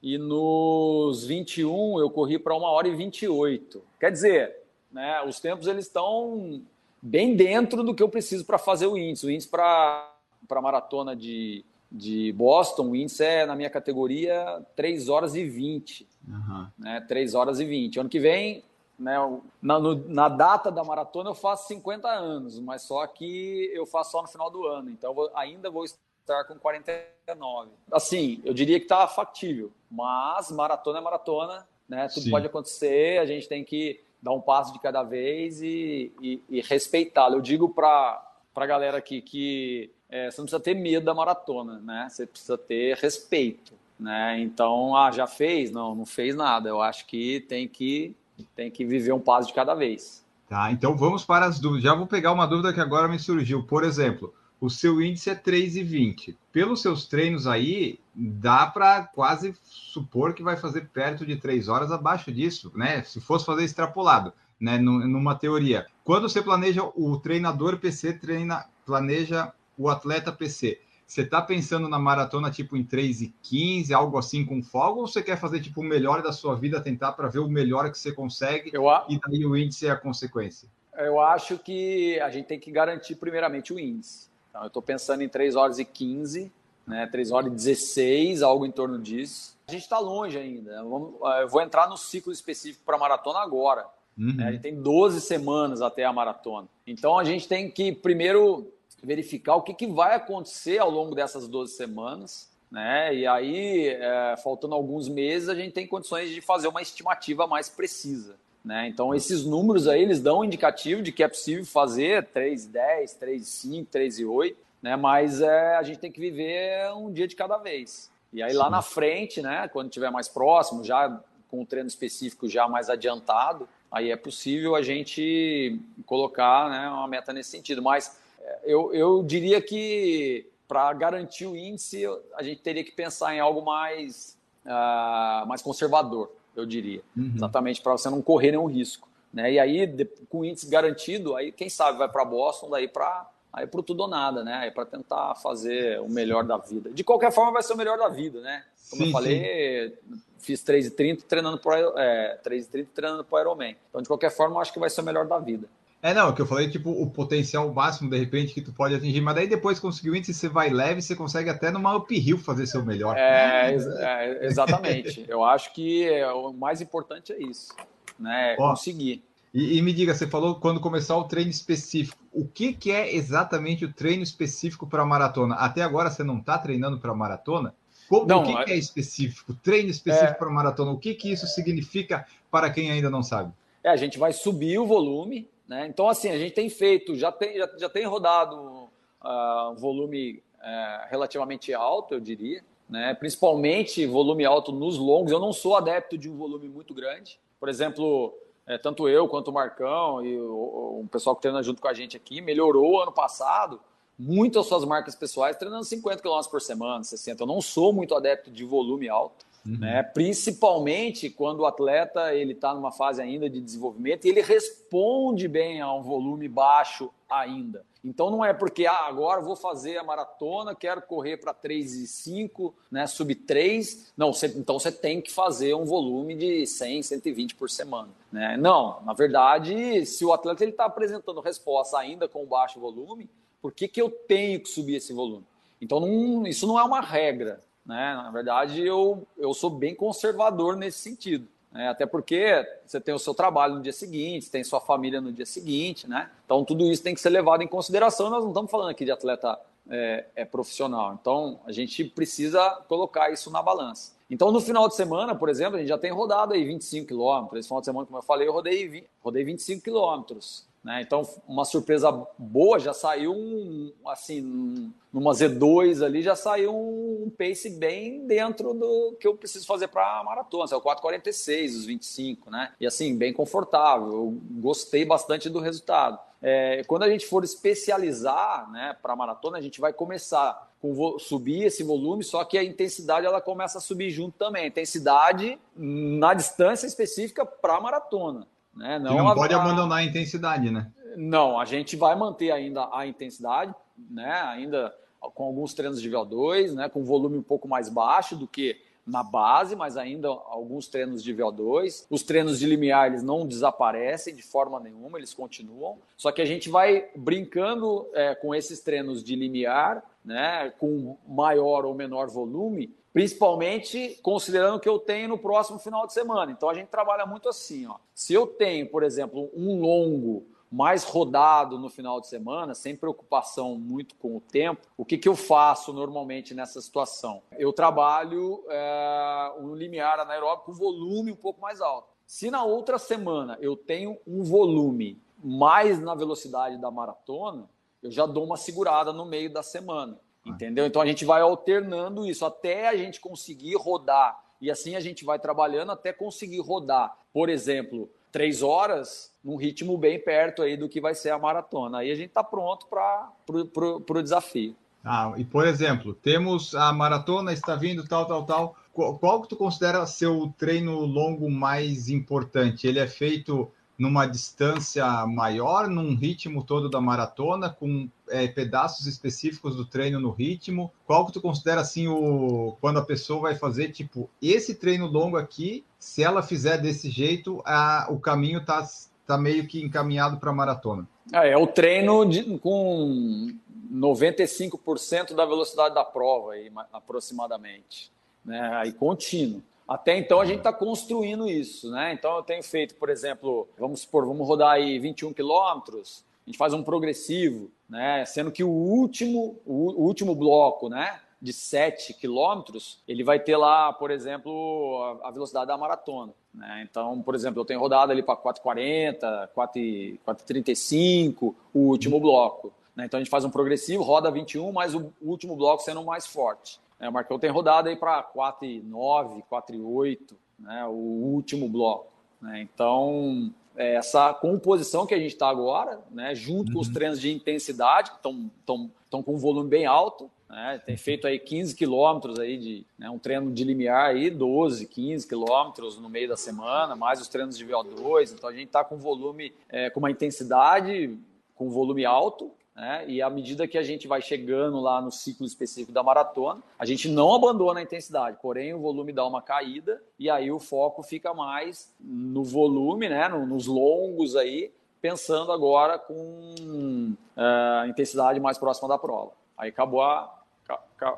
e 0.00 0.16
nos 0.16 1.24
21 1.24 1.98
eu 1.98 2.08
corri 2.08 2.38
para 2.38 2.54
uma 2.54 2.70
hora 2.70 2.86
e 2.86 2.94
28. 2.94 3.82
Quer 3.98 4.12
dizer, 4.12 4.56
né, 4.88 5.20
os 5.26 5.40
tempos 5.40 5.66
eles 5.66 5.86
estão 5.86 6.62
bem 7.02 7.34
dentro 7.34 7.82
do 7.82 7.92
que 7.92 8.04
eu 8.04 8.08
preciso 8.08 8.44
para 8.44 8.56
fazer 8.56 8.86
o 8.86 8.96
índice. 8.96 9.26
O 9.26 9.30
índice 9.32 9.48
para 9.48 10.12
a 10.48 10.62
maratona 10.62 11.16
de, 11.16 11.64
de 11.90 12.32
Boston, 12.34 12.90
o 12.90 12.94
índice 12.94 13.24
é 13.24 13.44
na 13.44 13.56
minha 13.56 13.68
categoria 13.68 14.64
3 14.76 15.08
horas 15.08 15.34
e 15.34 15.44
20. 15.44 16.08
Uhum. 16.28 16.66
Né, 16.78 17.04
3 17.08 17.34
horas 17.34 17.58
e 17.58 17.64
20. 17.64 17.98
Ano 17.98 18.08
que 18.08 18.20
vem, 18.20 18.62
né, 18.96 19.16
na, 19.60 19.80
no, 19.80 19.96
na 20.08 20.28
data 20.28 20.70
da 20.70 20.84
maratona 20.84 21.30
eu 21.30 21.34
faço 21.34 21.66
50 21.66 22.08
anos, 22.08 22.60
mas 22.60 22.82
só 22.82 23.04
que 23.08 23.72
eu 23.74 23.84
faço 23.86 24.12
só 24.12 24.22
no 24.22 24.28
final 24.28 24.48
do 24.52 24.64
ano. 24.68 24.88
Então 24.88 25.12
vou, 25.12 25.28
ainda 25.34 25.68
vou 25.68 25.84
estar 25.84 26.07
com 26.46 26.58
49. 26.58 27.70
Assim, 27.90 28.40
eu 28.44 28.54
diria 28.54 28.78
que 28.78 28.84
está 28.84 29.06
factível, 29.06 29.72
mas 29.90 30.50
maratona 30.50 30.98
é 30.98 31.02
maratona, 31.02 31.66
né? 31.88 32.08
Tudo 32.08 32.24
Sim. 32.24 32.30
pode 32.30 32.46
acontecer, 32.46 33.18
a 33.18 33.26
gente 33.26 33.48
tem 33.48 33.64
que 33.64 34.00
dar 34.22 34.32
um 34.32 34.40
passo 34.40 34.72
de 34.72 34.78
cada 34.78 35.02
vez 35.02 35.62
e, 35.62 36.12
e, 36.20 36.42
e 36.48 36.60
respeitá-lo. 36.60 37.36
Eu 37.36 37.40
digo 37.40 37.68
para 37.68 38.22
a 38.54 38.66
galera 38.66 38.98
aqui 38.98 39.20
que 39.20 39.90
é, 40.08 40.30
você 40.30 40.40
não 40.40 40.46
precisa 40.46 40.62
ter 40.62 40.74
medo 40.74 41.04
da 41.04 41.14
maratona, 41.14 41.78
né? 41.80 42.08
Você 42.10 42.26
precisa 42.26 42.58
ter 42.58 42.96
respeito, 42.96 43.74
né? 43.98 44.40
Então, 44.40 44.96
ah, 44.96 45.10
já 45.10 45.26
fez? 45.26 45.70
Não, 45.70 45.94
não 45.94 46.06
fez 46.06 46.34
nada. 46.34 46.68
Eu 46.68 46.80
acho 46.80 47.06
que 47.06 47.40
tem 47.40 47.68
que 47.68 48.14
tem 48.54 48.70
que 48.70 48.84
viver 48.84 49.12
um 49.12 49.20
passo 49.20 49.48
de 49.48 49.54
cada 49.54 49.74
vez. 49.74 50.24
Tá, 50.48 50.70
então 50.72 50.96
vamos 50.96 51.24
para 51.24 51.44
as 51.44 51.58
dúvidas. 51.58 51.84
Já 51.84 51.94
vou 51.94 52.06
pegar 52.06 52.32
uma 52.32 52.46
dúvida 52.46 52.72
que 52.72 52.80
agora 52.80 53.06
me 53.06 53.18
surgiu. 53.18 53.62
Por 53.64 53.84
exemplo, 53.84 54.32
o 54.60 54.68
seu 54.68 55.00
índice 55.00 55.30
é 55.30 55.34
3,20. 55.34 56.36
Pelos 56.52 56.82
seus 56.82 57.06
treinos 57.06 57.46
aí, 57.46 57.98
dá 58.14 58.66
para 58.66 59.04
quase 59.04 59.54
supor 59.62 60.34
que 60.34 60.42
vai 60.42 60.56
fazer 60.56 60.88
perto 60.88 61.24
de 61.24 61.36
3 61.36 61.68
horas 61.68 61.92
abaixo 61.92 62.32
disso, 62.32 62.72
né? 62.74 63.02
Se 63.02 63.20
fosse 63.20 63.46
fazer 63.46 63.64
extrapolado, 63.64 64.32
né? 64.60 64.78
Numa 64.78 65.34
teoria. 65.34 65.86
Quando 66.04 66.28
você 66.28 66.42
planeja 66.42 66.82
o 66.82 67.18
treinador 67.18 67.78
PC, 67.78 68.14
treina, 68.14 68.66
planeja 68.84 69.52
o 69.76 69.88
atleta 69.88 70.32
PC. 70.32 70.80
Você 71.06 71.22
está 71.22 71.40
pensando 71.40 71.88
na 71.88 71.98
maratona 71.98 72.50
tipo 72.50 72.76
em 72.76 72.84
3 72.84 73.22
e 73.22 73.34
15, 73.42 73.94
algo 73.94 74.18
assim 74.18 74.44
com 74.44 74.62
folga, 74.62 75.00
ou 75.00 75.06
você 75.06 75.22
quer 75.22 75.38
fazer 75.38 75.60
tipo 75.60 75.80
o 75.80 75.84
melhor 75.84 76.20
da 76.20 76.32
sua 76.32 76.54
vida, 76.54 76.82
tentar 76.82 77.12
para 77.12 77.28
ver 77.28 77.38
o 77.38 77.48
melhor 77.48 77.90
que 77.90 77.98
você 77.98 78.12
consegue 78.12 78.70
Eu... 78.74 78.84
e 79.08 79.18
daí 79.18 79.46
o 79.46 79.56
índice 79.56 79.86
é 79.86 79.90
a 79.90 79.96
consequência? 79.96 80.68
Eu 80.98 81.18
acho 81.18 81.58
que 81.58 82.20
a 82.20 82.28
gente 82.28 82.46
tem 82.46 82.60
que 82.60 82.70
garantir 82.70 83.14
primeiramente 83.14 83.72
o 83.72 83.78
índice. 83.78 84.28
Então, 84.58 84.64
eu 84.64 84.68
estou 84.68 84.82
pensando 84.82 85.22
em 85.22 85.28
3 85.28 85.54
horas 85.54 85.78
e 85.78 85.84
15, 85.84 86.50
né, 86.84 87.06
3 87.06 87.30
horas 87.30 87.52
e 87.52 87.54
16, 87.54 88.42
algo 88.42 88.66
em 88.66 88.72
torno 88.72 88.98
disso. 88.98 89.56
A 89.68 89.72
gente 89.72 89.82
está 89.82 90.00
longe 90.00 90.36
ainda. 90.36 90.72
Eu 90.72 91.48
vou 91.48 91.62
entrar 91.62 91.88
no 91.88 91.96
ciclo 91.96 92.32
específico 92.32 92.84
para 92.84 92.96
a 92.96 92.98
maratona 92.98 93.38
agora. 93.38 93.86
Uhum. 94.18 94.34
Né, 94.34 94.48
a 94.48 94.52
gente 94.52 94.62
tem 94.62 94.74
12 94.74 95.20
semanas 95.20 95.80
até 95.80 96.04
a 96.04 96.12
maratona. 96.12 96.66
Então, 96.84 97.16
a 97.16 97.22
gente 97.22 97.46
tem 97.46 97.70
que 97.70 97.92
primeiro 97.92 98.72
verificar 99.00 99.54
o 99.54 99.62
que, 99.62 99.72
que 99.72 99.86
vai 99.86 100.16
acontecer 100.16 100.78
ao 100.78 100.90
longo 100.90 101.14
dessas 101.14 101.46
12 101.46 101.74
semanas. 101.74 102.50
Né? 102.68 103.14
E 103.14 103.26
aí, 103.28 103.88
é, 103.88 104.36
faltando 104.42 104.74
alguns 104.74 105.08
meses, 105.08 105.48
a 105.48 105.54
gente 105.54 105.72
tem 105.72 105.86
condições 105.86 106.30
de 106.30 106.40
fazer 106.40 106.66
uma 106.66 106.82
estimativa 106.82 107.46
mais 107.46 107.68
precisa. 107.68 108.34
Né? 108.68 108.86
Então, 108.86 109.14
esses 109.14 109.46
números 109.46 109.88
aí, 109.88 110.02
eles 110.02 110.20
dão 110.20 110.40
um 110.40 110.44
indicativo 110.44 111.00
de 111.00 111.10
que 111.10 111.22
é 111.22 111.28
possível 111.28 111.64
fazer 111.64 112.28
3,10, 112.34 113.18
3,5, 113.18 113.86
3,8, 113.90 114.56
né? 114.82 114.94
mas 114.94 115.40
é, 115.40 115.76
a 115.76 115.82
gente 115.82 115.98
tem 115.98 116.12
que 116.12 116.20
viver 116.20 116.92
um 116.92 117.10
dia 117.10 117.26
de 117.26 117.34
cada 117.34 117.56
vez. 117.56 118.10
E 118.30 118.42
aí, 118.42 118.50
Sim. 118.50 118.58
lá 118.58 118.68
na 118.68 118.82
frente, 118.82 119.40
né, 119.40 119.70
quando 119.72 119.86
estiver 119.86 120.10
mais 120.10 120.28
próximo, 120.28 120.84
já 120.84 121.18
com 121.50 121.62
o 121.62 121.64
treino 121.64 121.88
específico 121.88 122.46
já 122.46 122.68
mais 122.68 122.90
adiantado, 122.90 123.66
aí 123.90 124.10
é 124.10 124.16
possível 124.16 124.76
a 124.76 124.82
gente 124.82 125.80
colocar 126.04 126.68
né, 126.68 126.90
uma 126.90 127.08
meta 127.08 127.32
nesse 127.32 127.48
sentido. 127.48 127.80
Mas 127.80 128.20
é, 128.38 128.58
eu, 128.66 128.92
eu 128.92 129.22
diria 129.22 129.62
que 129.62 130.46
para 130.68 130.92
garantir 130.92 131.46
o 131.46 131.56
índice, 131.56 132.04
a 132.34 132.42
gente 132.42 132.60
teria 132.60 132.84
que 132.84 132.92
pensar 132.92 133.34
em 133.34 133.40
algo 133.40 133.64
mais, 133.64 134.36
uh, 134.66 135.46
mais 135.46 135.62
conservador, 135.62 136.30
eu 136.60 136.66
diria. 136.66 137.02
Uhum. 137.16 137.32
Exatamente 137.34 137.80
para 137.80 137.92
você 137.92 138.10
não 138.10 138.22
correr 138.22 138.52
nenhum 138.52 138.66
risco. 138.66 139.08
Né? 139.32 139.52
E 139.52 139.58
aí, 139.58 140.06
com 140.28 140.40
o 140.40 140.44
índice 140.44 140.68
garantido, 140.68 141.36
aí 141.36 141.52
quem 141.52 141.68
sabe 141.68 141.98
vai 141.98 142.08
para 142.08 142.24
Boston, 142.24 142.70
daí 142.70 142.88
para 142.88 143.28
aí 143.52 143.66
para 143.66 143.82
tudo 143.82 144.00
ou 144.02 144.08
nada, 144.08 144.44
né? 144.44 144.54
Aí 144.54 144.70
para 144.70 144.84
tentar 144.84 145.34
fazer 145.36 146.00
o 146.00 146.08
melhor 146.08 146.44
da 146.44 146.56
vida. 146.58 146.90
De 146.90 147.02
qualquer 147.02 147.32
forma, 147.32 147.52
vai 147.52 147.62
ser 147.62 147.72
o 147.72 147.76
melhor 147.76 147.98
da 147.98 148.08
vida, 148.08 148.40
né? 148.40 148.64
Como 148.90 149.02
sim, 149.02 149.08
eu 149.08 149.12
falei, 149.12 149.88
sim. 149.88 150.20
fiz 150.38 150.62
3,30 150.62 151.22
treinando 151.22 151.58
para 151.58 151.78
é, 151.96 152.38
3,30 152.44 152.86
treinando 152.94 153.24
para 153.24 153.40
Ironman. 153.40 153.76
Então, 153.88 154.00
de 154.00 154.08
qualquer 154.08 154.30
forma, 154.30 154.56
eu 154.56 154.60
acho 154.60 154.72
que 154.72 154.78
vai 154.78 154.90
ser 154.90 155.00
o 155.00 155.04
melhor 155.04 155.26
da 155.26 155.38
vida. 155.38 155.68
É, 156.00 156.14
não, 156.14 156.30
o 156.30 156.32
que 156.32 156.40
eu 156.40 156.46
falei, 156.46 156.70
tipo, 156.70 156.90
o 156.90 157.10
potencial 157.10 157.72
máximo, 157.72 158.08
de 158.08 158.16
repente, 158.16 158.54
que 158.54 158.62
tu 158.62 158.72
pode 158.72 158.94
atingir, 158.94 159.20
mas 159.20 159.34
daí 159.34 159.48
depois 159.48 159.80
conseguiu 159.80 160.14
índice, 160.14 160.32
você 160.32 160.48
vai 160.48 160.70
leve, 160.70 161.02
você 161.02 161.16
consegue 161.16 161.50
até 161.50 161.72
numa 161.72 161.96
uphill 161.96 162.38
fazer 162.38 162.66
seu 162.66 162.84
melhor. 162.84 163.16
É, 163.16 163.74
é 163.74 164.46
exatamente. 164.46 165.24
eu 165.28 165.42
acho 165.42 165.72
que 165.74 166.08
é, 166.08 166.30
o 166.30 166.52
mais 166.52 166.80
importante 166.80 167.32
é 167.32 167.42
isso, 167.42 167.74
né? 168.18 168.52
É 168.52 168.56
conseguir. 168.56 169.24
E, 169.52 169.78
e, 169.78 169.82
me 169.82 169.92
diga, 169.92 170.14
você 170.14 170.26
falou 170.26 170.56
quando 170.56 170.78
começar 170.78 171.16
o 171.16 171.24
treino 171.24 171.50
específico. 171.50 172.22
O 172.32 172.46
que, 172.46 172.72
que 172.72 172.92
é 172.92 173.14
exatamente 173.14 173.84
o 173.84 173.92
treino 173.92 174.22
específico 174.22 174.86
para 174.86 175.04
maratona? 175.04 175.56
Até 175.56 175.82
agora 175.82 176.10
você 176.10 176.22
não 176.22 176.38
está 176.38 176.58
treinando 176.58 177.00
para 177.00 177.14
maratona? 177.14 177.74
Como, 178.08 178.26
não, 178.26 178.42
o 178.42 178.46
que, 178.46 178.64
que, 178.64 178.72
é 178.72 178.76
específico? 178.76 179.54
Treino 179.54 179.90
específico 179.90 180.32
é... 180.32 180.34
para 180.34 180.50
maratona. 180.50 180.92
O 180.92 180.98
que, 180.98 181.14
que 181.14 181.32
isso 181.32 181.46
significa 181.46 182.26
para 182.50 182.70
quem 182.70 182.90
ainda 182.90 183.10
não 183.10 183.22
sabe? 183.22 183.52
É, 183.82 183.90
a 183.90 183.96
gente 183.96 184.18
vai 184.18 184.32
subir 184.32 184.78
o 184.78 184.86
volume, 184.86 185.48
né? 185.68 185.86
Então, 185.86 186.08
assim, 186.08 186.30
a 186.30 186.38
gente 186.38 186.54
tem 186.54 186.70
feito, 186.70 187.14
já 187.14 187.30
tem, 187.30 187.58
já, 187.58 187.68
já 187.76 187.88
tem 187.88 188.06
rodado 188.06 188.56
uh, 188.56 189.70
um 189.72 189.76
volume 189.76 190.42
uh, 190.56 191.08
relativamente 191.10 191.74
alto, 191.74 192.14
eu 192.14 192.20
diria, 192.20 192.64
né? 192.88 193.12
Principalmente 193.14 194.06
volume 194.06 194.46
alto 194.46 194.72
nos 194.72 194.96
longos. 194.96 195.30
Eu 195.30 195.38
não 195.38 195.52
sou 195.52 195.76
adepto 195.76 196.16
de 196.16 196.30
um 196.30 196.36
volume 196.36 196.68
muito 196.68 196.94
grande. 196.94 197.38
Por 197.60 197.68
exemplo, 197.68 198.34
é, 198.66 198.78
tanto 198.78 199.08
eu 199.08 199.28
quanto 199.28 199.48
o 199.48 199.52
Marcão 199.52 200.24
e 200.24 200.38
o, 200.38 201.00
o, 201.02 201.08
pessoal 201.10 201.36
que 201.36 201.42
treina 201.42 201.62
junto 201.62 201.82
com 201.82 201.88
a 201.88 201.94
gente 201.94 202.16
aqui, 202.16 202.40
melhorou 202.40 203.02
ano 203.02 203.12
passado 203.12 203.80
muito 204.18 204.58
as 204.58 204.66
suas 204.66 204.84
marcas 204.84 205.14
pessoais, 205.14 205.56
treinando 205.56 205.84
50 205.84 206.20
km 206.20 206.50
por 206.50 206.60
semana, 206.60 207.04
60. 207.04 207.42
Eu 207.42 207.46
não 207.46 207.60
sou 207.60 207.92
muito 207.92 208.14
adepto 208.16 208.50
de 208.50 208.64
volume 208.64 209.08
alto, 209.08 209.46
uhum. 209.66 209.78
né? 209.78 210.02
principalmente 210.02 211.30
quando 211.30 211.60
o 211.60 211.66
atleta 211.66 212.34
ele 212.34 212.52
está 212.52 212.74
numa 212.74 212.92
fase 212.92 213.22
ainda 213.22 213.48
de 213.48 213.60
desenvolvimento 213.60 214.24
e 214.24 214.30
ele 214.30 214.42
responde 214.42 215.48
bem 215.48 215.80
a 215.80 215.92
um 215.92 216.02
volume 216.02 216.48
baixo 216.48 217.10
ainda. 217.28 217.84
Então 218.04 218.30
não 218.30 218.44
é 218.44 218.54
porque 218.54 218.86
ah, 218.86 219.06
agora 219.06 219.40
vou 219.40 219.56
fazer 219.56 219.98
a 219.98 220.04
maratona, 220.04 220.74
quero 220.74 221.02
correr 221.02 221.36
para 221.36 221.52
3 221.52 221.94
e 221.94 222.06
5, 222.06 222.74
né, 222.90 223.06
sub 223.06 223.34
3. 223.34 224.12
Não, 224.16 224.32
você, 224.32 224.46
então 224.46 224.78
você 224.78 224.92
tem 224.92 225.20
que 225.20 225.30
fazer 225.30 225.74
um 225.74 225.84
volume 225.84 226.34
de 226.34 226.66
100, 226.66 227.02
120 227.02 227.54
por 227.54 227.68
semana. 227.68 228.08
Né? 228.32 228.56
Não, 228.56 229.02
na 229.04 229.12
verdade, 229.12 230.06
se 230.06 230.24
o 230.24 230.32
atleta 230.32 230.64
está 230.64 230.84
apresentando 230.84 231.40
resposta 231.40 231.98
ainda 231.98 232.28
com 232.28 232.46
baixo 232.46 232.80
volume, 232.80 233.28
por 233.60 233.72
que, 233.72 233.88
que 233.88 234.00
eu 234.00 234.10
tenho 234.10 234.60
que 234.60 234.68
subir 234.68 234.96
esse 234.96 235.12
volume? 235.12 235.44
Então 235.80 236.00
não, 236.00 236.46
isso 236.46 236.66
não 236.66 236.78
é 236.78 236.84
uma 236.84 237.00
regra. 237.00 237.60
Né? 237.88 238.14
Na 238.14 238.30
verdade, 238.30 238.86
eu, 238.86 239.26
eu 239.38 239.54
sou 239.54 239.70
bem 239.70 239.94
conservador 239.94 240.76
nesse 240.76 240.98
sentido. 240.98 241.48
É, 241.74 241.88
até 241.88 242.04
porque 242.04 242.66
você 242.86 243.00
tem 243.00 243.14
o 243.14 243.18
seu 243.18 243.34
trabalho 243.34 243.76
no 243.76 243.82
dia 243.82 243.92
seguinte, 243.92 244.44
você 244.44 244.50
tem 244.50 244.64
sua 244.64 244.80
família 244.80 245.20
no 245.20 245.32
dia 245.32 245.46
seguinte, 245.46 246.08
né? 246.08 246.30
Então 246.44 246.64
tudo 246.64 246.90
isso 246.90 247.02
tem 247.02 247.14
que 247.14 247.20
ser 247.20 247.30
levado 247.30 247.62
em 247.62 247.66
consideração. 247.68 248.30
Nós 248.30 248.42
não 248.42 248.50
estamos 248.50 248.70
falando 248.70 248.90
aqui 248.90 249.04
de 249.04 249.10
atleta 249.10 249.58
é, 249.88 250.24
é 250.34 250.44
profissional. 250.44 251.16
Então 251.20 251.60
a 251.66 251.72
gente 251.72 252.04
precisa 252.04 252.70
colocar 252.88 253.30
isso 253.30 253.50
na 253.50 253.62
balança. 253.62 254.12
Então 254.30 254.50
no 254.50 254.60
final 254.60 254.88
de 254.88 254.94
semana, 254.94 255.34
por 255.34 255.48
exemplo, 255.48 255.76
a 255.76 255.78
gente 255.78 255.88
já 255.88 255.98
tem 255.98 256.10
rodado 256.10 256.54
aí 256.54 256.64
25 256.64 257.06
quilômetros. 257.06 257.60
Esse 257.60 257.68
final 257.68 257.80
de 257.80 257.86
semana, 257.86 258.06
como 258.06 258.18
eu 258.18 258.22
falei, 258.22 258.48
eu 258.48 258.52
rodei, 258.52 259.06
rodei 259.22 259.44
25 259.44 259.82
quilômetros. 259.82 260.66
Né? 260.82 261.02
Então, 261.02 261.28
uma 261.46 261.64
surpresa 261.64 262.10
boa, 262.38 262.78
já 262.78 262.94
saiu 262.94 263.32
um, 263.32 263.92
assim, 264.06 264.92
numa 265.12 265.32
Z2 265.32 266.04
ali, 266.04 266.22
já 266.22 266.36
saiu 266.36 266.72
um 266.74 267.30
pace 267.36 267.70
bem 267.70 268.26
dentro 268.26 268.72
do 268.72 269.16
que 269.18 269.26
eu 269.26 269.36
preciso 269.36 269.66
fazer 269.66 269.88
para 269.88 270.20
a 270.20 270.24
maratona, 270.24 270.76
o 270.76 270.80
4,46, 270.80 271.76
os 271.76 271.84
25, 271.84 272.50
né? 272.50 272.72
E 272.80 272.86
assim, 272.86 273.16
bem 273.16 273.32
confortável, 273.32 274.06
eu 274.06 274.38
gostei 274.60 275.04
bastante 275.04 275.48
do 275.50 275.58
resultado. 275.58 276.18
É, 276.40 276.84
quando 276.86 277.02
a 277.02 277.10
gente 277.10 277.26
for 277.26 277.42
especializar 277.42 278.70
né, 278.70 278.96
para 279.02 279.12
a 279.12 279.16
maratona, 279.16 279.58
a 279.58 279.60
gente 279.60 279.80
vai 279.80 279.92
começar 279.92 280.68
com 280.80 281.18
subir 281.18 281.64
esse 281.64 281.82
volume, 281.82 282.22
só 282.22 282.44
que 282.44 282.56
a 282.56 282.62
intensidade 282.62 283.26
ela 283.26 283.40
começa 283.40 283.78
a 283.78 283.80
subir 283.80 284.10
junto 284.10 284.38
também. 284.38 284.68
Intensidade 284.68 285.58
na 285.76 286.34
distância 286.34 286.86
específica 286.86 287.44
para 287.44 287.76
a 287.76 287.80
maratona. 287.80 288.46
Né? 288.78 288.98
Não, 288.98 289.16
não 289.16 289.34
pode 289.34 289.52
a... 289.52 289.60
abandonar 289.60 289.98
a 289.98 290.04
intensidade, 290.04 290.70
né? 290.70 290.90
Não, 291.16 291.58
a 291.58 291.64
gente 291.64 291.96
vai 291.96 292.14
manter 292.14 292.52
ainda 292.52 292.88
a 292.92 293.06
intensidade, 293.06 293.74
né? 294.08 294.30
Ainda 294.46 294.94
com 295.34 295.44
alguns 295.44 295.74
treinos 295.74 296.00
de 296.00 296.08
VO2, 296.08 296.74
né? 296.74 296.88
Com 296.88 297.02
volume 297.02 297.36
um 297.36 297.42
pouco 297.42 297.66
mais 297.66 297.88
baixo 297.88 298.36
do 298.36 298.46
que 298.46 298.80
na 299.04 299.22
base, 299.22 299.74
mas 299.74 299.96
ainda 299.96 300.28
alguns 300.28 300.86
treinos 300.86 301.24
de 301.24 301.34
VO2. 301.34 302.06
Os 302.08 302.22
treinos 302.22 302.58
de 302.58 302.66
limiar 302.66 303.08
eles 303.08 303.22
não 303.22 303.46
desaparecem 303.46 304.34
de 304.34 304.42
forma 304.42 304.78
nenhuma, 304.78 305.18
eles 305.18 305.32
continuam. 305.32 305.98
Só 306.16 306.30
que 306.30 306.42
a 306.42 306.44
gente 306.44 306.68
vai 306.68 307.08
brincando 307.16 308.06
é, 308.12 308.34
com 308.34 308.54
esses 308.54 308.80
treinos 308.80 309.24
de 309.24 309.34
limiar, 309.34 310.04
né? 310.28 310.70
Com 310.78 311.16
maior 311.26 311.86
ou 311.86 311.94
menor 311.94 312.28
volume, 312.28 312.94
principalmente 313.12 314.18
considerando 314.22 314.78
que 314.78 314.88
eu 314.88 314.98
tenho 314.98 315.28
no 315.28 315.38
próximo 315.38 315.78
final 315.78 316.06
de 316.06 316.12
semana. 316.12 316.52
Então 316.52 316.68
a 316.68 316.74
gente 316.74 316.88
trabalha 316.88 317.24
muito 317.24 317.48
assim, 317.48 317.86
ó. 317.86 317.96
Se 318.14 318.34
eu 318.34 318.46
tenho, 318.46 318.88
por 318.88 319.02
exemplo, 319.02 319.50
um 319.54 319.80
longo 319.80 320.46
mais 320.70 321.02
rodado 321.02 321.78
no 321.78 321.88
final 321.88 322.20
de 322.20 322.26
semana, 322.26 322.74
sem 322.74 322.94
preocupação 322.94 323.76
muito 323.76 324.14
com 324.16 324.36
o 324.36 324.40
tempo, 324.40 324.86
o 324.98 325.04
que, 325.04 325.16
que 325.16 325.26
eu 325.26 325.34
faço 325.34 325.94
normalmente 325.94 326.52
nessa 326.52 326.78
situação? 326.82 327.42
Eu 327.58 327.72
trabalho 327.72 328.62
é, 328.68 329.54
um 329.60 329.74
limiar 329.74 330.20
anaeróbico 330.20 330.66
com 330.66 330.72
volume 330.74 331.32
um 331.32 331.36
pouco 331.36 331.58
mais 331.58 331.80
alto. 331.80 332.08
Se 332.26 332.50
na 332.50 332.62
outra 332.62 332.98
semana 332.98 333.56
eu 333.62 333.74
tenho 333.74 334.18
um 334.26 334.42
volume 334.42 335.18
mais 335.42 335.98
na 335.98 336.14
velocidade 336.14 336.76
da 336.76 336.90
maratona, 336.90 337.66
eu 338.02 338.10
já 338.10 338.26
dou 338.26 338.44
uma 338.44 338.56
segurada 338.56 339.12
no 339.12 339.24
meio 339.24 339.52
da 339.52 339.62
semana. 339.62 340.18
Entendeu? 340.46 340.86
Então 340.86 341.02
a 341.02 341.06
gente 341.06 341.24
vai 341.24 341.42
alternando 341.42 342.26
isso 342.26 342.44
até 342.44 342.88
a 342.88 342.96
gente 342.96 343.20
conseguir 343.20 343.74
rodar. 343.76 344.38
E 344.60 344.70
assim 344.70 344.96
a 344.96 345.00
gente 345.00 345.24
vai 345.24 345.38
trabalhando 345.38 345.92
até 345.92 346.12
conseguir 346.12 346.60
rodar, 346.60 347.14
por 347.32 347.48
exemplo, 347.48 348.10
três 348.32 348.62
horas 348.62 349.32
num 349.42 349.56
ritmo 349.56 349.96
bem 349.96 350.18
perto 350.18 350.62
aí 350.62 350.76
do 350.76 350.88
que 350.88 351.00
vai 351.00 351.14
ser 351.14 351.30
a 351.30 351.38
maratona. 351.38 351.98
Aí 351.98 352.10
a 352.10 352.14
gente 352.14 352.28
está 352.28 352.42
pronto 352.42 352.86
para 352.86 353.32
o 353.46 354.22
desafio. 354.22 354.74
Ah, 355.04 355.32
e 355.36 355.44
por 355.44 355.66
exemplo, 355.66 356.12
temos 356.12 356.74
a 356.74 356.92
maratona, 356.92 357.52
está 357.52 357.76
vindo 357.76 358.06
tal, 358.06 358.26
tal, 358.26 358.44
tal. 358.44 358.76
Qual, 358.92 359.18
qual 359.18 359.42
que 359.42 359.48
tu 359.48 359.56
considera 359.56 360.04
seu 360.06 360.52
treino 360.58 360.98
longo 361.00 361.48
mais 361.50 362.08
importante? 362.08 362.86
Ele 362.86 362.98
é 362.98 363.06
feito 363.06 363.70
numa 363.98 364.26
distância 364.26 365.04
maior, 365.26 365.88
num 365.88 366.14
ritmo 366.14 366.62
todo 366.62 366.88
da 366.88 367.00
maratona, 367.00 367.68
com 367.68 368.08
é, 368.28 368.46
pedaços 368.46 369.06
específicos 369.06 369.74
do 369.74 369.84
treino 369.84 370.20
no 370.20 370.30
ritmo? 370.30 370.92
Qual 371.04 371.26
que 371.26 371.32
tu 371.32 371.40
considera 371.40 371.80
assim 371.80 372.06
o 372.06 372.76
quando 372.80 373.00
a 373.00 373.04
pessoa 373.04 373.40
vai 373.40 373.56
fazer 373.56 373.90
tipo 373.90 374.30
esse 374.40 374.76
treino 374.76 375.06
longo 375.06 375.36
aqui, 375.36 375.84
se 375.98 376.22
ela 376.22 376.42
fizer 376.42 376.78
desse 376.78 377.10
jeito, 377.10 377.60
a, 377.64 378.06
o 378.08 378.20
caminho 378.20 378.64
tá, 378.64 378.86
tá 379.26 379.36
meio 379.36 379.66
que 379.66 379.82
encaminhado 379.82 380.36
para 380.36 380.50
a 380.50 380.54
maratona? 380.54 381.08
É, 381.32 381.50
é 381.50 381.56
o 381.56 381.66
treino 381.66 382.24
de, 382.24 382.56
com 382.58 383.52
95% 383.92 385.34
da 385.34 385.44
velocidade 385.44 385.94
da 385.94 386.04
prova 386.04 386.52
aí, 386.52 386.70
aproximadamente, 386.92 388.12
né? 388.44 388.60
Aí 388.76 388.92
contínuo. 388.92 389.60
Até 389.88 390.18
então 390.18 390.38
a 390.38 390.44
gente 390.44 390.58
está 390.58 390.72
construindo 390.72 391.48
isso, 391.48 391.90
né? 391.90 392.12
Então 392.12 392.36
eu 392.36 392.42
tenho 392.42 392.62
feito, 392.62 392.94
por 392.96 393.08
exemplo, 393.08 393.66
vamos 393.78 394.00
supor, 394.00 394.26
vamos 394.26 394.46
rodar 394.46 394.72
aí 394.72 394.98
21 394.98 395.32
quilômetros, 395.32 396.24
a 396.46 396.50
gente 396.50 396.58
faz 396.58 396.74
um 396.74 396.82
progressivo, 396.82 397.70
né? 397.88 398.24
Sendo 398.26 398.52
que 398.52 398.62
o 398.62 398.68
último, 398.68 399.58
o 399.64 400.02
último 400.02 400.34
bloco, 400.34 400.88
né? 400.88 401.20
de 401.40 401.52
7 401.52 402.14
quilômetros, 402.14 403.00
ele 403.06 403.22
vai 403.22 403.38
ter 403.38 403.56
lá, 403.56 403.92
por 403.92 404.10
exemplo, 404.10 405.20
a, 405.22 405.30
velocidade 405.30 405.68
da 405.68 405.78
maratona. 405.78 406.34
Né? 406.52 406.86
Então, 406.88 407.22
por 407.22 407.34
exemplo, 407.34 407.60
eu 407.60 407.64
tenho 407.64 407.78
rodado 407.78 408.10
ali 408.10 408.22
para 408.22 408.36
4,40, 408.36 409.48
4,35, 409.54 411.54
o 411.72 411.78
último 411.78 412.18
bloco. 412.18 412.72
Né? 412.96 413.04
Então 413.04 413.18
a 413.18 413.22
gente 413.22 413.30
faz 413.30 413.44
um 413.44 413.50
progressivo, 413.50 414.02
roda 414.02 414.30
21, 414.30 414.72
mas 414.72 414.94
o 414.94 415.12
último 415.22 415.54
bloco 415.54 415.82
sendo 415.82 416.04
mais 416.04 416.26
forte. 416.26 416.80
É, 417.00 417.08
o 417.08 417.12
Marcão 417.12 417.38
tem 417.38 417.50
rodado 417.50 417.88
aí 417.88 417.96
para 417.96 418.22
4,9, 418.22 419.42
4,8, 419.50 420.18
né? 420.58 420.84
o 420.86 420.90
último 420.90 421.68
bloco. 421.68 422.12
Né? 422.40 422.60
Então, 422.62 423.52
é, 423.76 423.94
essa 423.94 424.34
composição 424.34 425.06
que 425.06 425.14
a 425.14 425.18
gente 425.18 425.32
está 425.32 425.48
agora, 425.48 426.00
né? 426.10 426.34
junto 426.34 426.68
uhum. 426.68 426.74
com 426.74 426.80
os 426.80 426.88
uhum. 426.88 426.94
treinos 426.94 427.20
de 427.20 427.32
intensidade, 427.32 428.10
que 428.10 428.16
estão 428.16 429.22
com 429.22 429.34
um 429.34 429.38
volume 429.38 429.68
bem 429.68 429.86
alto, 429.86 430.28
né? 430.48 430.82
tem 430.84 430.96
feito 430.96 431.26
aí 431.26 431.38
15 431.38 431.76
quilômetros 431.76 432.38
aí 432.40 432.56
de 432.56 432.86
né? 432.98 433.08
um 433.08 433.18
treino 433.18 433.52
de 433.52 433.62
limiar 433.62 434.10
aí, 434.10 434.30
12, 434.30 434.86
15 434.86 435.28
quilômetros 435.28 436.00
no 436.00 436.08
meio 436.08 436.28
da 436.28 436.36
semana, 436.36 436.96
mais 436.96 437.20
os 437.20 437.28
treinos 437.28 437.56
de 437.56 437.64
VO2, 437.64 438.32
então 438.32 438.48
a 438.50 438.52
gente 438.52 438.66
está 438.66 438.82
com 438.82 438.96
volume, 438.96 439.52
é, 439.68 439.88
com 439.90 440.00
uma 440.00 440.10
intensidade 440.10 441.16
com 441.54 441.68
volume 441.68 442.04
alto, 442.04 442.52
né? 442.78 443.04
E 443.08 443.20
à 443.20 443.28
medida 443.28 443.66
que 443.66 443.76
a 443.76 443.82
gente 443.82 444.06
vai 444.06 444.22
chegando 444.22 444.78
lá 444.78 445.02
no 445.02 445.10
ciclo 445.10 445.44
específico 445.44 445.90
da 445.90 446.00
maratona, 446.00 446.62
a 446.78 446.86
gente 446.86 447.08
não 447.08 447.34
abandona 447.34 447.80
a 447.80 447.82
intensidade, 447.82 448.38
porém 448.40 448.72
o 448.72 448.78
volume 448.78 449.12
dá 449.12 449.26
uma 449.26 449.42
caída 449.42 450.00
e 450.16 450.30
aí 450.30 450.52
o 450.52 450.60
foco 450.60 451.02
fica 451.02 451.34
mais 451.34 451.92
no 452.00 452.44
volume, 452.44 453.08
né? 453.08 453.28
nos 453.28 453.66
longos 453.66 454.36
aí, 454.36 454.70
pensando 455.02 455.50
agora 455.50 455.98
com 455.98 457.14
uh, 457.36 457.88
intensidade 457.88 458.38
mais 458.38 458.56
próxima 458.56 458.88
da 458.88 458.96
prova. 458.96 459.32
Aí 459.56 459.70
acabou 459.70 460.02
a, 460.02 460.32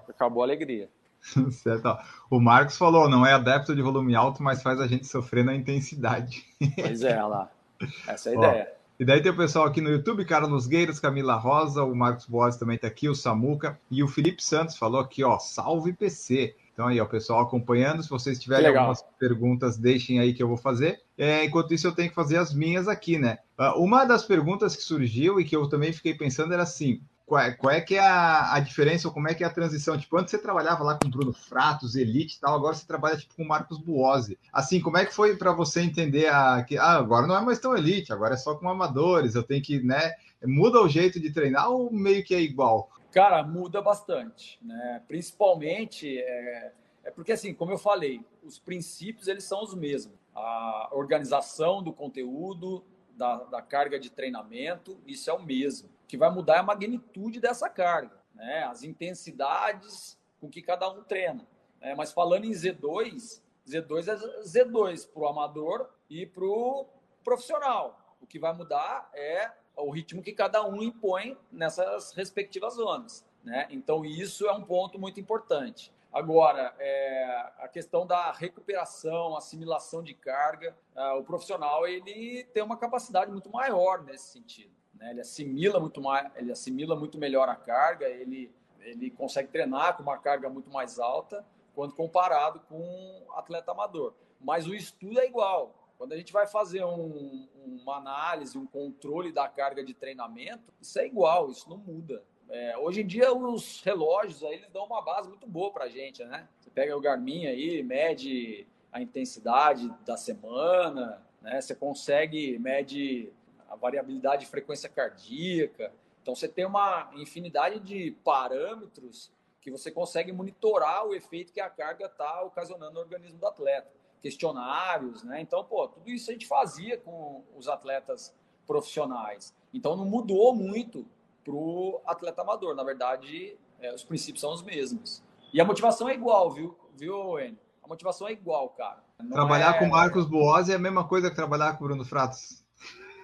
acabou 0.09 0.43
a 0.43 0.47
alegria. 0.47 0.89
certo. 1.53 1.95
O 2.31 2.41
Marcos 2.41 2.79
falou, 2.79 3.07
não 3.07 3.27
é 3.27 3.35
adepto 3.35 3.77
de 3.77 3.83
volume 3.83 4.15
alto, 4.15 4.43
mas 4.43 4.63
faz 4.63 4.81
a 4.81 4.87
gente 4.87 5.07
sofrer 5.07 5.45
na 5.45 5.55
intensidade. 5.55 6.43
Pois 6.75 7.03
é, 7.03 7.23
lá. 7.23 7.51
Essa 8.09 8.31
é 8.31 8.33
a 8.33 8.37
ideia. 8.37 8.80
E 9.01 9.05
daí 9.07 9.23
tem 9.23 9.33
o 9.33 9.37
pessoal 9.37 9.65
aqui 9.65 9.81
no 9.81 9.89
YouTube, 9.89 10.27
Carlos 10.27 10.67
Gueiros, 10.67 11.01
Camila 11.01 11.35
Rosa, 11.35 11.83
o 11.83 11.97
Marcos 11.97 12.27
Boas 12.27 12.59
também 12.59 12.77
está 12.77 12.87
aqui, 12.87 13.09
o 13.09 13.15
Samuca 13.15 13.81
e 13.91 14.03
o 14.03 14.09
Felipe 14.09 14.45
Santos 14.45 14.77
falou 14.77 15.01
aqui, 15.01 15.25
ó, 15.25 15.39
salve 15.39 15.95
PC. 15.95 16.55
Então 16.75 16.87
aí, 16.87 17.01
ó, 17.01 17.05
o 17.05 17.09
pessoal 17.09 17.41
acompanhando. 17.41 18.03
Se 18.03 18.11
vocês 18.11 18.39
tiverem 18.39 18.67
algumas 18.67 19.03
perguntas, 19.19 19.79
deixem 19.79 20.21
aí 20.21 20.35
que 20.35 20.43
eu 20.43 20.49
vou 20.49 20.59
fazer. 20.59 21.01
É, 21.17 21.43
enquanto 21.47 21.73
isso, 21.73 21.87
eu 21.87 21.93
tenho 21.93 22.11
que 22.11 22.15
fazer 22.15 22.37
as 22.37 22.53
minhas 22.53 22.89
aqui, 22.89 23.19
né? 23.19 23.39
Uh, 23.59 23.83
uma 23.83 24.05
das 24.05 24.23
perguntas 24.23 24.77
que 24.77 24.83
surgiu 24.83 25.41
e 25.41 25.47
que 25.47 25.57
eu 25.57 25.67
também 25.67 25.95
fiquei 25.95 26.13
pensando 26.13 26.53
era 26.53 26.65
assim: 26.65 27.01
qual 27.31 27.41
é, 27.41 27.53
qual 27.53 27.73
é 27.73 27.81
que 27.81 27.95
é 27.95 28.01
a, 28.01 28.55
a, 28.55 28.59
diferença 28.59 29.07
ou 29.07 29.15
como 29.15 29.29
é 29.29 29.35
que 29.35 29.45
é 29.45 29.47
a 29.47 29.53
transição? 29.53 29.97
Tipo, 29.97 30.19
antes 30.19 30.33
você 30.33 30.39
trabalhava 30.39 30.83
lá 30.83 30.99
com 30.99 31.09
Bruno 31.09 31.33
Fratos, 31.33 31.95
Elite 31.95 32.37
e 32.37 32.41
tal, 32.41 32.57
agora 32.57 32.75
você 32.75 32.85
trabalha 32.85 33.17
tipo 33.17 33.37
com 33.37 33.45
Marcos 33.45 33.79
Buozzi. 33.79 34.37
Assim, 34.53 34.81
como 34.81 34.99
é 34.99 35.07
que 35.07 35.15
foi 35.15 35.37
para 35.37 35.53
você 35.53 35.81
entender 35.81 36.27
a, 36.27 36.65
que 36.65 36.77
ah, 36.77 36.97
agora 36.97 37.29
não 37.29 37.37
é 37.37 37.41
mais 37.41 37.61
tão 37.61 37.77
Elite, 37.77 38.13
agora 38.13 38.35
é 38.35 38.37
só 38.37 38.57
com 38.57 38.69
amadores, 38.69 39.37
eu 39.37 39.45
tenho 39.45 39.63
que, 39.63 39.81
né? 39.81 40.13
Muda 40.45 40.83
o 40.83 40.89
jeito 40.89 41.21
de 41.21 41.33
treinar 41.33 41.71
ou 41.71 41.93
meio 41.93 42.25
que 42.25 42.35
é 42.35 42.41
igual? 42.41 42.91
Cara, 43.13 43.45
muda 43.45 43.81
bastante, 43.81 44.59
né? 44.61 45.01
Principalmente 45.07 46.19
é, 46.19 46.73
é 47.05 47.11
porque 47.13 47.31
assim, 47.31 47.55
como 47.55 47.71
eu 47.71 47.79
falei, 47.79 48.21
os 48.43 48.59
princípios 48.59 49.29
eles 49.29 49.45
são 49.45 49.63
os 49.63 49.73
mesmos. 49.73 50.19
A 50.35 50.89
organização 50.91 51.81
do 51.81 51.93
conteúdo, 51.93 52.85
da, 53.17 53.37
da 53.45 53.63
carga 53.63 54.01
de 54.01 54.11
treinamento, 54.11 54.99
isso 55.07 55.31
é 55.31 55.33
o 55.33 55.41
mesmo 55.41 55.89
que 56.11 56.17
vai 56.17 56.29
mudar 56.29 56.57
é 56.57 56.59
a 56.59 56.63
magnitude 56.65 57.39
dessa 57.39 57.71
carga, 57.71 58.21
né? 58.35 58.65
as 58.65 58.83
intensidades 58.83 60.19
com 60.41 60.51
que 60.51 60.61
cada 60.61 60.91
um 60.91 61.05
treina. 61.05 61.47
Né? 61.81 61.95
Mas 61.95 62.11
falando 62.11 62.47
em 62.47 62.51
Z2, 62.51 63.41
Z2 63.65 64.09
é 64.09 64.17
Z2 64.43 65.09
para 65.09 65.23
o 65.23 65.29
amador 65.29 65.89
e 66.09 66.27
para 66.27 66.45
o 66.45 66.89
profissional. 67.23 68.17
O 68.21 68.27
que 68.27 68.41
vai 68.41 68.53
mudar 68.53 69.09
é 69.15 69.53
o 69.77 69.89
ritmo 69.89 70.21
que 70.21 70.33
cada 70.33 70.67
um 70.67 70.83
impõe 70.83 71.39
nessas 71.53 72.13
respectivas 72.13 72.75
zonas. 72.75 73.25
Né? 73.45 73.69
Então, 73.71 74.05
isso 74.05 74.49
é 74.49 74.53
um 74.53 74.65
ponto 74.65 74.99
muito 74.99 75.21
importante. 75.21 75.95
Agora, 76.13 76.75
é, 76.81 77.53
a 77.59 77.69
questão 77.69 78.05
da 78.05 78.33
recuperação, 78.33 79.37
assimilação 79.37 80.03
de 80.03 80.13
carga, 80.13 80.77
é, 80.97 81.13
o 81.13 81.23
profissional 81.23 81.87
ele 81.87 82.43
tem 82.53 82.65
uma 82.65 82.77
capacidade 82.77 83.31
muito 83.31 83.49
maior 83.49 84.03
nesse 84.03 84.33
sentido. 84.33 84.80
Né? 85.01 85.11
Ele 85.11 85.21
assimila 85.23 85.81
muito 85.81 86.01
mais, 86.01 86.31
ele 86.37 86.53
assimila 86.53 86.95
muito 86.95 87.19
melhor 87.19 87.49
a 87.49 87.57
carga, 87.57 88.07
ele 88.07 88.53
ele 88.83 89.11
consegue 89.11 89.49
treinar 89.49 89.97
com 89.97 90.03
uma 90.03 90.19
carga 90.19 90.49
muito 90.49 90.71
mais 90.71 90.99
alta 90.99 91.45
quando 91.75 91.95
comparado 91.95 92.61
com 92.61 92.79
um 92.79 93.33
atleta 93.33 93.71
amador. 93.71 94.15
Mas 94.41 94.67
o 94.67 94.75
estudo 94.75 95.21
é 95.21 95.27
igual. 95.27 95.75
Quando 95.99 96.13
a 96.13 96.17
gente 96.17 96.33
vai 96.33 96.47
fazer 96.47 96.85
um, 96.85 97.47
uma 97.83 97.97
análise, 97.97 98.57
um 98.57 98.67
controle 98.67 99.33
da 99.33 99.47
carga 99.49 99.85
de 99.85 99.93
treinamento, 99.93 100.73
isso 100.81 100.99
é 100.99 101.07
igual, 101.07 101.51
isso 101.51 101.69
não 101.69 101.77
muda. 101.77 102.23
É, 102.49 102.77
hoje 102.79 103.03
em 103.03 103.07
dia, 103.07 103.33
os 103.33 103.83
relógios 103.83 104.43
aí, 104.43 104.55
eles 104.55 104.71
dão 104.71 104.85
uma 104.87 105.03
base 105.03 105.29
muito 105.29 105.47
boa 105.47 105.71
para 105.71 105.85
a 105.85 105.89
gente, 105.89 106.25
né? 106.25 106.49
Você 106.59 106.71
pega 106.71 106.97
o 106.97 107.01
Garmin 107.01 107.47
aí, 107.47 107.83
mede 107.83 108.67
a 108.91 109.01
intensidade 109.01 109.89
da 110.05 110.17
semana, 110.17 111.23
né? 111.41 111.61
Você 111.61 111.75
consegue, 111.75 112.59
mede 112.59 113.31
a 113.71 113.77
variabilidade 113.77 114.45
de 114.45 114.51
frequência 114.51 114.89
cardíaca. 114.89 115.93
Então, 116.21 116.35
você 116.35 116.49
tem 116.49 116.67
uma 116.67 117.11
infinidade 117.15 117.79
de 117.79 118.11
parâmetros 118.25 119.31
que 119.61 119.71
você 119.71 119.91
consegue 119.91 120.33
monitorar 120.33 121.07
o 121.07 121.15
efeito 121.15 121.53
que 121.53 121.61
a 121.61 121.71
carga 121.71 122.07
está 122.07 122.43
ocasionando 122.43 122.95
no 122.95 123.01
organismo 123.01 123.39
do 123.39 123.47
atleta. 123.47 123.89
Questionários, 124.21 125.23
né? 125.23 125.41
Então, 125.41 125.65
pô, 125.65 125.89
tudo 125.89 126.11
isso 126.11 126.31
a 126.31 126.33
gente 126.33 126.47
fazia 126.47 126.99
com 126.99 127.43
os 127.57 127.69
atletas 127.69 128.35
profissionais. 128.67 129.55
Então, 129.73 129.97
não 129.97 130.05
mudou 130.05 130.55
muito 130.55 131.07
para 131.45 131.55
o 131.55 132.01
atleta 132.05 132.43
amador. 132.43 132.75
Na 132.75 132.83
verdade, 132.83 133.57
é, 133.81 133.95
os 133.95 134.05
princípios 134.05 134.41
são 134.41 134.53
os 134.53 134.63
mesmos. 134.63 135.23
E 135.53 135.61
a 135.61 135.65
motivação 135.65 136.09
é 136.09 136.15
igual, 136.15 136.51
viu, 136.51 136.77
viu, 136.95 137.39
Enio? 137.39 137.59
A 137.83 137.89
motivação 137.89 138.29
é 138.29 138.33
igual, 138.33 138.69
cara. 138.71 139.03
Não 139.19 139.31
trabalhar 139.31 139.77
é... 139.77 139.79
com 139.79 139.87
Marcos 139.87 140.27
Boas 140.27 140.69
é 140.69 140.75
a 140.75 140.79
mesma 140.79 141.07
coisa 141.09 141.31
que 141.31 141.37
trabalhar 141.37 141.77
com 141.77 141.85
Bruno 141.85 142.05
Fratos. 142.05 142.60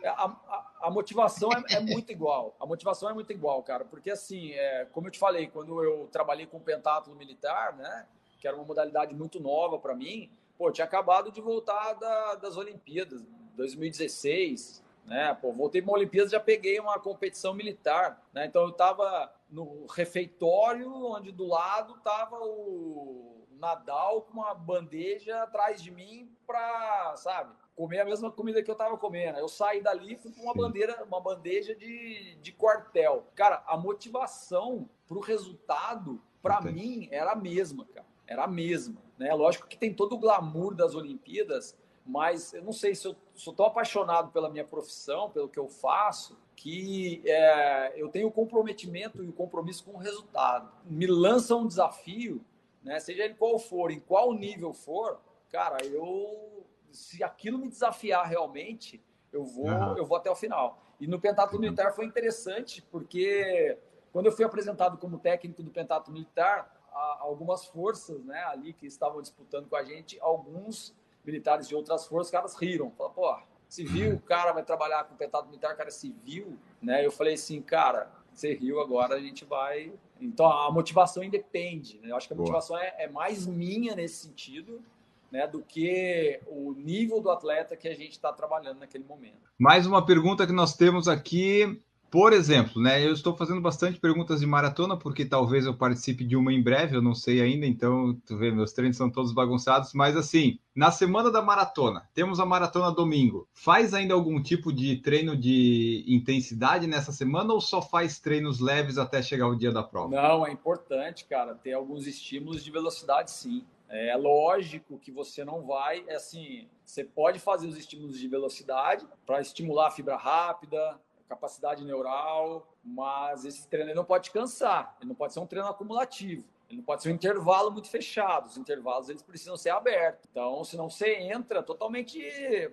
É, 0.06 0.08
a, 0.08 0.24
a, 0.24 0.72
a 0.82 0.90
motivação 0.90 1.50
é, 1.52 1.74
é, 1.74 1.80
muito 1.80 2.12
igual. 2.12 2.54
A 2.60 2.64
motivação 2.64 3.10
é 3.10 3.12
muito 3.12 3.32
igual, 3.32 3.60
cara. 3.64 3.84
Porque, 3.84 4.08
assim, 4.08 4.52
é, 4.52 4.86
como 4.92 5.08
eu 5.08 5.10
te 5.10 5.18
falei, 5.18 5.48
quando 5.48 5.82
eu 5.82 6.08
trabalhei 6.12 6.46
com 6.46 6.58
o 6.58 6.60
pentátulo 6.60 7.16
militar, 7.16 7.76
né? 7.76 8.06
Que 8.38 8.46
era 8.46 8.56
uma 8.56 8.64
modalidade 8.64 9.12
muito 9.14 9.40
nova 9.40 9.80
para 9.80 9.96
mim, 9.96 10.30
pô, 10.56 10.70
tinha 10.70 10.84
acabado 10.84 11.32
de 11.32 11.40
voltar 11.40 11.94
da, 11.94 12.36
das 12.36 12.56
Olimpíadas, 12.56 13.20
2016, 13.56 14.80
né? 15.04 15.36
Pô, 15.40 15.52
voltei 15.52 15.82
para 15.82 15.90
uma 15.90 15.98
Olimpíada 15.98 16.30
já 16.30 16.38
peguei 16.38 16.78
uma 16.78 17.00
competição 17.00 17.52
militar, 17.52 18.22
né? 18.32 18.46
Então 18.46 18.62
eu 18.62 18.70
estava 18.70 19.32
no 19.50 19.86
refeitório, 19.86 20.92
onde 20.94 21.32
do 21.32 21.46
lado 21.46 21.94
estava 21.96 22.38
o 22.38 23.44
Nadal 23.58 24.22
com 24.22 24.34
uma 24.34 24.54
bandeja 24.54 25.42
atrás 25.42 25.82
de 25.82 25.90
mim 25.90 26.30
para, 26.46 27.16
sabe? 27.16 27.52
Comer 27.76 28.00
a 28.00 28.04
mesma 28.06 28.32
comida 28.32 28.62
que 28.62 28.70
eu 28.70 28.74
tava 28.74 28.96
comendo. 28.96 29.38
Eu 29.38 29.48
saí 29.48 29.82
dali 29.82 30.14
e 30.14 30.16
fui 30.16 30.32
com 30.32 30.42
uma 30.42 30.54
bandeira, 30.54 31.04
uma 31.04 31.20
bandeja 31.20 31.74
de, 31.74 32.36
de 32.40 32.52
quartel. 32.52 33.26
Cara, 33.34 33.62
a 33.66 33.76
motivação 33.76 34.88
pro 35.06 35.20
resultado, 35.20 36.20
para 36.42 36.60
mim, 36.62 37.06
era 37.12 37.32
a 37.32 37.36
mesma, 37.36 37.84
cara. 37.84 38.06
Era 38.26 38.44
a 38.44 38.48
mesma. 38.48 38.96
Né? 39.18 39.32
Lógico 39.34 39.68
que 39.68 39.76
tem 39.76 39.92
todo 39.92 40.14
o 40.14 40.18
glamour 40.18 40.74
das 40.74 40.94
Olimpíadas, 40.94 41.76
mas 42.04 42.54
eu 42.54 42.64
não 42.64 42.72
sei 42.72 42.94
se 42.94 43.06
eu 43.06 43.14
sou 43.34 43.52
tão 43.52 43.66
apaixonado 43.66 44.32
pela 44.32 44.48
minha 44.48 44.64
profissão, 44.64 45.30
pelo 45.30 45.48
que 45.48 45.58
eu 45.58 45.68
faço, 45.68 46.36
que 46.56 47.22
é, 47.26 47.92
eu 47.94 48.08
tenho 48.08 48.28
o 48.28 48.32
comprometimento 48.32 49.22
e 49.22 49.28
o 49.28 49.32
compromisso 49.32 49.84
com 49.84 49.92
o 49.92 49.98
resultado. 49.98 50.72
Me 50.86 51.06
lança 51.06 51.54
um 51.54 51.66
desafio, 51.66 52.42
né? 52.82 52.98
seja 53.00 53.24
ele 53.24 53.34
qual 53.34 53.58
for, 53.58 53.90
em 53.90 54.00
qual 54.00 54.32
nível 54.32 54.72
for, 54.72 55.20
cara, 55.50 55.84
eu 55.84 56.55
se 56.96 57.22
aquilo 57.22 57.58
me 57.58 57.68
desafiar 57.68 58.26
realmente, 58.26 59.02
eu 59.32 59.44
vou, 59.44 59.66
uhum. 59.66 59.96
eu 59.96 60.06
vou 60.06 60.16
até 60.16 60.30
o 60.30 60.34
final. 60.34 60.82
E 60.98 61.06
no 61.06 61.20
Pentatlo 61.20 61.58
Militar 61.58 61.92
foi 61.94 62.06
interessante, 62.06 62.82
porque 62.90 63.78
quando 64.12 64.26
eu 64.26 64.32
fui 64.32 64.44
apresentado 64.44 64.96
como 64.96 65.18
técnico 65.18 65.62
do 65.62 65.70
Pentatlo 65.70 66.12
Militar, 66.12 66.74
algumas 67.20 67.66
forças 67.66 68.24
né, 68.24 68.42
ali 68.44 68.72
que 68.72 68.86
estavam 68.86 69.20
disputando 69.20 69.68
com 69.68 69.76
a 69.76 69.84
gente, 69.84 70.18
alguns 70.20 70.94
militares 71.24 71.68
de 71.68 71.74
outras 71.74 72.06
forças, 72.06 72.30
caras 72.30 72.56
riram. 72.56 72.90
Falaram, 72.92 73.14
pô, 73.14 73.36
civil, 73.68 74.14
o 74.14 74.20
cara 74.20 74.52
vai 74.52 74.62
trabalhar 74.62 75.04
com 75.04 75.14
o 75.14 75.16
Pentatlo 75.18 75.48
Militar, 75.48 75.76
cara 75.76 75.88
é 75.88 75.92
civil, 75.92 76.56
né? 76.80 77.04
Eu 77.04 77.12
falei 77.12 77.34
assim, 77.34 77.60
cara, 77.60 78.10
você 78.32 78.54
riu, 78.54 78.80
agora 78.80 79.16
a 79.16 79.20
gente 79.20 79.44
vai... 79.44 79.92
Então, 80.18 80.46
a 80.46 80.70
motivação 80.70 81.22
independe, 81.22 81.98
né? 82.00 82.10
Eu 82.10 82.16
acho 82.16 82.26
que 82.26 82.32
a 82.32 82.36
motivação 82.36 82.78
é, 82.78 82.94
é 82.98 83.08
mais 83.08 83.46
minha 83.46 83.94
nesse 83.94 84.26
sentido, 84.26 84.82
né, 85.30 85.46
do 85.46 85.60
que 85.60 86.40
o 86.46 86.74
nível 86.74 87.20
do 87.20 87.30
atleta 87.30 87.76
que 87.76 87.88
a 87.88 87.94
gente 87.94 88.12
está 88.12 88.32
trabalhando 88.32 88.78
naquele 88.78 89.04
momento. 89.04 89.50
Mais 89.58 89.86
uma 89.86 90.04
pergunta 90.04 90.46
que 90.46 90.52
nós 90.52 90.76
temos 90.76 91.08
aqui. 91.08 91.80
por 92.10 92.32
exemplo, 92.32 92.80
né? 92.80 93.04
Eu 93.04 93.12
estou 93.12 93.36
fazendo 93.36 93.60
bastante 93.60 93.98
perguntas 94.00 94.40
de 94.40 94.46
maratona, 94.46 94.96
porque 94.96 95.24
talvez 95.24 95.66
eu 95.66 95.74
participe 95.76 96.24
de 96.24 96.36
uma 96.36 96.52
em 96.52 96.62
breve, 96.62 96.96
eu 96.96 97.02
não 97.02 97.14
sei 97.14 97.40
ainda, 97.40 97.66
então, 97.66 98.14
tu 98.24 98.36
vê, 98.38 98.50
meus 98.50 98.72
treinos 98.72 98.96
são 98.96 99.10
todos 99.10 99.32
bagunçados, 99.32 99.92
mas 99.92 100.16
assim, 100.16 100.58
na 100.74 100.90
semana 100.90 101.30
da 101.30 101.42
maratona, 101.42 102.08
temos 102.14 102.38
a 102.40 102.46
maratona 102.46 102.92
domingo. 102.92 103.48
Faz 103.52 103.92
ainda 103.92 104.14
algum 104.14 104.40
tipo 104.42 104.72
de 104.72 104.96
treino 104.96 105.36
de 105.36 106.04
intensidade 106.06 106.86
nessa 106.86 107.12
semana 107.12 107.52
ou 107.52 107.60
só 107.60 107.82
faz 107.82 108.18
treinos 108.18 108.60
leves 108.60 108.98
até 108.98 109.20
chegar 109.20 109.48
o 109.48 109.56
dia 109.56 109.72
da 109.72 109.82
prova? 109.82 110.08
Não, 110.08 110.46
é 110.46 110.52
importante, 110.52 111.24
cara, 111.24 111.54
ter 111.54 111.72
alguns 111.72 112.06
estímulos 112.06 112.62
de 112.64 112.70
velocidade, 112.70 113.30
sim. 113.30 113.64
É 113.88 114.16
lógico 114.16 114.98
que 114.98 115.12
você 115.12 115.44
não 115.44 115.62
vai, 115.62 116.04
é 116.08 116.16
assim, 116.16 116.68
você 116.84 117.04
pode 117.04 117.38
fazer 117.38 117.68
os 117.68 117.76
estímulos 117.76 118.18
de 118.18 118.26
velocidade 118.26 119.06
para 119.24 119.40
estimular 119.40 119.88
a 119.88 119.90
fibra 119.90 120.16
rápida, 120.16 121.00
capacidade 121.28 121.84
neural, 121.84 122.66
mas 122.82 123.44
esse 123.44 123.68
treino 123.68 123.94
não 123.94 124.04
pode 124.04 124.30
cansar, 124.30 124.96
ele 125.00 125.08
não 125.08 125.14
pode 125.14 125.32
ser 125.32 125.40
um 125.40 125.46
treino 125.46 125.68
acumulativo. 125.68 126.44
Ele 126.68 126.78
não 126.78 126.84
pode 126.84 127.02
ser 127.02 127.10
um 127.10 127.14
intervalo 127.14 127.70
muito 127.70 127.88
fechado. 127.88 128.46
Os 128.46 128.56
intervalos 128.56 129.08
eles 129.08 129.22
precisam 129.22 129.56
ser 129.56 129.70
abertos. 129.70 130.28
Então, 130.30 130.64
senão 130.64 130.90
você 130.90 131.14
entra 131.14 131.62
totalmente, 131.62 132.20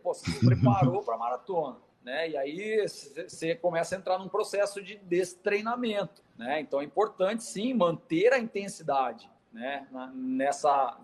pô, 0.02 0.14
você 0.14 0.32
se 0.32 0.44
preparou 0.44 1.04
para 1.04 1.14
a 1.14 1.18
maratona, 1.18 1.78
né? 2.04 2.30
E 2.30 2.38
aí 2.38 2.88
você 2.88 3.56
começa 3.56 3.96
a 3.96 4.00
entrar 4.00 4.18
num 4.18 4.28
processo 4.28 4.82
de 4.82 4.98
destreinamento, 4.98 6.24
né? 6.36 6.60
Então 6.60 6.82
é 6.82 6.84
importante 6.84 7.44
sim 7.44 7.74
manter 7.74 8.34
a 8.34 8.40
intensidade, 8.40 9.30
né? 9.54 9.88
Nessa, 10.14 11.00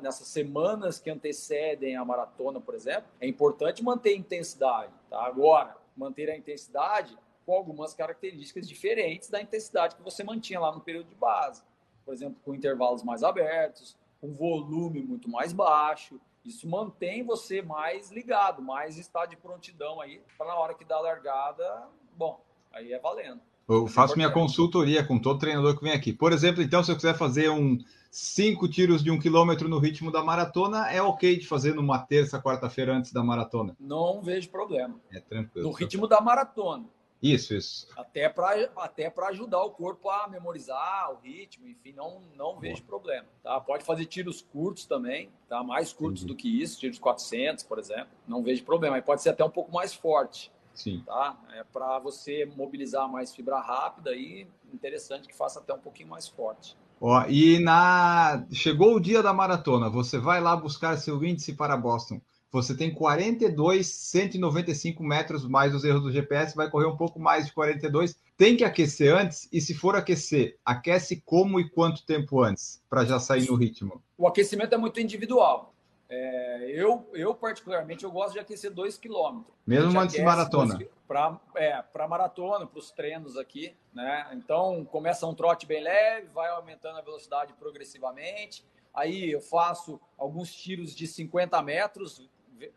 nessas 0.00 0.28
semanas 0.28 1.00
que 1.00 1.10
antecedem 1.10 1.96
a 1.96 2.04
maratona, 2.04 2.60
por 2.60 2.74
exemplo, 2.74 3.10
é 3.20 3.26
importante 3.26 3.82
manter 3.82 4.10
a 4.10 4.16
intensidade, 4.16 4.92
tá? 5.10 5.20
Agora, 5.26 5.76
manter 5.96 6.30
a 6.30 6.36
intensidade 6.36 7.18
com 7.44 7.54
algumas 7.54 7.94
características 7.94 8.68
diferentes 8.68 9.28
da 9.28 9.42
intensidade 9.42 9.96
que 9.96 10.02
você 10.02 10.22
mantinha 10.22 10.60
lá 10.60 10.70
no 10.70 10.80
período 10.80 11.08
de 11.08 11.14
base. 11.16 11.62
Por 12.04 12.14
exemplo, 12.14 12.36
com 12.44 12.54
intervalos 12.54 13.02
mais 13.02 13.24
abertos, 13.24 13.96
com 14.20 14.32
volume 14.32 15.02
muito 15.02 15.28
mais 15.28 15.52
baixo. 15.52 16.20
Isso 16.44 16.68
mantém 16.68 17.24
você 17.24 17.60
mais 17.60 18.10
ligado, 18.10 18.62
mais 18.62 18.96
está 18.96 19.26
de 19.26 19.36
prontidão 19.36 20.00
aí 20.00 20.22
para 20.36 20.46
na 20.46 20.54
hora 20.54 20.74
que 20.74 20.84
dá 20.84 20.96
a 20.96 21.00
largada, 21.00 21.88
bom, 22.12 22.40
aí 22.72 22.92
é 22.92 22.98
valendo. 22.98 23.40
Eu 23.68 23.86
faço 23.86 24.16
minha 24.16 24.30
consultoria 24.30 25.04
com 25.04 25.18
todo 25.18 25.38
treinador 25.38 25.76
que 25.76 25.84
vem 25.84 25.92
aqui. 25.92 26.12
Por 26.12 26.32
exemplo, 26.32 26.62
então, 26.62 26.82
se 26.82 26.90
eu 26.90 26.96
quiser 26.96 27.14
fazer 27.14 27.50
um 27.50 27.78
cinco 28.10 28.66
tiros 28.66 29.04
de 29.04 29.10
um 29.10 29.18
quilômetro 29.18 29.68
no 29.68 29.78
ritmo 29.78 30.10
da 30.10 30.24
maratona, 30.24 30.90
é 30.90 31.02
ok 31.02 31.36
de 31.38 31.46
fazer 31.46 31.74
numa 31.74 31.98
terça, 31.98 32.40
quarta-feira 32.40 32.94
antes 32.94 33.12
da 33.12 33.22
maratona? 33.22 33.76
Não 33.78 34.22
vejo 34.22 34.48
problema. 34.48 34.98
É 35.12 35.20
tranquilo. 35.20 35.68
No 35.68 35.74
ritmo 35.74 36.08
da 36.08 36.18
maratona. 36.20 36.86
Isso, 37.20 37.52
isso. 37.52 37.88
Até 37.96 38.28
para 38.28 38.70
até 38.76 39.12
ajudar 39.26 39.62
o 39.64 39.70
corpo 39.70 40.08
a 40.08 40.28
memorizar 40.28 41.12
o 41.12 41.16
ritmo, 41.16 41.66
enfim, 41.66 41.92
não, 41.92 42.22
não 42.36 42.60
vejo 42.60 42.84
problema. 42.84 43.26
Tá? 43.42 43.60
Pode 43.60 43.84
fazer 43.84 44.06
tiros 44.06 44.40
curtos 44.40 44.86
também, 44.86 45.28
tá? 45.48 45.62
mais 45.64 45.92
curtos 45.92 46.22
Entendi. 46.22 46.34
do 46.34 46.36
que 46.36 46.62
isso, 46.62 46.78
tiros 46.78 46.98
400, 46.98 47.64
por 47.64 47.78
exemplo. 47.78 48.08
Não 48.26 48.42
vejo 48.42 48.64
problema. 48.64 48.96
E 48.98 49.02
pode 49.02 49.20
ser 49.20 49.30
até 49.30 49.44
um 49.44 49.50
pouco 49.50 49.72
mais 49.72 49.92
forte. 49.92 50.52
Sim. 50.78 51.02
Tá? 51.04 51.36
É 51.54 51.64
para 51.64 51.98
você 51.98 52.48
mobilizar 52.56 53.10
mais 53.10 53.34
fibra 53.34 53.58
rápida 53.58 54.14
e 54.14 54.46
interessante 54.72 55.26
que 55.26 55.34
faça 55.34 55.58
até 55.58 55.74
um 55.74 55.78
pouquinho 55.78 56.08
mais 56.08 56.28
forte. 56.28 56.76
Ó, 57.00 57.24
e 57.28 57.58
na 57.58 58.46
chegou 58.52 58.94
o 58.94 59.00
dia 59.00 59.20
da 59.20 59.32
maratona, 59.32 59.90
você 59.90 60.18
vai 60.18 60.40
lá 60.40 60.56
buscar 60.56 60.96
seu 60.96 61.22
índice 61.24 61.52
para 61.52 61.76
Boston. 61.76 62.20
Você 62.50 62.76
tem 62.76 62.94
42, 62.94 63.86
195 63.86 65.02
metros 65.02 65.46
mais 65.46 65.74
os 65.74 65.84
erros 65.84 66.02
do 66.02 66.12
GPS, 66.12 66.56
vai 66.56 66.70
correr 66.70 66.86
um 66.86 66.96
pouco 66.96 67.18
mais 67.20 67.46
de 67.46 67.52
42. 67.52 68.16
Tem 68.36 68.56
que 68.56 68.64
aquecer 68.64 69.14
antes, 69.14 69.48
e 69.52 69.60
se 69.60 69.74
for 69.74 69.96
aquecer, 69.96 70.56
aquece 70.64 71.20
como 71.26 71.58
e 71.58 71.68
quanto 71.68 72.06
tempo 72.06 72.40
antes, 72.40 72.80
para 72.88 73.04
já 73.04 73.18
sair 73.18 73.46
no 73.48 73.56
ritmo? 73.56 74.00
O 74.16 74.26
aquecimento 74.26 74.72
é 74.74 74.78
muito 74.78 75.00
individual. 75.00 75.74
É, 76.10 76.70
eu, 76.70 77.08
eu, 77.12 77.34
particularmente, 77.34 78.04
eu 78.04 78.10
gosto 78.10 78.32
de 78.32 78.38
aquecer 78.38 78.72
2 78.72 78.96
km. 78.96 79.42
Mesmo 79.66 79.98
antes 80.00 80.16
de 80.16 80.22
maratona? 80.22 80.78
Para 81.06 81.38
é, 81.54 81.82
maratona, 82.08 82.66
para 82.66 82.78
os 82.78 82.90
treinos 82.90 83.36
aqui. 83.36 83.76
Né? 83.92 84.26
Então, 84.32 84.84
começa 84.86 85.26
um 85.26 85.34
trote 85.34 85.66
bem 85.66 85.82
leve, 85.82 86.28
vai 86.28 86.48
aumentando 86.48 86.98
a 86.98 87.02
velocidade 87.02 87.52
progressivamente. 87.54 88.64
Aí 88.94 89.30
eu 89.30 89.40
faço 89.40 90.00
alguns 90.16 90.52
tiros 90.52 90.94
de 90.94 91.06
50 91.06 91.60
metros, 91.62 92.28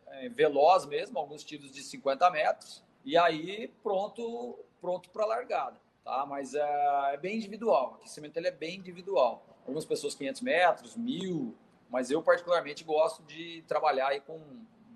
é, 0.07 0.29
veloz 0.29 0.85
mesmo, 0.85 1.17
alguns 1.17 1.43
tiros 1.43 1.71
de 1.71 1.81
50 1.81 2.29
metros. 2.29 2.83
E 3.03 3.17
aí, 3.17 3.69
pronto 3.81 4.59
pronto 4.81 5.09
para 5.11 5.25
largada. 5.25 5.79
Tá? 6.03 6.25
Mas 6.25 6.55
é, 6.55 7.13
é 7.13 7.17
bem 7.17 7.37
individual. 7.37 7.91
O 7.91 7.95
aquecimento 7.95 8.35
ele 8.37 8.47
é 8.47 8.51
bem 8.51 8.77
individual. 8.77 9.45
Algumas 9.61 9.85
pessoas 9.85 10.15
500 10.15 10.41
metros, 10.41 10.97
1000 10.97 11.55
mas 11.91 12.09
eu 12.09 12.23
particularmente 12.23 12.83
gosto 12.83 13.21
de 13.23 13.63
trabalhar 13.67 14.07
aí 14.07 14.21
com 14.21 14.39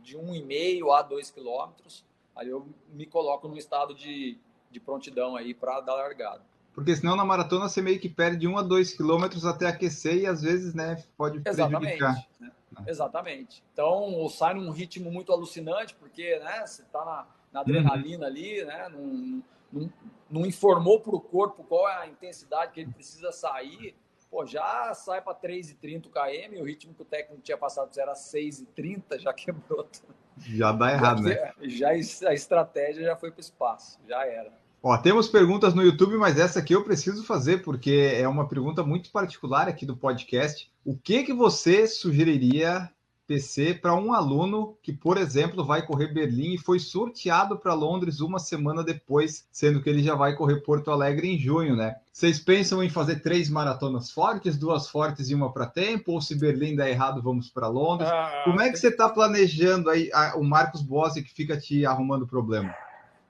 de 0.01 0.17
1,5 0.17 0.97
a 0.97 1.01
2 1.01 1.31
quilômetros. 1.31 2.05
Aí 2.35 2.47
eu 2.47 2.67
me 2.93 3.05
coloco 3.05 3.47
num 3.47 3.57
estado 3.57 3.93
de, 3.93 4.37
de 4.71 4.79
prontidão 4.79 5.35
aí 5.35 5.53
para 5.53 5.81
dar 5.81 5.95
largada. 5.95 6.41
Porque 6.73 6.95
senão 6.95 7.15
na 7.15 7.25
maratona 7.25 7.67
você 7.67 7.81
meio 7.81 7.99
que 7.99 8.09
perde 8.09 8.47
1 8.47 8.57
a 8.57 8.61
2 8.61 8.93
quilômetros 8.93 9.45
até 9.45 9.67
aquecer 9.67 10.17
e 10.17 10.27
às 10.27 10.41
vezes 10.41 10.73
né, 10.73 11.03
pode 11.17 11.41
Exatamente, 11.45 11.97
prejudicar. 11.97 12.27
Né? 12.39 12.51
Exatamente. 12.87 13.63
Então 13.73 14.27
sai 14.29 14.53
num 14.53 14.69
ritmo 14.69 15.11
muito 15.11 15.31
alucinante, 15.31 15.95
porque 15.95 16.37
né, 16.39 16.65
você 16.65 16.81
está 16.81 17.03
na, 17.03 17.27
na, 17.51 17.59
adrenalina 17.61 18.25
uhum. 18.25 18.31
ali, 18.31 18.65
né? 18.65 18.89
Não, 18.89 19.43
não, 19.71 19.93
não 20.29 20.45
informou 20.45 20.99
para 20.99 21.15
o 21.15 21.21
corpo 21.21 21.63
qual 21.63 21.89
é 21.89 22.03
a 22.03 22.07
intensidade 22.07 22.73
que 22.73 22.81
ele 22.81 22.91
precisa 22.91 23.31
sair 23.31 23.95
pô, 24.29 24.45
já 24.45 24.93
sai 24.93 25.21
para 25.21 25.35
3,30 25.35 26.09
km, 26.09 26.61
o 26.61 26.65
ritmo 26.65 26.93
que 26.93 27.01
o 27.01 27.05
técnico 27.05 27.41
tinha 27.41 27.57
passado 27.57 27.89
era 27.97 28.13
6,30, 28.13 29.19
já 29.19 29.33
quebrou. 29.33 29.87
Já 30.37 30.71
dá 30.71 30.91
errado, 30.91 31.23
já, 31.23 31.29
né? 31.29 31.53
Já 31.63 31.89
a 31.89 32.33
estratégia 32.33 33.05
já 33.05 33.15
foi 33.15 33.31
para 33.31 33.39
o 33.39 33.41
espaço, 33.41 33.99
já 34.07 34.25
era. 34.25 34.51
Ó, 34.83 34.95
temos 34.97 35.27
perguntas 35.27 35.73
no 35.73 35.81
YouTube, 35.81 36.15
mas 36.17 36.37
essa 36.37 36.59
aqui 36.59 36.73
eu 36.73 36.83
preciso 36.83 37.23
fazer, 37.23 37.63
porque 37.63 38.13
é 38.13 38.27
uma 38.27 38.47
pergunta 38.47 38.83
muito 38.83 39.11
particular 39.11 39.67
aqui 39.67 39.83
do 39.83 39.97
podcast. 39.97 40.71
O 40.85 40.95
que 40.95 41.23
que 41.23 41.33
você 41.33 41.87
sugeriria 41.87 42.91
PC 43.27 43.75
para 43.75 43.95
um 43.95 44.13
aluno 44.13 44.77
que, 44.81 44.93
por 44.93 45.17
exemplo, 45.17 45.65
vai 45.65 45.85
correr 45.85 46.13
Berlim 46.13 46.53
e 46.53 46.57
foi 46.57 46.79
sorteado 46.79 47.57
para 47.57 47.73
Londres 47.73 48.19
uma 48.19 48.39
semana 48.39 48.83
depois, 48.83 49.47
sendo 49.51 49.81
que 49.81 49.89
ele 49.89 50.03
já 50.03 50.15
vai 50.15 50.35
correr 50.35 50.61
Porto 50.61 50.91
Alegre 50.91 51.27
em 51.27 51.37
junho, 51.37 51.75
né? 51.75 51.95
Vocês 52.11 52.39
pensam 52.39 52.83
em 52.83 52.89
fazer 52.89 53.21
três 53.21 53.49
maratonas 53.49 54.11
fortes, 54.11 54.57
duas 54.57 54.87
fortes 54.87 55.29
e 55.29 55.35
uma 55.35 55.51
para 55.51 55.65
tempo? 55.65 56.13
Ou 56.13 56.21
se 56.21 56.35
Berlim 56.35 56.75
der 56.75 56.89
errado, 56.89 57.21
vamos 57.21 57.49
para 57.49 57.67
Londres? 57.67 58.09
Ah, 58.09 58.41
Como 58.45 58.61
é 58.61 58.71
que 58.71 58.77
você 58.77 58.89
está 58.89 59.09
planejando 59.09 59.89
aí 59.89 60.09
a, 60.13 60.35
o 60.37 60.43
Marcos 60.43 60.81
Bossi 60.81 61.23
que 61.23 61.33
fica 61.33 61.59
te 61.59 61.85
arrumando 61.85 62.27
problema? 62.27 62.73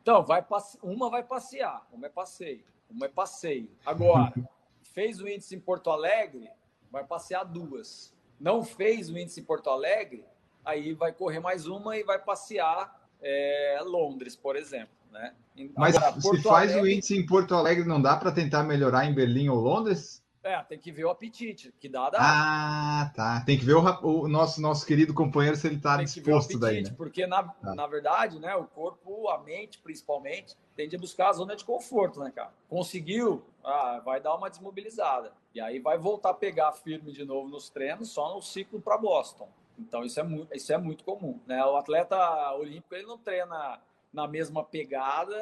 Então, 0.02 0.24
vai 0.24 0.46
uma 0.84 1.10
vai 1.10 1.24
passear, 1.24 1.86
uma 1.92 2.06
é 2.06 2.10
passeio, 2.10 2.64
uma 2.90 3.06
é 3.08 3.10
passeio. 3.10 3.70
Agora, 3.86 4.34
fez 4.94 5.20
o 5.20 5.28
índice 5.28 5.56
em 5.56 5.60
Porto 5.60 5.90
Alegre, 5.90 6.50
vai 6.92 7.04
passear 7.04 7.44
duas 7.44 8.15
não 8.40 8.64
fez 8.64 9.10
o 9.10 9.18
índice 9.18 9.40
em 9.40 9.44
Porto 9.44 9.70
Alegre, 9.70 10.26
aí 10.64 10.94
vai 10.94 11.14
correr 11.14 11.40
mais 11.40 11.68
uma 11.68 11.98
e 11.98 12.04
vai 12.04 12.20
passear 12.20 13.08
é, 13.22 13.80
Londres, 13.84 14.36
por 14.36 14.56
exemplo. 14.56 14.96
Né? 15.12 15.34
Mas 15.78 15.96
Agora, 15.96 16.20
se 16.20 16.42
faz 16.44 16.72
Alegre... 16.72 16.90
o 16.90 16.94
índice 16.94 17.18
em 17.18 17.26
Porto 17.26 17.56
Alegre, 17.56 17.86
não 17.86 18.02
dá 18.02 18.18
para 18.18 18.32
tentar 18.32 18.64
melhorar 18.64 19.06
em 19.06 19.14
Berlim 19.14 19.48
ou 19.50 19.60
Londres? 19.60 20.24
É, 20.46 20.62
tem 20.62 20.78
que 20.78 20.92
ver 20.92 21.06
o 21.06 21.10
apetite, 21.10 21.74
que 21.80 21.90
dá, 21.90 22.08
dá. 22.08 22.20
Ah, 22.22 23.12
tá. 23.16 23.42
Tem 23.44 23.58
que 23.58 23.66
ver 23.66 23.74
o, 23.74 23.82
o 24.04 24.28
nosso, 24.28 24.62
nosso 24.62 24.86
querido 24.86 25.12
companheiro 25.12 25.58
se 25.58 25.66
ele 25.66 25.78
está 25.78 25.98
disposto 25.98 26.58
apetite, 26.58 26.60
daí. 26.60 26.84
Né? 26.84 26.94
Porque, 26.96 27.26
na, 27.26 27.42
tá. 27.42 27.74
na 27.74 27.88
verdade, 27.88 28.38
né, 28.40 28.56
o 28.56 28.66
corpo, 28.66 29.28
a 29.30 29.42
mente, 29.42 29.80
principalmente, 29.80 30.56
tende 30.76 30.96
a 30.96 31.00
buscar 31.00 31.30
a 31.30 31.34
zona 31.34 31.56
de 31.56 31.66
conforto, 31.66 32.20
né, 32.20 32.32
cara? 32.36 32.54
Conseguiu, 32.70 33.44
ah, 33.66 34.02
vai 34.04 34.22
dar 34.22 34.36
uma 34.36 34.50
desmobilizada. 34.50 35.34
E 35.54 35.60
aí 35.60 35.80
vai 35.80 35.98
voltar 35.98 36.30
a 36.30 36.34
pegar 36.34 36.72
firme 36.72 37.12
de 37.12 37.26
novo 37.26 37.50
nos 37.50 37.70
treinos 37.70 38.10
só 38.12 38.34
no 38.34 38.42
ciclo 38.42 38.80
para 38.80 38.98
Boston. 38.98 39.50
Então 39.78 40.04
isso 40.04 40.20
é 40.20 40.24
muito, 40.24 40.56
isso 40.56 40.72
é 40.72 40.78
muito 40.78 41.04
comum. 41.04 41.40
Né? 41.46 41.64
O 41.66 41.76
atleta 41.76 42.18
olímpico 42.54 42.96
ele 42.96 43.08
não 43.08 43.18
treina 43.18 43.80
na 44.14 44.28
mesma 44.28 44.64
pegada 44.64 45.36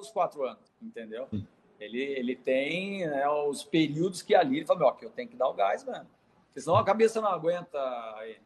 os 0.00 0.10
quatro 0.10 0.44
anos, 0.44 0.72
entendeu? 0.82 1.26
Sim. 1.30 1.46
Ele, 1.80 2.02
ele 2.02 2.36
tem 2.36 3.06
né, 3.06 3.28
os 3.28 3.62
períodos 3.64 4.20
que 4.20 4.34
ali 4.34 4.58
ele 4.58 4.66
fala, 4.66 4.86
ó, 4.86 4.92
que 4.92 5.06
eu 5.06 5.10
tenho 5.10 5.28
que 5.28 5.36
dar 5.36 5.48
o 5.48 5.54
gás 5.54 5.84
mesmo. 5.84 6.06
Porque 6.46 6.60
senão 6.60 6.76
a 6.76 6.84
cabeça 6.84 7.20
não 7.20 7.28
aguenta 7.28 7.78
ele. 8.22 8.40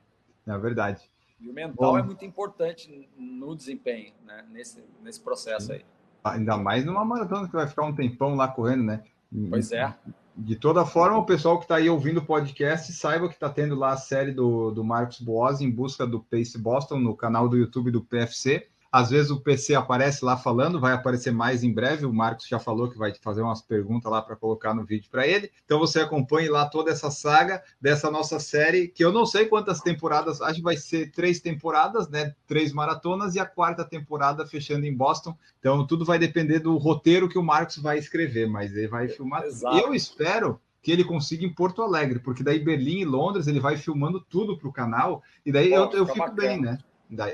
É 0.47 0.59
verdade. 0.59 1.11
E 1.41 1.49
o 1.49 1.53
mental 1.53 1.93
Bom, 1.93 1.99
é 1.99 2.03
muito 2.03 2.25
importante 2.25 3.09
no 3.17 3.57
desempenho, 3.57 4.13
né? 4.25 4.47
Nesse, 4.51 4.85
nesse 5.01 5.21
processo 5.21 5.73
aí. 5.73 5.85
Ainda 6.23 6.57
mais 6.57 6.85
numa 6.85 7.05
maratona 7.05 7.49
que 7.49 7.55
vai 7.55 7.67
ficar 7.67 7.85
um 7.85 7.95
tempão 7.95 8.37
lá 8.37 8.47
correndo, 8.47 8.85
né? 8.85 9.03
Pois 9.51 9.73
é. 9.73 9.95
De 10.37 10.57
toda 10.57 10.87
forma, 10.87 11.19
o 11.19 11.27
pessoal 11.27 11.59
que 11.59 11.65
está 11.65 11.77
aí 11.77 11.91
ouvindo 11.91 12.19
o 12.19 12.25
podcast 12.25 12.93
saiba 12.93 13.29
que 13.29 13.35
está 13.35 13.51
tendo 13.51 13.75
lá 13.75 13.93
a 13.93 13.97
série 13.99 14.33
do, 14.33 14.71
do 14.71 14.83
Marcos 14.83 15.21
Boas 15.21 15.61
em 15.61 15.71
busca 15.71 16.07
do 16.07 16.21
Pace 16.21 16.57
Boston 16.59 16.99
no 16.99 17.15
canal 17.15 17.49
do 17.49 17.57
YouTube 17.57 17.91
do 17.91 18.03
PFC. 18.03 18.67
Às 18.93 19.09
vezes 19.09 19.31
o 19.31 19.41
PC 19.41 19.75
aparece 19.75 20.23
lá 20.23 20.37
falando, 20.37 20.79
vai 20.79 20.93
aparecer 20.93 21.33
mais 21.33 21.65
em 21.65 21.73
breve. 21.73 22.05
O 22.05 22.13
Marcos 22.13 22.47
já 22.47 22.59
falou 22.59 22.91
que 22.91 22.99
vai 22.99 23.15
fazer 23.15 23.41
umas 23.41 23.63
perguntas 23.63 24.13
lá 24.13 24.21
para 24.21 24.37
colocar 24.37 24.75
no 24.75 24.85
vídeo 24.85 25.09
para 25.11 25.27
ele. 25.27 25.51
Então 25.65 25.79
você 25.79 26.01
acompanhe 26.01 26.51
lá 26.51 26.67
toda 26.67 26.91
essa 26.91 27.11
saga 27.11 27.63
dessa 27.81 28.11
nossa 28.11 28.39
série, 28.39 28.89
que 28.89 29.03
eu 29.03 29.11
não 29.11 29.25
sei 29.25 29.47
quantas 29.47 29.81
temporadas, 29.81 30.43
acho 30.43 30.57
que 30.57 30.63
vai 30.63 30.77
ser 30.77 31.11
três 31.11 31.41
temporadas, 31.41 32.07
né? 32.11 32.35
Três 32.47 32.71
maratonas 32.71 33.35
e 33.35 33.41
a 33.41 33.47
quarta 33.47 33.83
temporada 33.83 34.47
fechando 34.47 34.85
em 34.85 34.95
Boston. 34.95 35.35
Então 35.59 35.87
tudo 35.87 36.05
vai 36.05 36.19
depender 36.19 36.59
do 36.59 36.77
roteiro 36.77 37.31
que 37.31 37.39
o 37.39 37.43
Marcos 37.43 37.79
vai 37.79 37.97
escrever, 37.97 38.47
mas 38.47 38.77
ele 38.77 38.89
vai 38.89 39.09
filmar. 39.09 39.45
Exato. 39.45 39.79
Eu 39.79 39.95
espero 39.95 40.61
que 40.83 40.93
ele 40.93 41.05
consiga 41.05 41.47
em 41.47 41.55
Porto 41.55 41.81
Alegre, 41.81 42.19
porque 42.19 42.43
daí 42.43 42.59
Berlim 42.59 42.99
e 42.99 43.05
Londres 43.07 43.47
ele 43.47 43.61
vai 43.61 43.77
filmando 43.79 44.21
tudo 44.21 44.59
para 44.59 44.69
o 44.69 44.73
canal, 44.73 45.23
e 45.47 45.53
daí 45.53 45.71
Pô, 45.71 45.77
eu, 45.77 45.93
eu 45.93 46.07
fico 46.07 46.19
bacana. 46.19 46.37
bem, 46.37 46.61
né? 46.61 46.79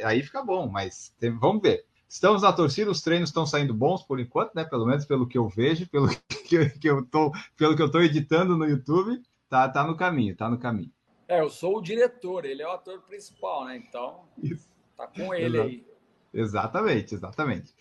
Aí 0.04 0.22
fica 0.22 0.42
bom, 0.42 0.68
mas 0.68 1.14
tem, 1.18 1.30
vamos 1.36 1.62
ver. 1.62 1.84
Estamos 2.08 2.42
na 2.42 2.52
torcida, 2.52 2.90
os 2.90 3.02
treinos 3.02 3.28
estão 3.28 3.46
saindo 3.46 3.74
bons 3.74 4.02
por 4.02 4.18
enquanto, 4.18 4.54
né? 4.54 4.64
Pelo 4.64 4.86
menos 4.86 5.04
pelo 5.04 5.26
que 5.26 5.36
eu 5.36 5.46
vejo, 5.48 5.88
pelo 5.88 6.08
que, 6.48 6.70
que 6.70 6.88
eu 6.88 7.04
tô, 7.04 7.32
pelo 7.56 7.76
que 7.76 7.82
eu 7.82 7.90
tô 7.90 8.00
editando 8.00 8.56
no 8.56 8.64
YouTube, 8.64 9.20
tá, 9.48 9.68
tá 9.68 9.84
no 9.84 9.96
caminho, 9.96 10.34
tá 10.34 10.48
no 10.48 10.58
caminho. 10.58 10.90
É, 11.28 11.40
eu 11.40 11.50
sou 11.50 11.76
o 11.76 11.82
diretor, 11.82 12.46
ele 12.46 12.62
é 12.62 12.66
o 12.66 12.70
ator 12.70 13.02
principal, 13.02 13.66
né? 13.66 13.76
Então, 13.76 14.24
Isso. 14.42 14.66
tá 14.96 15.06
com 15.06 15.34
ele 15.34 15.58
Exato. 15.58 15.68
aí. 15.68 15.86
Exatamente, 16.32 17.14
exatamente. 17.14 17.74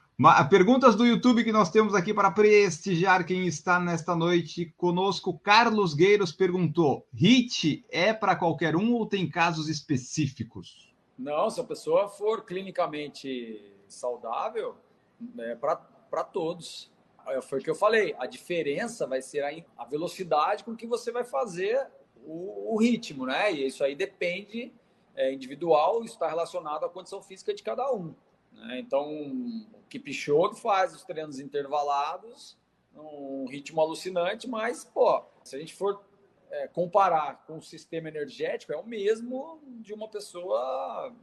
Perguntas 0.50 0.96
do 0.96 1.06
YouTube 1.06 1.44
que 1.44 1.52
nós 1.52 1.70
temos 1.70 1.94
aqui 1.94 2.14
para 2.14 2.32
prestigiar 2.32 3.24
quem 3.26 3.46
está 3.46 3.80
nesta 3.80 4.16
noite 4.16 4.74
conosco. 4.76 5.38
Carlos 5.40 5.94
Gueiros 5.94 6.32
perguntou: 6.32 7.08
HIT 7.14 7.86
é 7.90 8.12
para 8.14 8.36
qualquer 8.36 8.76
um 8.76 8.94
ou 8.94 9.06
tem 9.06 9.30
casos 9.30 9.70
específicos? 9.70 10.87
Não, 11.18 11.50
se 11.50 11.60
a 11.60 11.64
pessoa 11.64 12.08
for 12.08 12.46
clinicamente 12.46 13.74
saudável, 13.88 14.76
é 15.40 15.56
para 15.56 16.24
todos. 16.24 16.92
Foi 17.44 17.60
o 17.60 17.62
que 17.64 17.70
eu 17.70 17.76
falei. 17.76 18.16
A 18.20 18.26
diferença 18.26 19.08
vai 19.08 19.22
ser 19.22 19.44
a, 19.44 19.82
a 19.82 19.86
velocidade 19.86 20.64
com 20.64 20.76
que 20.76 20.86
você 20.86 21.12
vai 21.12 21.24
fazer 21.24 21.88
o, 22.24 22.74
o 22.74 22.78
ritmo, 22.78 23.26
né? 23.26 23.52
E 23.52 23.68
isso 23.68 23.84
aí 23.84 23.96
depende 23.96 24.72
é, 25.16 25.34
individual, 25.34 26.04
está 26.04 26.28
relacionado 26.28 26.86
à 26.86 26.90
condição 26.90 27.22
física 27.22 27.54
de 27.54 27.64
cada 27.64 27.92
um. 27.92 28.14
Né? 28.52 28.80
Então, 28.80 29.12
o 29.74 29.82
Kipchoge 29.90 30.62
faz 30.62 30.94
os 30.94 31.04
treinos 31.04 31.40
intervalados, 31.40 32.58
um 32.96 33.46
ritmo 33.48 33.82
alucinante, 33.82 34.48
mas, 34.48 34.84
pô, 34.84 35.24
se 35.44 35.56
a 35.56 35.60
gente 35.60 35.74
for 35.74 36.04
é, 36.52 36.68
comparar 36.68 37.46
com 37.46 37.58
o 37.58 37.62
sistema 37.62 38.08
energético, 38.08 38.74
é 38.74 38.78
o 38.78 38.86
mesmo 38.86 39.60
de 39.82 39.94
uma 39.94 40.08
pessoa 40.08 41.14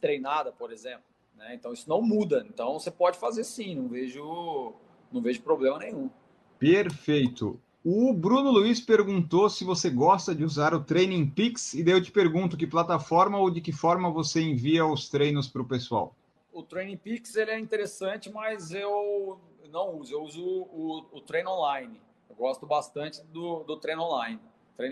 treinada, 0.00 0.52
por 0.52 0.72
exemplo. 0.72 1.04
Né? 1.36 1.54
Então 1.54 1.72
isso 1.72 1.88
não 1.88 2.00
muda. 2.00 2.46
Então 2.48 2.78
você 2.78 2.90
pode 2.90 3.18
fazer 3.18 3.44
sim, 3.44 3.74
não 3.74 3.88
vejo, 3.88 4.74
não 5.12 5.20
vejo 5.20 5.42
problema 5.42 5.78
nenhum. 5.78 6.10
Perfeito. 6.58 7.60
O 7.84 8.14
Bruno 8.14 8.50
Luiz 8.50 8.80
perguntou 8.80 9.50
se 9.50 9.62
você 9.62 9.90
gosta 9.90 10.34
de 10.34 10.42
usar 10.42 10.72
o 10.72 10.82
Training 10.82 11.28
Peaks, 11.28 11.74
e 11.74 11.84
daí 11.84 11.92
eu 11.92 12.02
te 12.02 12.10
pergunto 12.10 12.56
que 12.56 12.66
plataforma 12.66 13.38
ou 13.38 13.50
de 13.50 13.60
que 13.60 13.72
forma 13.72 14.10
você 14.10 14.40
envia 14.40 14.86
os 14.86 15.10
treinos 15.10 15.48
para 15.48 15.60
o 15.60 15.68
pessoal. 15.68 16.16
O 16.50 16.62
Training 16.62 16.96
Peaks 16.96 17.36
ele 17.36 17.50
é 17.50 17.58
interessante, 17.58 18.32
mas 18.32 18.72
eu 18.72 19.38
não 19.70 19.98
uso, 19.98 20.14
eu 20.14 20.22
uso 20.22 20.42
o, 20.42 21.04
o 21.12 21.20
treino 21.20 21.50
online. 21.50 22.00
Eu 22.30 22.36
gosto 22.36 22.64
bastante 22.64 23.22
do, 23.24 23.64
do 23.64 23.76
treino 23.76 24.02
online. 24.02 24.40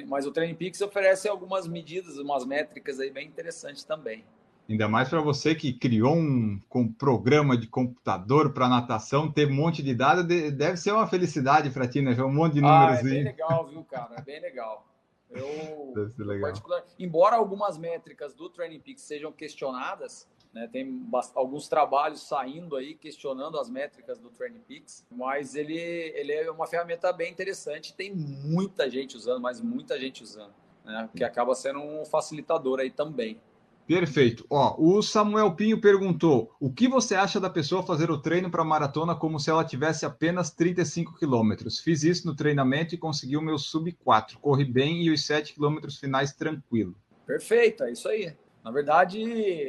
Mas 0.07 0.26
o 0.26 0.30
Training 0.30 0.55
Peaks 0.55 0.80
oferece 0.80 1.28
algumas 1.28 1.66
medidas, 1.66 2.16
umas 2.18 2.45
métricas 2.45 3.01
aí 3.01 3.11
bem 3.11 3.26
interessantes 3.26 3.83
também. 3.85 4.24
Ainda 4.68 4.89
mais 4.89 5.09
para 5.09 5.20
você 5.20 5.55
que 5.55 5.72
criou 5.72 6.14
um, 6.14 6.61
um, 6.74 6.93
programa 6.93 7.57
de 7.57 7.66
computador 7.66 8.53
para 8.53 8.68
natação, 8.68 9.30
ter 9.30 9.49
um 9.49 9.55
monte 9.55 9.83
de 9.83 9.95
dados, 9.95 10.24
deve 10.24 10.76
ser 10.76 10.93
uma 10.93 11.07
felicidade 11.07 11.68
para 11.70 11.87
ti, 11.89 12.01
né? 12.01 12.12
Um 12.22 12.33
monte 12.33 12.55
de 12.55 12.61
números. 12.61 12.97
Ah, 12.97 13.01
é 13.01 13.03
bem 13.03 13.24
legal, 13.24 13.66
viu, 13.66 13.85
cara? 13.85 14.14
É 14.16 14.22
bem 14.22 14.41
legal. 14.41 14.87
Eu, 15.33 15.95
legal. 16.18 16.53
Embora 16.99 17.37
algumas 17.37 17.78
métricas 17.78 18.35
do 18.35 18.51
Training 18.51 18.80
Peaks 18.80 19.03
sejam 19.03 19.33
questionadas, 19.33 20.28
né? 20.53 20.69
Tem 20.71 21.09
alguns 21.35 21.69
trabalhos 21.69 22.21
saindo 22.21 22.77
aí 22.77 22.95
questionando 22.95 23.59
as 23.59 23.71
métricas 23.71 24.19
do 24.19 24.31
Peaks, 24.67 25.07
mas 25.11 25.55
ele, 25.55 25.75
ele 25.75 26.33
é 26.33 26.51
uma 26.51 26.67
ferramenta 26.67 27.13
bem 27.13 27.33
interessante. 27.33 27.95
Tem 27.95 28.15
muita 28.15 28.91
gente 28.91 29.17
usando, 29.17 29.41
mas 29.41 29.61
muita 29.61 29.99
gente 29.99 30.23
usando, 30.23 30.53
né? 30.85 31.09
que 31.17 31.25
acaba 31.25 31.55
sendo 31.55 31.81
um 31.81 32.05
facilitador 32.05 32.81
aí 32.81 32.91
também. 32.91 33.41
Perfeito. 33.87 34.47
Ó, 34.49 34.77
o 34.79 35.03
Samuel 35.03 35.55
Pinho 35.55 35.81
perguntou: 35.81 36.55
o 36.61 36.73
que 36.73 36.87
você 36.87 37.15
acha 37.15 37.41
da 37.41 37.51
pessoa 37.51 37.83
fazer 37.83 38.11
o 38.11 38.19
treino 38.19 38.51
para 38.51 38.65
maratona 38.65 39.15
como 39.15 39.41
se 39.41 39.51
ela 39.51 39.65
tivesse 39.65 40.07
apenas 40.07 40.51
35 40.51 41.19
quilômetros? 41.19 41.81
Fiz 41.81 42.05
isso 42.05 42.27
no 42.27 42.37
treinamento 42.37 42.95
e 42.95 42.99
consegui 42.99 43.37
o 43.37 43.43
meu 43.43 43.59
sub 43.59 43.91
4. 44.05 44.39
Corri 44.39 44.65
bem 44.65 45.03
e 45.03 45.11
os 45.11 45.27
7 45.27 45.55
quilômetros 45.55 45.99
finais 45.99 46.33
tranquilo. 46.33 46.95
Perfeito, 47.27 47.83
é 47.83 47.93
isso 47.93 48.09
aí. 48.09 48.33
Na 48.63 48.71
verdade. 48.71 49.23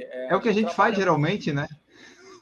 É, 0.04 0.30
é 0.32 0.36
o 0.36 0.42
que 0.42 0.50
a 0.50 0.54
gente 0.54 0.74
faz 0.74 0.96
geralmente, 0.96 1.52
né? 1.52 1.68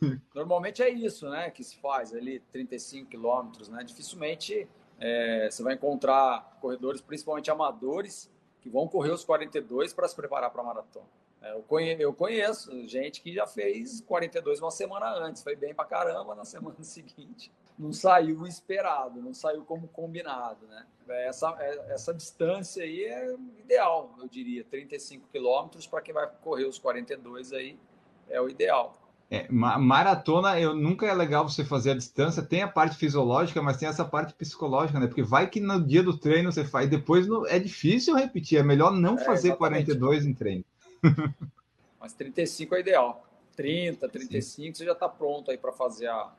Normalmente 0.33 0.81
é 0.81 0.89
isso, 0.89 1.29
né? 1.29 1.49
Que 1.49 1.63
se 1.63 1.75
faz 1.77 2.13
ali 2.13 2.39
35 2.51 3.09
quilômetros, 3.09 3.69
né? 3.69 3.83
Dificilmente 3.83 4.67
é, 4.99 5.49
você 5.49 5.63
vai 5.63 5.73
encontrar 5.73 6.57
corredores, 6.61 7.01
principalmente 7.01 7.49
amadores, 7.49 8.31
que 8.61 8.69
vão 8.69 8.87
correr 8.87 9.11
os 9.11 9.25
42 9.25 9.93
para 9.93 10.07
se 10.07 10.15
preparar 10.15 10.49
para 10.51 10.61
a 10.61 10.65
maratona. 10.65 11.20
É, 11.41 11.55
eu, 11.99 12.13
conheço, 12.13 12.87
gente 12.87 13.19
que 13.19 13.33
já 13.33 13.47
fez 13.47 14.01
42 14.01 14.61
uma 14.61 14.69
semana 14.69 15.07
antes, 15.07 15.41
foi 15.41 15.55
bem 15.55 15.73
para 15.73 15.85
caramba 15.85 16.35
na 16.35 16.45
semana 16.45 16.83
seguinte. 16.83 17.51
Não 17.79 17.91
saiu 17.91 18.45
esperado, 18.45 19.19
não 19.21 19.33
saiu 19.33 19.63
como 19.63 19.87
combinado, 19.87 20.67
né? 20.67 20.85
Essa, 21.09 21.55
é, 21.59 21.93
essa 21.93 22.13
distância 22.13 22.83
aí 22.83 23.03
é 23.05 23.35
ideal, 23.57 24.15
eu 24.19 24.27
diria, 24.27 24.63
35 24.63 25.27
quilômetros 25.31 25.87
para 25.87 26.01
quem 26.01 26.13
vai 26.13 26.29
correr 26.41 26.65
os 26.65 26.77
42 26.77 27.53
aí 27.53 27.79
é 28.29 28.39
o 28.39 28.47
ideal. 28.47 29.01
É, 29.31 29.47
maratona, 29.49 30.59
eu 30.59 30.75
nunca 30.75 31.07
é 31.07 31.13
legal 31.13 31.47
você 31.47 31.63
fazer 31.63 31.91
a 31.91 31.95
distância. 31.95 32.43
Tem 32.43 32.63
a 32.63 32.67
parte 32.67 32.97
fisiológica, 32.97 33.61
mas 33.61 33.77
tem 33.77 33.87
essa 33.87 34.03
parte 34.03 34.33
psicológica, 34.33 34.99
né? 34.99 35.07
Porque 35.07 35.23
vai 35.23 35.49
que 35.49 35.61
no 35.61 35.81
dia 35.81 36.03
do 36.03 36.17
treino 36.17 36.51
você 36.51 36.65
faz, 36.65 36.89
depois 36.89 37.25
no, 37.25 37.47
é 37.47 37.57
difícil 37.57 38.13
repetir. 38.13 38.59
É 38.59 38.63
melhor 38.63 38.91
não 38.91 39.17
é, 39.17 39.23
fazer 39.23 39.47
exatamente. 39.47 39.85
42 39.85 40.25
em 40.25 40.33
treino. 40.33 40.65
Mas 41.99 42.13
35 42.13 42.75
é 42.75 42.79
ideal. 42.79 43.25
30, 43.55 44.07
35, 44.07 44.41
Sim. 44.41 44.73
você 44.73 44.85
já 44.85 44.93
está 44.93 45.09
pronto 45.09 45.51
aí 45.51 45.57
para 45.57 45.71
fazer 45.71 46.07
a, 46.07 46.31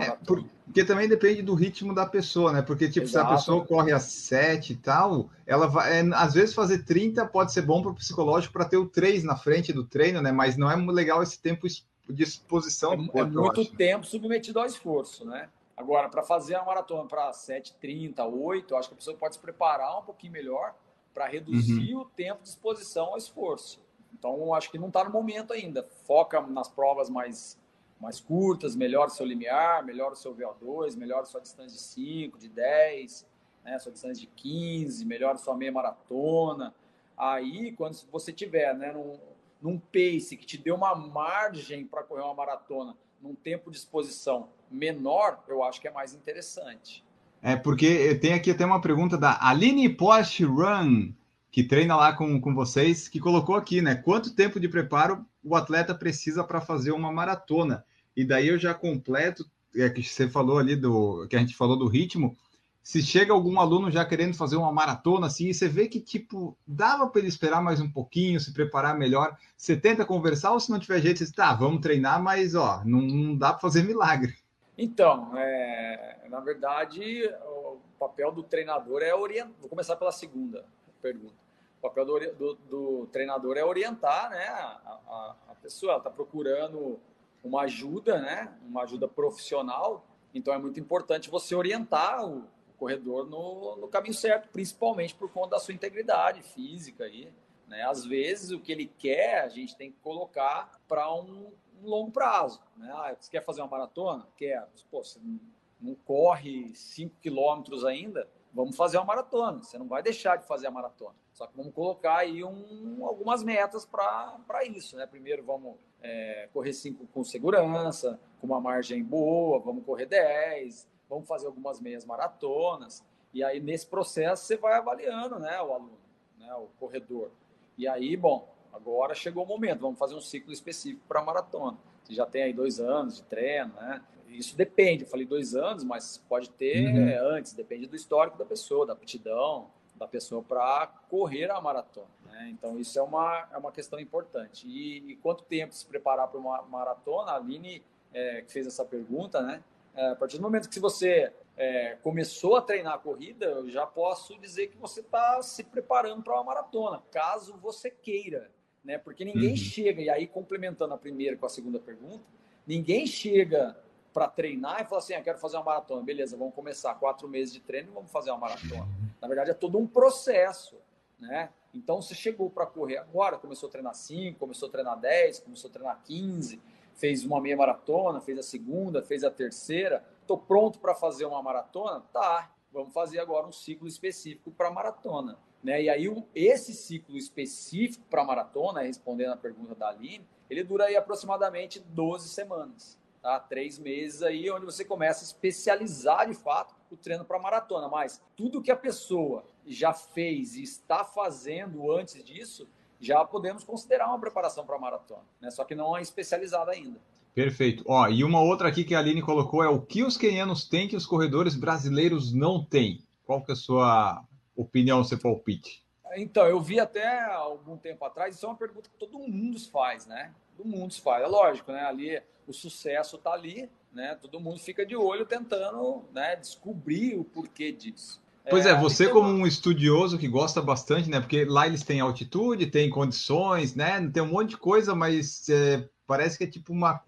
é, 0.00 0.16
porque 0.26 0.84
também 0.84 1.08
depende 1.08 1.42
do 1.42 1.54
ritmo 1.54 1.94
da 1.94 2.04
pessoa, 2.04 2.52
né? 2.52 2.60
Porque, 2.60 2.88
tipo, 2.88 3.06
Exato. 3.06 3.28
se 3.28 3.32
a 3.32 3.36
pessoa 3.36 3.64
corre 3.64 3.92
a 3.92 4.00
7 4.00 4.72
e 4.72 4.76
tal, 4.76 5.30
ela 5.46 5.68
vai. 5.68 6.00
É, 6.00 6.04
às 6.14 6.34
vezes 6.34 6.54
fazer 6.54 6.84
30 6.84 7.24
pode 7.26 7.52
ser 7.52 7.62
bom 7.62 7.80
para 7.80 7.92
o 7.92 7.94
psicológico 7.94 8.52
para 8.52 8.64
ter 8.64 8.78
o 8.78 8.86
3 8.86 9.22
na 9.22 9.36
frente 9.36 9.72
do 9.72 9.84
treino, 9.84 10.20
né? 10.20 10.32
Mas 10.32 10.56
não 10.56 10.68
é 10.68 10.76
legal 10.92 11.22
esse 11.22 11.40
tempo 11.40 11.68
de 11.68 12.22
exposição 12.22 12.94
é, 12.94 12.96
do 12.96 13.06
corpo. 13.06 13.28
É 13.28 13.30
muito 13.30 13.76
tempo 13.76 14.04
submetido 14.04 14.58
ao 14.58 14.66
esforço, 14.66 15.24
né? 15.24 15.48
Agora, 15.76 16.08
para 16.08 16.22
fazer 16.22 16.56
a 16.56 16.64
maratona 16.64 17.06
para 17.06 17.30
7h30, 17.30 18.18
8, 18.28 18.74
eu 18.74 18.78
acho 18.78 18.88
que 18.88 18.94
a 18.94 18.96
pessoa 18.96 19.16
pode 19.16 19.36
se 19.36 19.40
preparar 19.40 20.00
um 20.00 20.02
pouquinho 20.02 20.32
melhor 20.32 20.74
para 21.14 21.26
reduzir 21.26 21.94
uhum. 21.94 22.00
o 22.00 22.04
tempo 22.06 22.42
de 22.42 22.48
exposição 22.48 23.06
ao 23.06 23.18
esforço. 23.18 23.80
Então, 24.12 24.54
acho 24.54 24.70
que 24.70 24.78
não 24.78 24.88
está 24.88 25.04
no 25.04 25.10
momento 25.10 25.52
ainda. 25.52 25.82
Foca 26.04 26.40
nas 26.40 26.68
provas 26.68 27.10
mais 27.10 27.58
mais 28.00 28.20
curtas, 28.20 28.76
melhora 28.76 29.08
o 29.08 29.10
seu 29.10 29.24
limiar, 29.24 29.84
melhora 29.84 30.12
o 30.12 30.16
seu 30.16 30.34
VO2, 30.34 30.96
melhora 30.96 31.24
sua 31.24 31.40
distância 31.40 31.72
de 31.72 31.82
5, 31.82 32.38
de 32.38 32.48
10, 32.48 33.26
né, 33.64 33.78
sua 33.78 33.90
distância 33.90 34.20
de 34.20 34.26
15, 34.26 35.04
melhora 35.04 35.38
sua 35.38 35.56
meia 35.56 35.72
maratona. 35.72 36.74
Aí, 37.16 37.72
quando 37.72 37.96
você 38.12 38.32
tiver 38.32 38.74
né, 38.74 38.92
num, 38.92 39.18
num 39.60 39.78
pace 39.78 40.36
que 40.36 40.44
te 40.44 40.58
dê 40.58 40.70
uma 40.70 40.94
margem 40.94 41.86
para 41.86 42.02
correr 42.02 42.22
uma 42.22 42.34
maratona, 42.34 42.94
num 43.20 43.34
tempo 43.34 43.70
de 43.70 43.78
exposição 43.78 44.48
menor, 44.70 45.42
eu 45.48 45.64
acho 45.64 45.80
que 45.80 45.88
é 45.88 45.90
mais 45.90 46.12
interessante. 46.12 47.02
É, 47.42 47.56
porque 47.56 48.14
tem 48.16 48.34
aqui 48.34 48.50
até 48.50 48.64
uma 48.64 48.80
pergunta 48.80 49.16
da 49.16 49.38
Aline 49.40 49.88
Porsche 49.88 50.44
Run, 50.44 51.12
que 51.56 51.64
treina 51.64 51.96
lá 51.96 52.12
com, 52.12 52.38
com 52.38 52.54
vocês, 52.54 53.08
que 53.08 53.18
colocou 53.18 53.56
aqui, 53.56 53.80
né? 53.80 53.94
Quanto 53.94 54.34
tempo 54.34 54.60
de 54.60 54.68
preparo 54.68 55.24
o 55.42 55.56
atleta 55.56 55.94
precisa 55.94 56.44
para 56.44 56.60
fazer 56.60 56.92
uma 56.92 57.10
maratona. 57.10 57.82
E 58.14 58.26
daí 58.26 58.48
eu 58.48 58.58
já 58.58 58.74
completo, 58.74 59.42
é 59.74 59.88
que 59.88 60.02
você 60.02 60.28
falou 60.28 60.58
ali 60.58 60.76
do 60.76 61.26
que 61.26 61.34
a 61.34 61.38
gente 61.38 61.56
falou 61.56 61.74
do 61.74 61.88
ritmo. 61.88 62.36
Se 62.82 63.02
chega 63.02 63.32
algum 63.32 63.58
aluno 63.58 63.90
já 63.90 64.04
querendo 64.04 64.36
fazer 64.36 64.56
uma 64.56 64.70
maratona 64.70 65.28
assim, 65.28 65.48
e 65.48 65.54
você 65.54 65.66
vê 65.66 65.88
que 65.88 65.98
tipo 65.98 66.54
dava 66.66 67.08
para 67.08 67.20
ele 67.20 67.28
esperar 67.28 67.62
mais 67.62 67.80
um 67.80 67.90
pouquinho, 67.90 68.38
se 68.38 68.52
preparar 68.52 68.98
melhor, 68.98 69.34
você 69.56 69.74
tenta 69.74 70.04
conversar 70.04 70.52
ou 70.52 70.60
se 70.60 70.70
não 70.70 70.78
tiver 70.78 71.00
jeito, 71.00 71.20
você 71.20 71.24
diz, 71.24 71.32
tá, 71.32 71.54
vamos 71.54 71.80
treinar, 71.80 72.22
mas 72.22 72.54
ó, 72.54 72.82
não, 72.84 73.00
não 73.00 73.34
dá 73.34 73.52
para 73.52 73.62
fazer 73.62 73.82
milagre. 73.82 74.36
Então, 74.76 75.34
é, 75.34 76.26
na 76.28 76.40
verdade, 76.40 77.30
o 77.46 77.78
papel 77.98 78.30
do 78.30 78.42
treinador 78.42 79.00
é 79.00 79.14
orientar. 79.14 79.54
Vou 79.58 79.70
começar 79.70 79.96
pela 79.96 80.12
segunda 80.12 80.62
pergunta 81.00 81.45
o 81.78 81.82
papel 81.82 82.04
do, 82.04 82.34
do, 82.34 82.54
do 82.54 83.06
treinador 83.12 83.56
é 83.56 83.64
orientar 83.64 84.30
né, 84.30 84.46
a, 84.46 85.36
a, 85.48 85.54
pessoa. 85.62 85.92
Ela 85.92 85.98
está 85.98 86.10
procurando 86.10 86.98
uma 87.42 87.62
ajuda, 87.62 88.20
né? 88.20 88.56
Uma 88.66 88.82
ajuda 88.82 89.06
profissional. 89.06 90.04
Então 90.34 90.52
é 90.52 90.58
muito 90.58 90.80
importante 90.80 91.30
você 91.30 91.54
orientar 91.54 92.26
o 92.26 92.44
corredor 92.76 93.28
no, 93.28 93.76
no 93.76 93.88
caminho 93.88 94.14
certo, 94.14 94.48
principalmente 94.48 95.14
por 95.14 95.30
conta 95.30 95.50
da 95.50 95.58
sua 95.58 95.74
integridade 95.74 96.42
física 96.42 97.04
aí. 97.04 97.32
Né? 97.66 97.82
Às 97.82 98.04
vezes 98.04 98.50
o 98.50 98.60
que 98.60 98.70
ele 98.70 98.86
quer 98.98 99.40
a 99.40 99.48
gente 99.48 99.76
tem 99.76 99.90
que 99.90 99.98
colocar 99.98 100.80
para 100.86 101.12
um, 101.12 101.52
um, 101.82 101.88
longo 101.88 102.10
prazo. 102.10 102.60
Né? 102.76 102.90
Ah, 102.92 103.14
você 103.18 103.30
quer 103.30 103.44
fazer 103.44 103.60
uma 103.62 103.68
maratona? 103.68 104.26
Quer. 104.36 104.66
Pô, 104.90 105.02
você 105.02 105.18
não, 105.20 105.40
não 105.80 105.94
corre 105.94 106.74
5 106.74 107.16
quilômetros 107.20 107.84
ainda? 107.84 108.28
Vamos 108.56 108.74
fazer 108.74 108.96
uma 108.96 109.04
maratona. 109.04 109.62
Você 109.62 109.76
não 109.76 109.86
vai 109.86 110.02
deixar 110.02 110.36
de 110.36 110.46
fazer 110.46 110.66
a 110.66 110.70
maratona. 110.70 111.14
Só 111.30 111.46
que 111.46 111.54
vamos 111.54 111.74
colocar 111.74 112.16
aí 112.16 112.42
um, 112.42 113.04
algumas 113.04 113.42
metas 113.42 113.84
para 113.84 114.64
isso. 114.64 114.96
Né? 114.96 115.06
Primeiro, 115.06 115.44
vamos 115.44 115.76
é, 116.00 116.48
correr 116.54 116.72
5 116.72 117.06
com 117.12 117.22
segurança, 117.22 118.18
com 118.40 118.46
uma 118.46 118.58
margem 118.58 119.04
boa, 119.04 119.58
vamos 119.58 119.84
correr 119.84 120.06
10, 120.06 120.88
vamos 121.06 121.28
fazer 121.28 121.46
algumas 121.46 121.78
meias 121.80 122.06
maratonas. 122.06 123.04
E 123.34 123.44
aí, 123.44 123.60
nesse 123.60 123.86
processo, 123.86 124.46
você 124.46 124.56
vai 124.56 124.72
avaliando 124.72 125.38
né, 125.38 125.60
o 125.60 125.74
aluno, 125.74 125.98
né, 126.38 126.54
o 126.54 126.68
corredor. 126.80 127.30
E 127.76 127.86
aí, 127.86 128.16
bom, 128.16 128.48
agora 128.72 129.14
chegou 129.14 129.44
o 129.44 129.46
momento, 129.46 129.80
vamos 129.80 129.98
fazer 129.98 130.14
um 130.14 130.20
ciclo 130.22 130.50
específico 130.50 131.02
para 131.06 131.22
maratona. 131.22 131.76
Você 132.02 132.14
já 132.14 132.24
tem 132.24 132.44
aí 132.44 132.54
dois 132.54 132.80
anos 132.80 133.16
de 133.16 133.24
treino, 133.24 133.74
né? 133.74 134.02
Isso 134.38 134.56
depende, 134.56 135.04
eu 135.04 135.08
falei 135.08 135.26
dois 135.26 135.54
anos, 135.54 135.84
mas 135.84 136.22
pode 136.28 136.50
ter 136.50 136.86
uhum. 136.86 137.36
antes, 137.36 137.52
depende 137.52 137.86
do 137.86 137.96
histórico 137.96 138.38
da 138.38 138.44
pessoa, 138.44 138.86
da 138.86 138.92
aptidão 138.92 139.68
da 139.98 140.06
pessoa 140.06 140.42
para 140.42 140.86
correr 141.08 141.50
a 141.50 141.60
maratona. 141.60 142.06
Né? 142.26 142.50
Então, 142.52 142.78
isso 142.78 142.98
é 142.98 143.02
uma, 143.02 143.48
é 143.52 143.56
uma 143.56 143.72
questão 143.72 143.98
importante. 143.98 144.66
E, 144.68 145.12
e 145.12 145.16
quanto 145.16 145.44
tempo 145.44 145.74
se 145.74 145.86
preparar 145.86 146.28
para 146.28 146.38
uma 146.38 146.62
maratona? 146.62 147.32
A 147.32 147.36
Aline, 147.36 147.82
é, 148.12 148.42
que 148.42 148.52
fez 148.52 148.66
essa 148.66 148.84
pergunta, 148.84 149.40
né? 149.40 149.62
É, 149.94 150.08
a 150.08 150.16
partir 150.16 150.36
do 150.36 150.42
momento 150.42 150.68
que 150.68 150.78
você 150.78 151.32
é, 151.56 151.96
começou 152.02 152.56
a 152.56 152.62
treinar 152.62 152.94
a 152.94 152.98
corrida, 152.98 153.46
eu 153.46 153.70
já 153.70 153.86
posso 153.86 154.38
dizer 154.38 154.66
que 154.66 154.76
você 154.76 155.00
está 155.00 155.40
se 155.40 155.64
preparando 155.64 156.22
para 156.22 156.34
uma 156.34 156.44
maratona, 156.44 157.02
caso 157.10 157.56
você 157.56 157.90
queira, 157.90 158.50
né? 158.84 158.98
Porque 158.98 159.24
ninguém 159.24 159.50
uhum. 159.50 159.56
chega, 159.56 160.02
e 160.02 160.10
aí 160.10 160.26
complementando 160.26 160.92
a 160.92 160.98
primeira 160.98 161.36
com 161.36 161.46
a 161.46 161.48
segunda 161.48 161.80
pergunta, 161.80 162.22
ninguém 162.66 163.06
chega 163.06 163.74
para 164.16 164.28
treinar 164.28 164.80
e 164.80 164.86
fala 164.86 164.98
assim: 164.98 165.12
ah, 165.12 165.20
quero 165.20 165.36
fazer 165.36 165.58
uma 165.58 165.64
maratona. 165.64 166.02
Beleza, 166.02 166.38
vamos 166.38 166.54
começar 166.54 166.94
quatro 166.94 167.28
meses 167.28 167.52
de 167.52 167.60
treino 167.60 167.90
e 167.90 167.92
vamos 167.92 168.10
fazer 168.10 168.30
uma 168.30 168.38
maratona. 168.38 168.88
Na 169.20 169.28
verdade, 169.28 169.50
é 169.50 169.54
todo 169.54 169.76
um 169.76 169.86
processo, 169.86 170.78
né? 171.20 171.50
Então, 171.74 172.00
você 172.00 172.14
chegou 172.14 172.48
para 172.48 172.64
correr 172.64 172.96
agora, 172.96 173.36
começou 173.36 173.68
a 173.68 173.72
treinar 173.72 173.94
5, 173.94 174.38
começou 174.38 174.70
a 174.70 174.72
treinar 174.72 174.98
10, 174.98 175.40
começou 175.40 175.68
a 175.68 175.72
treinar 175.74 176.00
15, 176.02 176.62
fez 176.94 177.26
uma 177.26 177.38
meia 177.42 177.58
maratona, 177.58 178.18
fez 178.18 178.38
a 178.38 178.42
segunda, 178.42 179.02
fez 179.02 179.22
a 179.22 179.30
terceira. 179.30 180.02
Estou 180.22 180.38
pronto 180.38 180.78
para 180.78 180.94
fazer 180.94 181.26
uma 181.26 181.42
maratona? 181.42 182.00
Tá, 182.10 182.50
vamos 182.72 182.94
fazer 182.94 183.18
agora 183.18 183.46
um 183.46 183.52
ciclo 183.52 183.86
específico 183.86 184.50
para 184.50 184.70
maratona. 184.70 185.36
Né? 185.62 185.82
E 185.82 185.90
aí, 185.90 186.24
esse 186.34 186.72
ciclo 186.72 187.18
específico 187.18 188.06
para 188.08 188.24
maratona, 188.24 188.80
respondendo 188.80 189.32
a 189.32 189.36
pergunta 189.36 189.74
da 189.74 189.90
Aline, 189.90 190.26
ele 190.48 190.64
dura 190.64 190.86
aí 190.86 190.96
aproximadamente 190.96 191.80
12 191.80 192.30
semanas. 192.30 192.98
Tá? 193.26 193.40
Três 193.40 193.76
meses 193.76 194.22
aí, 194.22 194.48
onde 194.52 194.64
você 194.64 194.84
começa 194.84 195.24
a 195.24 195.26
especializar 195.26 196.28
de 196.28 196.34
fato 196.34 196.76
o 196.88 196.96
treino 196.96 197.24
para 197.24 197.40
maratona. 197.40 197.88
Mas 197.88 198.22
tudo 198.36 198.62
que 198.62 198.70
a 198.70 198.76
pessoa 198.76 199.42
já 199.66 199.92
fez 199.92 200.54
e 200.54 200.62
está 200.62 201.02
fazendo 201.02 201.90
antes 201.90 202.22
disso, 202.22 202.68
já 203.00 203.24
podemos 203.24 203.64
considerar 203.64 204.06
uma 204.06 204.20
preparação 204.20 204.64
para 204.64 204.78
maratona, 204.78 205.24
né? 205.40 205.50
Só 205.50 205.64
que 205.64 205.74
não 205.74 205.96
é 205.96 206.02
especializada 206.02 206.70
ainda. 206.70 207.00
Perfeito. 207.34 207.82
Ó, 207.88 208.06
e 208.06 208.22
uma 208.22 208.40
outra 208.40 208.68
aqui 208.68 208.84
que 208.84 208.94
a 208.94 209.00
Aline 209.00 209.22
colocou 209.22 209.60
é 209.60 209.68
o 209.68 209.82
que 209.82 210.04
os 210.04 210.16
quenianos 210.16 210.68
têm 210.68 210.86
que 210.86 210.94
os 210.94 211.04
corredores 211.04 211.56
brasileiros 211.56 212.32
não 212.32 212.64
têm. 212.64 213.02
Qual 213.24 213.42
que 213.42 213.50
é 213.50 213.54
a 213.54 213.56
sua 213.56 214.24
opinião, 214.54 215.02
seu 215.02 215.18
palpite? 215.18 215.84
Então, 216.14 216.46
eu 216.46 216.60
vi 216.60 216.78
até 216.78 217.24
algum 217.24 217.76
tempo 217.76 218.04
atrás, 218.04 218.36
isso 218.36 218.46
é 218.46 218.48
uma 218.48 218.54
pergunta 218.54 218.88
que 218.88 218.96
todo 218.96 219.18
mundo 219.18 219.58
faz, 219.68 220.06
né? 220.06 220.32
Todo 220.56 220.68
mundo. 220.68 220.94
É 221.06 221.26
lógico, 221.26 221.72
né? 221.72 221.80
Ali 221.80 222.22
o 222.46 222.52
sucesso 222.52 223.16
está 223.16 223.32
ali, 223.32 223.68
né? 223.92 224.16
Todo 224.20 224.40
mundo 224.40 224.58
fica 224.58 224.86
de 224.86 224.96
olho 224.96 225.26
tentando 225.26 226.04
né, 226.12 226.36
descobrir 226.36 227.16
o 227.16 227.24
porquê 227.24 227.72
disso. 227.72 228.22
Pois 228.48 228.64
é, 228.64 228.70
é 228.70 228.80
você 228.80 229.08
como 229.08 229.28
um 229.28 229.46
estudioso 229.46 230.18
que 230.18 230.28
gosta 230.28 230.62
bastante, 230.62 231.10
né? 231.10 231.20
Porque 231.20 231.44
lá 231.44 231.66
eles 231.66 231.82
têm 231.82 232.00
altitude, 232.00 232.70
tem 232.70 232.88
condições, 232.88 233.74
né? 233.74 234.08
Tem 234.08 234.22
um 234.22 234.28
monte 234.28 234.50
de 234.50 234.56
coisa, 234.56 234.94
mas 234.94 235.48
é, 235.48 235.88
parece 236.06 236.38
que 236.38 236.44
é 236.44 236.46
tipo 236.46 236.72
uma 236.72 237.02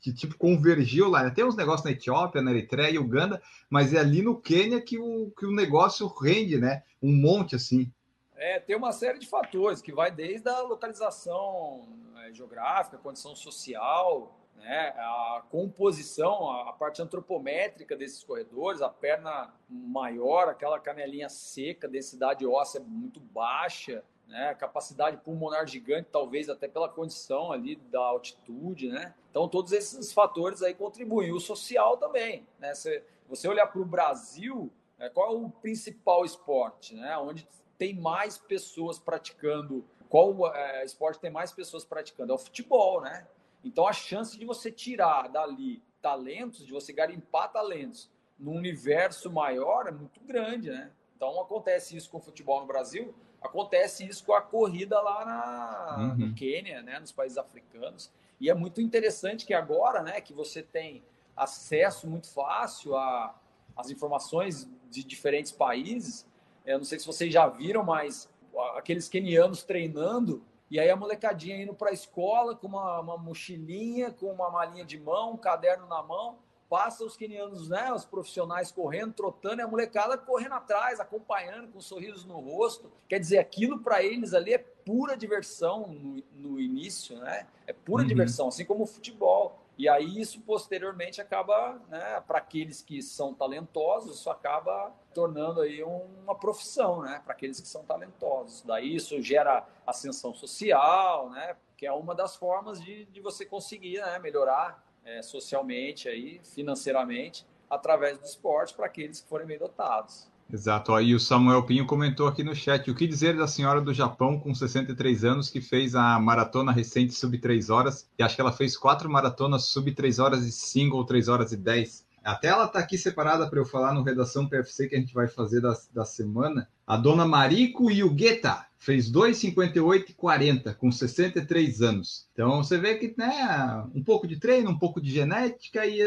que 0.00 0.12
tipo 0.12 0.38
convergiu 0.38 1.10
lá. 1.10 1.24
Né? 1.24 1.30
Tem 1.30 1.44
uns 1.44 1.56
negócios 1.56 1.84
na 1.84 1.90
Etiópia, 1.90 2.40
na 2.40 2.52
Eritreia 2.52 2.92
e 2.92 2.98
Uganda, 2.98 3.42
mas 3.68 3.92
é 3.92 3.98
ali 3.98 4.22
no 4.22 4.40
Quênia 4.40 4.80
que 4.80 4.98
o, 4.98 5.30
que 5.38 5.44
o 5.44 5.54
negócio 5.54 6.06
rende, 6.06 6.56
né? 6.56 6.82
Um 7.02 7.14
monte 7.14 7.54
assim. 7.54 7.92
É, 8.36 8.58
tem 8.60 8.76
uma 8.76 8.92
série 8.92 9.18
de 9.18 9.26
fatores 9.26 9.82
que 9.82 9.92
vai 9.92 10.10
desde 10.10 10.48
a 10.48 10.60
localização 10.60 11.86
é, 12.28 12.34
geográfica, 12.34 12.98
condição 12.98 13.34
social, 13.34 14.34
né? 14.56 14.88
A 14.96 15.42
composição, 15.50 16.50
a 16.50 16.72
parte 16.72 17.00
antropométrica 17.00 17.96
desses 17.96 18.22
corredores, 18.24 18.82
a 18.82 18.88
perna 18.88 19.52
maior, 19.68 20.48
aquela 20.48 20.78
canelinha 20.78 21.28
seca, 21.28 21.88
densidade 21.88 22.44
óssea 22.46 22.80
muito 22.80 23.20
baixa, 23.20 24.02
né? 24.26 24.54
Capacidade 24.54 25.16
pulmonar 25.18 25.66
gigante, 25.66 26.08
talvez 26.10 26.48
até 26.48 26.68
pela 26.68 26.88
condição 26.88 27.52
ali 27.52 27.76
da 27.76 28.00
altitude, 28.00 28.88
né? 28.88 29.14
Então 29.30 29.48
todos 29.48 29.72
esses 29.72 30.12
fatores 30.12 30.62
aí 30.62 30.74
contribuem. 30.74 31.32
O 31.32 31.40
social 31.40 31.96
também, 31.96 32.46
né? 32.58 32.74
Se 32.74 33.02
você 33.28 33.48
olhar 33.48 33.66
para 33.68 33.80
o 33.80 33.84
Brasil, 33.84 34.72
né? 34.98 35.08
qual 35.08 35.32
é 35.32 35.36
o 35.36 35.48
principal 35.48 36.24
esporte, 36.24 36.94
né? 36.94 37.16
Onde 37.16 37.46
tem 37.78 37.94
mais 37.94 38.36
pessoas 38.36 38.98
praticando 38.98 39.84
qual 40.08 40.54
é, 40.54 40.84
esporte 40.84 41.20
tem 41.20 41.30
mais 41.30 41.52
pessoas 41.52 41.84
praticando? 41.84 42.32
É 42.32 42.34
o 42.34 42.38
futebol, 42.38 43.00
né? 43.00 43.26
Então 43.64 43.86
a 43.86 43.92
chance 43.92 44.38
de 44.38 44.44
você 44.44 44.70
tirar 44.70 45.28
dali 45.28 45.82
talentos, 46.00 46.64
de 46.64 46.72
você 46.72 46.92
garimpar 46.92 47.50
talentos 47.52 48.10
num 48.38 48.56
universo 48.56 49.30
maior 49.30 49.86
é 49.86 49.90
muito 49.90 50.20
grande, 50.20 50.70
né? 50.70 50.90
Então 51.16 51.40
acontece 51.40 51.96
isso 51.96 52.08
com 52.10 52.18
o 52.18 52.20
futebol 52.20 52.60
no 52.60 52.66
Brasil, 52.66 53.12
acontece 53.42 54.06
isso 54.06 54.24
com 54.24 54.32
a 54.32 54.40
corrida 54.40 55.00
lá 55.00 55.24
na, 55.24 55.96
uhum. 55.98 56.16
no 56.28 56.34
Quênia, 56.34 56.80
né, 56.80 57.00
nos 57.00 57.10
países 57.10 57.36
africanos. 57.36 58.10
E 58.40 58.48
é 58.48 58.54
muito 58.54 58.80
interessante 58.80 59.44
que 59.44 59.52
agora, 59.52 60.00
né, 60.00 60.20
que 60.20 60.32
você 60.32 60.62
tem 60.62 61.02
acesso 61.36 62.06
muito 62.08 62.30
fácil 62.32 62.96
a 62.96 63.34
as 63.78 63.90
informações 63.90 64.68
de 64.90 65.04
diferentes 65.04 65.52
países. 65.52 66.26
Eu 66.66 66.78
não 66.78 66.84
sei 66.84 66.98
se 66.98 67.06
vocês 67.06 67.32
já 67.32 67.46
viram, 67.46 67.84
mas 67.84 68.28
aqueles 68.76 69.08
quenianos 69.08 69.62
treinando 69.62 70.42
e 70.70 70.78
aí 70.78 70.90
a 70.90 70.96
molecadinha 70.96 71.62
indo 71.62 71.72
para 71.72 71.90
a 71.90 71.94
escola 71.94 72.54
com 72.54 72.66
uma, 72.66 73.00
uma, 73.00 73.16
mochilinha, 73.16 74.10
com 74.10 74.26
uma 74.26 74.50
malinha 74.50 74.84
de 74.84 74.98
mão, 74.98 75.32
um 75.32 75.36
caderno 75.36 75.86
na 75.86 76.02
mão, 76.02 76.36
passa 76.68 77.04
os 77.04 77.16
quenianos, 77.16 77.70
né, 77.70 77.90
os 77.92 78.04
profissionais 78.04 78.70
correndo, 78.70 79.14
trotando, 79.14 79.62
e 79.62 79.64
a 79.64 79.68
molecada 79.68 80.18
correndo 80.18 80.52
atrás, 80.52 81.00
acompanhando, 81.00 81.68
com 81.68 81.80
sorrisos 81.80 82.26
no 82.26 82.38
rosto. 82.38 82.92
Quer 83.08 83.18
dizer, 83.18 83.38
aquilo 83.38 83.78
para 83.78 84.02
eles 84.02 84.34
ali 84.34 84.52
é 84.52 84.58
pura 84.58 85.16
diversão 85.16 85.88
no, 85.88 86.22
no 86.34 86.60
início, 86.60 87.16
né? 87.18 87.46
É 87.66 87.72
pura 87.72 88.02
uhum. 88.02 88.08
diversão, 88.08 88.48
assim 88.48 88.66
como 88.66 88.84
o 88.84 88.86
futebol. 88.86 89.57
E 89.78 89.88
aí 89.88 90.20
isso 90.20 90.40
posteriormente 90.40 91.20
acaba, 91.20 91.80
né, 91.88 92.20
para 92.26 92.38
aqueles 92.38 92.82
que 92.82 93.00
são 93.00 93.32
talentosos, 93.32 94.18
isso 94.18 94.28
acaba 94.28 94.92
tornando 95.14 95.60
aí 95.60 95.84
uma 95.84 96.34
profissão, 96.34 97.02
né, 97.02 97.22
para 97.24 97.32
aqueles 97.32 97.60
que 97.60 97.68
são 97.68 97.84
talentosos. 97.84 98.62
Daí 98.62 98.96
isso 98.96 99.22
gera 99.22 99.64
ascensão 99.86 100.34
social, 100.34 101.30
né, 101.30 101.56
que 101.76 101.86
é 101.86 101.92
uma 101.92 102.12
das 102.12 102.34
formas 102.34 102.80
de, 102.80 103.04
de 103.04 103.20
você 103.20 103.46
conseguir, 103.46 104.00
né, 104.00 104.18
melhorar 104.18 104.84
é, 105.04 105.22
socialmente 105.22 106.08
aí, 106.08 106.40
financeiramente, 106.42 107.46
através 107.70 108.18
do 108.18 108.24
esporte 108.24 108.74
para 108.74 108.86
aqueles 108.86 109.20
que 109.20 109.28
forem 109.28 109.46
bem 109.46 109.58
dotados. 109.58 110.28
Exato. 110.52 110.94
Aí 110.94 111.14
o 111.14 111.20
Samuel 111.20 111.62
Pinho 111.64 111.86
comentou 111.86 112.26
aqui 112.26 112.42
no 112.42 112.54
chat: 112.54 112.90
o 112.90 112.94
que 112.94 113.06
dizer 113.06 113.36
da 113.36 113.46
senhora 113.46 113.80
do 113.80 113.92
Japão 113.92 114.40
com 114.40 114.54
63 114.54 115.24
anos 115.24 115.50
que 115.50 115.60
fez 115.60 115.94
a 115.94 116.18
maratona 116.18 116.72
recente 116.72 117.12
sub 117.12 117.36
3 117.38 117.68
horas? 117.68 118.08
E 118.18 118.22
acho 118.22 118.34
que 118.34 118.40
ela 118.40 118.52
fez 118.52 118.76
quatro 118.76 119.10
maratonas 119.10 119.64
sub 119.64 119.92
3 119.92 120.18
horas 120.18 120.46
e 120.46 120.52
5 120.52 120.96
ou 120.96 121.04
3 121.04 121.28
horas 121.28 121.52
e 121.52 121.56
10. 121.56 122.08
Até 122.24 122.48
ela 122.48 122.64
está 122.64 122.78
aqui 122.78 122.98
separada 122.98 123.48
para 123.48 123.58
eu 123.58 123.64
falar 123.64 123.94
no 123.94 124.02
Redação 124.02 124.46
PFC 124.46 124.88
que 124.88 124.96
a 124.96 124.98
gente 124.98 125.14
vai 125.14 125.28
fazer 125.28 125.60
da, 125.60 125.74
da 125.94 126.04
semana. 126.04 126.68
A 126.86 126.96
dona 126.96 127.26
Mariko 127.26 127.90
Yugueta 127.90 128.66
fez 128.78 129.10
2,58 129.10 130.10
e 130.10 130.12
40 130.12 130.74
com 130.74 130.90
63 130.90 131.82
anos. 131.82 132.26
Então 132.32 132.62
você 132.62 132.78
vê 132.78 132.96
que 132.96 133.14
né, 133.16 133.84
um 133.94 134.02
pouco 134.02 134.26
de 134.26 134.36
treino, 134.36 134.70
um 134.70 134.78
pouco 134.78 135.00
de 135.00 135.10
genética 135.10 135.86
e, 135.86 136.00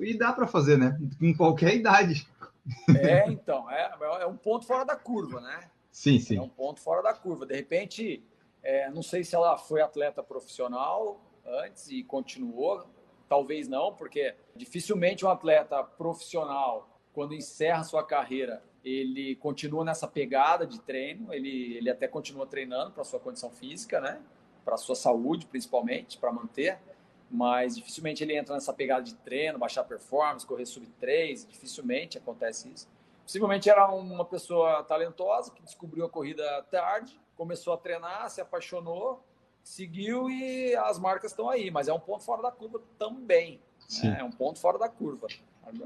e 0.00 0.18
dá 0.18 0.32
para 0.32 0.46
fazer, 0.46 0.78
né? 0.78 0.98
Em 1.20 1.34
qualquer 1.34 1.74
idade. 1.74 2.26
É, 3.00 3.28
então, 3.28 3.70
é, 3.70 3.92
é 4.20 4.26
um 4.26 4.36
ponto 4.36 4.66
fora 4.66 4.84
da 4.84 4.96
curva, 4.96 5.40
né? 5.40 5.70
Sim, 5.90 6.18
sim. 6.18 6.36
É 6.36 6.42
um 6.42 6.48
ponto 6.48 6.80
fora 6.80 7.02
da 7.02 7.14
curva. 7.14 7.46
De 7.46 7.54
repente, 7.54 8.22
é, 8.62 8.90
não 8.90 9.02
sei 9.02 9.24
se 9.24 9.34
ela 9.34 9.56
foi 9.56 9.80
atleta 9.80 10.22
profissional 10.22 11.20
antes 11.44 11.88
e 11.88 12.02
continuou, 12.02 12.86
talvez 13.28 13.68
não, 13.68 13.94
porque 13.94 14.34
dificilmente 14.54 15.24
um 15.24 15.28
atleta 15.28 15.82
profissional, 15.82 16.88
quando 17.12 17.34
encerra 17.34 17.84
sua 17.84 18.04
carreira, 18.04 18.62
ele 18.84 19.36
continua 19.36 19.84
nessa 19.84 20.06
pegada 20.06 20.66
de 20.66 20.80
treino, 20.80 21.32
ele, 21.32 21.76
ele 21.76 21.90
até 21.90 22.06
continua 22.06 22.46
treinando 22.46 22.92
para 22.92 23.04
sua 23.04 23.18
condição 23.18 23.50
física, 23.50 24.00
né? 24.00 24.20
Para 24.64 24.76
sua 24.76 24.94
saúde, 24.94 25.46
principalmente, 25.46 26.18
para 26.18 26.32
manter, 26.32 26.78
mas 27.30 27.76
dificilmente 27.76 28.22
ele 28.22 28.36
entra 28.36 28.54
nessa 28.54 28.72
pegada 28.72 29.02
de 29.02 29.14
treino, 29.14 29.58
baixar 29.58 29.84
performance, 29.84 30.46
correr 30.46 30.66
sub 30.66 30.86
3, 31.00 31.46
dificilmente 31.46 32.18
acontece 32.18 32.68
isso. 32.68 32.88
Possivelmente 33.22 33.68
era 33.68 33.88
uma 33.90 34.24
pessoa 34.24 34.84
talentosa 34.84 35.50
que 35.50 35.62
descobriu 35.62 36.04
a 36.04 36.08
corrida 36.08 36.62
tarde, 36.70 37.20
começou 37.36 37.74
a 37.74 37.76
treinar, 37.76 38.30
se 38.30 38.40
apaixonou, 38.40 39.22
seguiu 39.64 40.30
e 40.30 40.76
as 40.76 40.98
marcas 40.98 41.32
estão 41.32 41.50
aí, 41.50 41.70
mas 41.70 41.88
é 41.88 41.92
um 41.92 41.98
ponto 41.98 42.22
fora 42.22 42.40
da 42.40 42.52
curva 42.52 42.80
também. 42.96 43.60
Né? 44.02 44.18
É 44.20 44.24
um 44.24 44.30
ponto 44.30 44.60
fora 44.60 44.78
da 44.78 44.88
curva. 44.88 45.26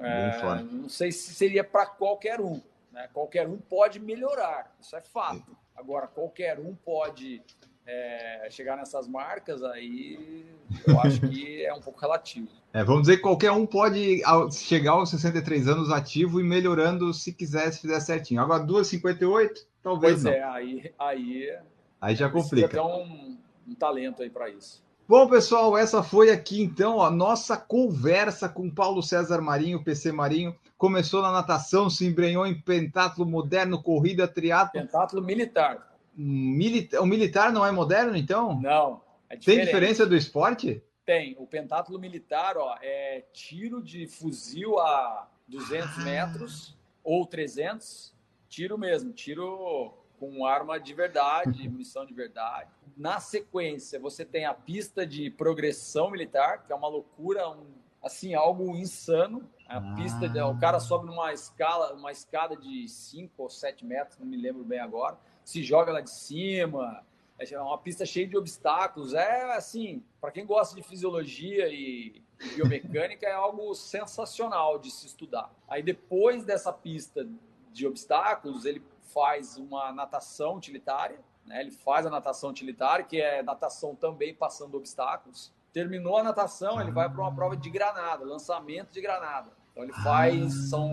É, 0.02 0.62
não 0.62 0.88
sei 0.90 1.10
se 1.10 1.34
seria 1.34 1.64
para 1.64 1.86
qualquer 1.86 2.40
um. 2.40 2.60
Né? 2.92 3.08
Qualquer 3.14 3.48
um 3.48 3.56
pode 3.56 3.98
melhorar, 3.98 4.74
isso 4.78 4.94
é 4.94 5.00
fato. 5.00 5.56
Agora, 5.74 6.06
qualquer 6.06 6.58
um 6.58 6.74
pode 6.74 7.42
é, 7.90 8.48
chegar 8.50 8.76
nessas 8.76 9.08
marcas, 9.08 9.62
aí 9.62 10.46
eu 10.86 11.00
acho 11.00 11.20
que 11.20 11.64
é 11.64 11.74
um 11.74 11.80
pouco 11.80 12.00
relativo. 12.00 12.48
É, 12.72 12.84
vamos 12.84 13.02
dizer 13.02 13.16
que 13.16 13.22
qualquer 13.22 13.50
um 13.50 13.66
pode 13.66 14.22
chegar 14.52 14.92
aos 14.92 15.10
63 15.10 15.68
anos 15.68 15.90
ativo 15.90 16.40
e 16.40 16.44
melhorando 16.44 17.12
se 17.12 17.32
quiser, 17.32 17.72
se 17.72 17.80
fizer 17.80 17.98
certinho. 18.00 18.40
Agora, 18.40 18.64
2,58, 18.64 19.66
talvez 19.82 20.22
pois 20.22 20.24
não. 20.24 20.30
é, 20.30 20.42
aí, 20.42 20.94
aí, 20.98 21.58
aí 22.00 22.14
já 22.14 22.28
complica. 22.28 22.68
Tem 22.68 22.80
um, 22.80 23.36
um 23.66 23.74
talento 23.74 24.22
aí 24.22 24.30
para 24.30 24.48
isso. 24.48 24.82
Bom, 25.08 25.28
pessoal, 25.28 25.76
essa 25.76 26.04
foi 26.04 26.30
aqui 26.30 26.62
então 26.62 27.02
a 27.02 27.10
nossa 27.10 27.56
conversa 27.56 28.48
com 28.48 28.70
Paulo 28.70 29.02
César 29.02 29.40
Marinho, 29.40 29.82
PC 29.82 30.12
Marinho. 30.12 30.54
Começou 30.78 31.20
na 31.20 31.32
natação, 31.32 31.90
se 31.90 32.06
embrenhou 32.06 32.46
em 32.46 32.58
pentatlo 32.60 33.26
moderno, 33.26 33.82
corrida, 33.82 34.28
triatlo. 34.28 34.80
Pentatlo 34.80 35.20
militar. 35.20 35.90
Milita... 36.14 37.00
O 37.00 37.06
militar 37.06 37.52
não 37.52 37.64
é 37.64 37.70
moderno, 37.70 38.16
então? 38.16 38.60
Não. 38.60 39.02
É 39.28 39.36
Tem 39.36 39.60
diferença 39.60 40.04
do 40.04 40.16
esporte? 40.16 40.82
Tem. 41.06 41.36
O 41.38 41.46
pentatlo 41.46 41.98
militar 41.98 42.56
ó, 42.56 42.76
é 42.82 43.24
tiro 43.32 43.82
de 43.82 44.06
fuzil 44.06 44.78
a 44.78 45.28
200 45.48 45.98
ah. 45.98 46.00
metros 46.02 46.76
ou 47.02 47.26
300. 47.26 48.14
Tiro 48.48 48.76
mesmo, 48.76 49.12
tiro 49.12 49.94
com 50.18 50.44
arma 50.44 50.78
de 50.78 50.92
verdade, 50.92 51.66
munição 51.70 52.04
de 52.04 52.12
verdade. 52.12 52.70
Na 52.96 53.18
sequência, 53.18 53.98
você 53.98 54.24
tem 54.24 54.44
a 54.44 54.52
pista 54.52 55.06
de 55.06 55.30
progressão 55.30 56.10
militar, 56.10 56.64
que 56.64 56.72
é 56.72 56.76
uma 56.76 56.88
loucura, 56.88 57.48
um, 57.48 57.66
assim, 58.02 58.34
algo 58.34 58.76
insano. 58.76 59.48
A 59.66 59.78
ah. 59.78 59.94
pista, 59.94 60.28
de, 60.28 60.40
o 60.40 60.58
cara 60.58 60.78
sobe 60.78 61.06
numa 61.06 61.32
escala, 61.32 61.94
uma 61.94 62.12
escada 62.12 62.56
de 62.56 62.86
5 62.86 63.32
ou 63.38 63.48
7 63.48 63.86
metros, 63.86 64.18
não 64.18 64.26
me 64.26 64.36
lembro 64.36 64.64
bem 64.64 64.80
agora, 64.80 65.16
se 65.50 65.64
joga 65.64 65.90
lá 65.90 66.00
de 66.00 66.10
cima, 66.10 67.04
é 67.36 67.60
uma 67.60 67.78
pista 67.78 68.06
cheia 68.06 68.26
de 68.26 68.36
obstáculos. 68.36 69.14
É 69.14 69.52
assim, 69.56 70.00
para 70.20 70.30
quem 70.30 70.46
gosta 70.46 70.76
de 70.76 70.82
fisiologia 70.82 71.66
e 71.68 72.22
biomecânica, 72.54 73.26
é 73.26 73.32
algo 73.32 73.74
sensacional 73.74 74.78
de 74.78 74.92
se 74.92 75.06
estudar. 75.06 75.50
Aí 75.66 75.82
depois 75.82 76.44
dessa 76.44 76.72
pista 76.72 77.26
de 77.72 77.84
obstáculos, 77.84 78.64
ele 78.64 78.80
faz 79.12 79.56
uma 79.56 79.90
natação 79.92 80.56
utilitária, 80.56 81.18
né? 81.44 81.60
Ele 81.60 81.72
faz 81.72 82.06
a 82.06 82.10
natação 82.10 82.50
utilitária, 82.50 83.04
que 83.04 83.20
é 83.20 83.42
natação 83.42 83.96
também 83.96 84.32
passando 84.32 84.76
obstáculos. 84.76 85.52
Terminou 85.72 86.18
a 86.18 86.22
natação, 86.22 86.80
ele 86.80 86.92
vai 86.92 87.10
para 87.10 87.20
uma 87.20 87.34
prova 87.34 87.56
de 87.56 87.70
granada, 87.70 88.24
lançamento 88.24 88.92
de 88.92 89.00
granada. 89.00 89.50
Então 89.72 89.82
ele 89.82 89.92
faz, 89.94 90.68
são, 90.68 90.92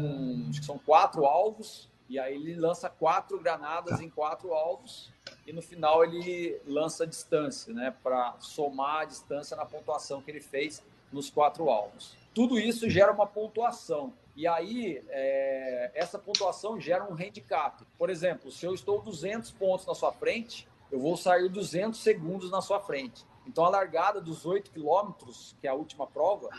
acho 0.49 0.61
que 0.61 0.65
são 0.65 0.79
quatro 0.79 1.25
alvos, 1.25 1.89
e 2.09 2.19
aí 2.19 2.35
ele 2.35 2.55
lança 2.55 2.89
quatro 2.89 3.39
granadas 3.39 3.99
em 3.99 4.09
quatro 4.09 4.53
alvos, 4.53 5.11
e 5.45 5.53
no 5.53 5.61
final 5.61 6.03
ele 6.03 6.59
lança 6.65 7.03
a 7.03 7.07
distância, 7.07 7.73
né? 7.73 7.93
Para 8.03 8.35
somar 8.39 9.01
a 9.01 9.05
distância 9.05 9.55
na 9.55 9.65
pontuação 9.65 10.21
que 10.21 10.31
ele 10.31 10.41
fez 10.41 10.83
nos 11.11 11.29
quatro 11.29 11.69
alvos. 11.69 12.15
Tudo 12.33 12.59
isso 12.59 12.89
gera 12.89 13.11
uma 13.11 13.25
pontuação. 13.25 14.13
E 14.35 14.45
aí, 14.45 15.03
é, 15.09 15.91
essa 15.95 16.19
pontuação 16.19 16.79
gera 16.79 17.03
um 17.03 17.13
handicap. 17.13 17.83
Por 17.97 18.09
exemplo, 18.09 18.51
se 18.51 18.65
eu 18.65 18.73
estou 18.73 19.01
200 19.01 19.49
pontos 19.51 19.87
na 19.87 19.95
sua 19.95 20.11
frente, 20.13 20.67
eu 20.91 20.99
vou 20.99 21.17
sair 21.17 21.49
200 21.49 21.99
segundos 21.99 22.51
na 22.51 22.61
sua 22.61 22.79
frente. 22.79 23.25
Então, 23.47 23.65
a 23.65 23.69
largada 23.69 24.21
dos 24.21 24.45
8 24.45 24.69
quilômetros, 24.71 25.55
que 25.59 25.65
é 25.65 25.69
a 25.69 25.73
última 25.73 26.05
prova, 26.05 26.49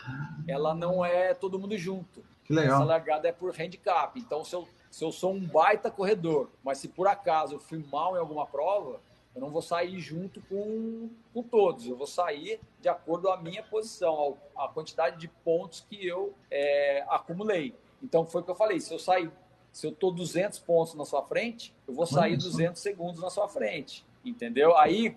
ela 0.47 0.73
não 0.73 1.05
é 1.05 1.33
todo 1.33 1.57
mundo 1.57 1.77
junto. 1.77 2.23
Que 2.43 2.51
legal. 2.51 2.75
Essa 2.75 2.83
largada 2.83 3.27
é 3.27 3.31
por 3.31 3.53
handicap. 3.57 4.19
Então, 4.19 4.43
se 4.43 4.55
eu, 4.55 4.67
se 4.89 5.03
eu 5.03 5.11
sou 5.11 5.33
um 5.33 5.45
baita 5.45 5.91
corredor, 5.91 6.49
mas 6.63 6.79
se 6.79 6.87
por 6.87 7.07
acaso 7.07 7.55
eu 7.55 7.59
fui 7.59 7.83
mal 7.91 8.15
em 8.15 8.19
alguma 8.19 8.45
prova, 8.45 8.99
eu 9.35 9.41
não 9.41 9.49
vou 9.49 9.61
sair 9.61 9.99
junto 9.99 10.41
com, 10.41 11.09
com 11.33 11.43
todos, 11.43 11.87
eu 11.87 11.95
vou 11.95 12.07
sair 12.07 12.59
de 12.81 12.89
acordo 12.89 13.27
com 13.27 13.33
a 13.33 13.37
minha 13.37 13.63
posição, 13.63 14.37
a, 14.57 14.67
quantidade 14.67 15.17
de 15.17 15.27
pontos 15.27 15.85
que 15.87 16.05
eu 16.05 16.33
é, 16.49 17.05
acumulei. 17.07 17.75
Então 18.01 18.25
foi 18.25 18.41
o 18.41 18.43
que 18.43 18.51
eu 18.51 18.55
falei, 18.55 18.79
se 18.79 18.93
eu 18.93 18.99
sair, 18.99 19.31
se 19.71 19.85
eu 19.85 19.91
estou 19.91 20.11
200 20.11 20.57
pontos 20.59 20.95
na 20.95 21.05
sua 21.05 21.21
frente, 21.23 21.73
eu 21.87 21.93
vou 21.93 22.07
sair 22.07 22.31
Mano, 22.31 22.43
200 22.43 22.81
segundos 22.81 23.21
na 23.21 23.29
sua 23.29 23.47
frente, 23.47 24.03
entendeu? 24.25 24.75
Aí. 24.75 25.15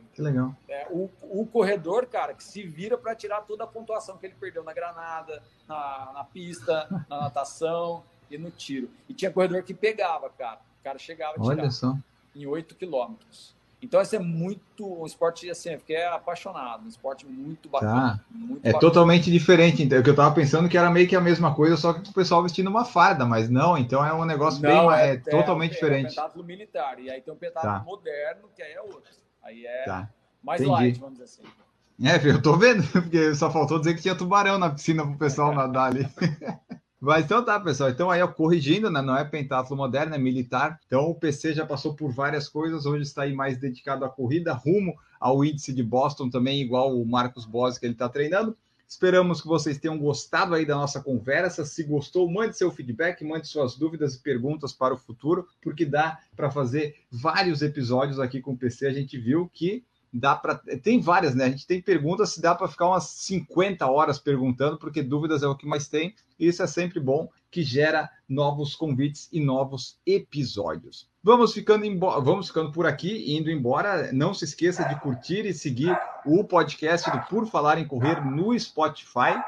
É, 0.69 0.87
o, 0.91 1.09
o 1.23 1.47
corredor, 1.47 2.07
cara, 2.07 2.35
que 2.35 2.45
se 2.45 2.63
vira 2.63 2.99
para 2.99 3.15
tirar 3.15 3.41
toda 3.43 3.65
a 3.65 3.67
pontuação 3.67 4.19
que 4.19 4.27
ele 4.27 4.35
perdeu 4.39 4.63
na 4.63 4.75
granada, 4.75 5.43
na, 5.67 6.13
na 6.13 6.25
pista, 6.25 6.87
na 7.09 7.23
natação 7.23 8.05
e 8.35 8.39
no 8.39 8.51
tiro. 8.51 8.91
E 9.09 9.15
tinha 9.15 9.31
corredor 9.31 9.63
que 9.63 9.75
pegava, 9.75 10.29
cara. 10.31 10.61
O 10.81 10.85
cara 10.85 10.99
chegava 10.99 11.35
a 11.37 11.41
tirar 11.41 11.63
Olha 11.63 11.71
só. 11.71 11.97
em 12.35 12.47
8 12.47 12.75
quilômetros. 12.75 13.55
Então, 13.83 14.01
esse 14.01 14.15
é 14.15 14.19
muito 14.21 14.87
um 14.87 15.05
esporte 15.05 15.51
assim, 15.51 15.71
eu 15.71 15.79
fiquei 15.81 16.05
apaixonado, 16.05 16.85
um 16.85 16.89
esporte 16.89 17.27
muito 17.27 17.69
bacana. 17.69 18.13
Tá. 18.13 18.25
Muito 18.31 18.61
é 18.61 18.73
bacana. 18.73 18.79
totalmente 18.79 19.29
diferente. 19.29 19.83
Então, 19.83 19.99
o 19.99 20.03
que 20.05 20.09
eu 20.09 20.13
estava 20.13 20.33
pensando 20.33 20.69
que 20.69 20.79
era 20.79 20.89
meio 20.89 21.09
que 21.09 21.17
a 21.17 21.21
mesma 21.21 21.53
coisa, 21.53 21.77
só 21.77 21.93
que 21.93 22.09
o 22.09 22.13
pessoal 22.13 22.45
vestindo 22.45 22.71
uma 22.71 22.85
farda, 22.85 23.27
mas 23.27 23.51
não, 23.51 23.77
então 23.77 24.05
é 24.05 24.15
um 24.15 24.25
negócio 24.25 24.63
não, 24.63 24.87
bem 24.87 24.99
é, 25.01 25.15
é, 25.15 25.17
totalmente 25.17 25.73
é, 25.73 25.75
diferente. 25.75 26.05
É 26.05 26.07
um 26.07 26.15
pentáculo 26.15 26.45
militar, 26.45 27.01
e 27.01 27.11
aí 27.11 27.21
tem 27.21 27.35
um 27.35 27.37
pentáculo 27.37 27.73
tá. 27.73 27.85
moderno, 27.85 28.43
que 28.55 28.63
aí 28.63 28.73
é 28.73 28.81
outro. 28.81 29.13
Aí 29.43 29.67
é 29.67 29.85
tá. 29.85 30.09
mais 30.45 30.61
Entendi. 30.61 30.77
light, 30.77 31.01
vamos 31.01 31.19
dizer 31.19 31.25
assim. 31.25 31.43
É, 32.05 32.31
eu 32.31 32.41
tô 32.41 32.57
vendo, 32.57 32.87
porque 32.93 33.35
só 33.35 33.51
faltou 33.51 33.81
dizer 33.81 33.95
que 33.95 34.03
tinha 34.03 34.15
tubarão 34.15 34.59
na 34.59 34.71
piscina 34.71 35.05
pro 35.05 35.17
pessoal 35.17 35.53
nadar 35.53 35.91
ali. 35.91 36.09
Mas 37.05 37.25
então 37.25 37.45
tá, 37.45 37.59
pessoal. 37.59 37.91
Então 37.91 38.13
aí, 38.13 38.23
ó, 38.23 38.29
corrigindo, 38.29 38.89
né? 38.89 39.03
Não 39.03 39.17
é 39.17 39.25
pentatlo 39.25 39.77
moderno, 39.77 40.15
é 40.15 40.19
militar. 40.19 40.79
Então 40.87 41.11
o 41.11 41.15
PC 41.17 41.53
já 41.53 41.67
passou 41.67 41.97
por 41.97 42.13
várias 42.13 42.49
coisas. 42.49 42.87
Hoje 42.87 43.03
está 43.03 43.23
aí 43.23 43.35
mais 43.35 43.59
dedicado 43.59 44.05
à 44.05 44.09
corrida, 44.09 44.53
rumo 44.53 44.95
ao 45.19 45.45
índice 45.45 45.73
de 45.73 45.83
Boston 45.83 46.31
também, 46.31 46.61
igual 46.61 46.97
o 46.97 47.05
Marcos 47.05 47.45
Bosi 47.45 47.81
que 47.81 47.87
ele 47.87 47.95
está 47.95 48.09
treinando. 48.09 48.57
Esperamos 48.87 49.41
que 49.41 49.49
vocês 49.49 49.79
tenham 49.79 49.99
gostado 49.99 50.55
aí 50.55 50.65
da 50.65 50.77
nossa 50.77 51.01
conversa. 51.01 51.65
Se 51.65 51.83
gostou, 51.83 52.31
mande 52.31 52.57
seu 52.57 52.71
feedback, 52.71 53.25
mande 53.25 53.49
suas 53.49 53.75
dúvidas 53.75 54.15
e 54.15 54.21
perguntas 54.21 54.73
para 54.73 54.95
o 54.95 54.99
futuro, 54.99 55.49
porque 55.61 55.85
dá 55.85 56.21
para 56.37 56.53
fazer 56.53 56.95
vários 57.11 57.63
episódios 57.63 58.21
aqui 58.21 58.41
com 58.41 58.53
o 58.53 58.57
PC. 58.57 58.87
A 58.87 58.93
gente 58.93 59.19
viu 59.19 59.51
que 59.53 59.85
dá 60.13 60.37
para. 60.37 60.57
Tem 60.83 61.01
várias, 61.01 61.35
né? 61.35 61.47
A 61.47 61.51
gente 61.51 61.67
tem 61.67 61.81
perguntas, 61.81 62.31
se 62.31 62.41
dá 62.41 62.55
para 62.55 62.69
ficar 62.69 62.89
umas 62.89 63.05
50 63.05 63.87
horas 63.87 64.19
perguntando, 64.19 64.79
porque 64.79 65.03
dúvidas 65.03 65.43
é 65.43 65.47
o 65.47 65.57
que 65.57 65.67
mais 65.67 65.89
tem. 65.89 66.15
E 66.39 66.49
isso 66.49 66.63
é 66.63 66.67
sempre 66.67 67.01
bom, 67.01 67.29
que 67.51 67.63
gera 67.63 68.11
novos 68.29 68.75
convites 68.75 69.29
e 69.33 69.41
novos 69.41 69.99
episódios. 70.05 71.09
Vamos 71.23 71.53
ficando, 71.53 71.87
vamos 71.99 72.49
ficando 72.49 72.73
por 72.73 72.87
aqui, 72.87 73.37
indo 73.37 73.51
embora. 73.51 74.13
Não 74.13 74.35
se 74.35 74.45
esqueça 74.45 74.85
de 74.85 75.01
curtir 75.01 75.47
e 75.47 75.55
seguir 75.55 75.97
o 76.27 76.45
podcast 76.45 77.11
do 77.11 77.21
Por 77.27 77.47
Falar 77.47 77.79
em 77.79 77.87
Correr 77.87 78.25
no 78.25 78.59
Spotify. 78.59 79.41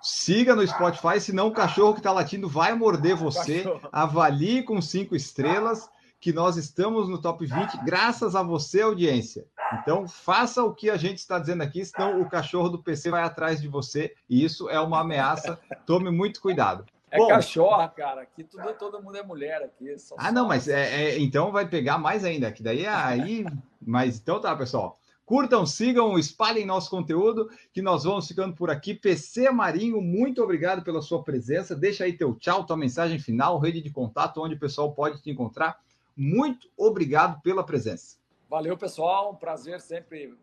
Siga 0.00 0.56
no 0.56 0.66
Spotify, 0.66 1.20
senão 1.20 1.46
o 1.46 1.52
cachorro 1.52 1.94
que 1.94 2.00
está 2.00 2.10
latindo 2.10 2.48
vai 2.48 2.74
morder 2.74 3.14
você. 3.14 3.64
Avalie 3.92 4.64
com 4.64 4.82
cinco 4.82 5.14
estrelas 5.14 5.88
que 6.22 6.32
nós 6.32 6.56
estamos 6.56 7.08
no 7.08 7.20
top 7.20 7.44
20 7.44 7.84
graças 7.84 8.36
a 8.36 8.44
você, 8.44 8.80
audiência. 8.80 9.44
Então, 9.72 10.06
faça 10.06 10.62
o 10.62 10.72
que 10.72 10.88
a 10.88 10.96
gente 10.96 11.18
está 11.18 11.36
dizendo 11.36 11.64
aqui, 11.64 11.84
senão 11.84 12.22
o 12.22 12.30
cachorro 12.30 12.68
do 12.68 12.80
PC 12.80 13.10
vai 13.10 13.24
atrás 13.24 13.60
de 13.60 13.66
você. 13.66 14.14
E 14.30 14.44
isso 14.44 14.70
é 14.70 14.78
uma 14.78 15.00
ameaça. 15.00 15.58
Tome 15.84 16.12
muito 16.12 16.40
cuidado. 16.40 16.86
É 17.10 17.18
Bom, 17.18 17.26
cachorra, 17.26 17.88
cara. 17.88 18.22
Aqui 18.22 18.44
tudo, 18.44 18.72
todo 18.74 19.02
mundo 19.02 19.16
é 19.16 19.22
mulher 19.24 19.62
aqui. 19.64 19.96
ah, 20.16 20.30
não, 20.30 20.46
mas 20.46 20.68
é, 20.68 21.06
é, 21.06 21.18
então 21.18 21.50
vai 21.50 21.68
pegar 21.68 21.98
mais 21.98 22.24
ainda. 22.24 22.52
Que 22.52 22.62
daí 22.62 22.84
é 22.84 22.88
aí. 22.88 23.44
Mas 23.84 24.16
então 24.16 24.40
tá, 24.40 24.54
pessoal. 24.54 24.96
Curtam, 25.26 25.66
sigam, 25.66 26.16
espalhem 26.16 26.64
nosso 26.64 26.88
conteúdo, 26.88 27.50
que 27.72 27.82
nós 27.82 28.04
vamos 28.04 28.28
ficando 28.28 28.54
por 28.54 28.70
aqui. 28.70 28.94
PC 28.94 29.50
Marinho, 29.50 30.00
muito 30.00 30.40
obrigado 30.40 30.84
pela 30.84 31.02
sua 31.02 31.24
presença. 31.24 31.74
Deixa 31.74 32.04
aí 32.04 32.12
teu 32.12 32.32
tchau, 32.36 32.64
tua 32.64 32.76
mensagem 32.76 33.18
final, 33.18 33.58
rede 33.58 33.80
de 33.80 33.90
contato, 33.90 34.40
onde 34.40 34.54
o 34.54 34.60
pessoal 34.60 34.92
pode 34.92 35.20
te 35.20 35.28
encontrar. 35.28 35.80
Muito 36.16 36.68
obrigado 36.76 37.40
pela 37.42 37.64
presença. 37.64 38.16
Valeu, 38.48 38.76
pessoal. 38.76 39.32
Um 39.32 39.36
prazer 39.36 39.80
sempre 39.80 40.34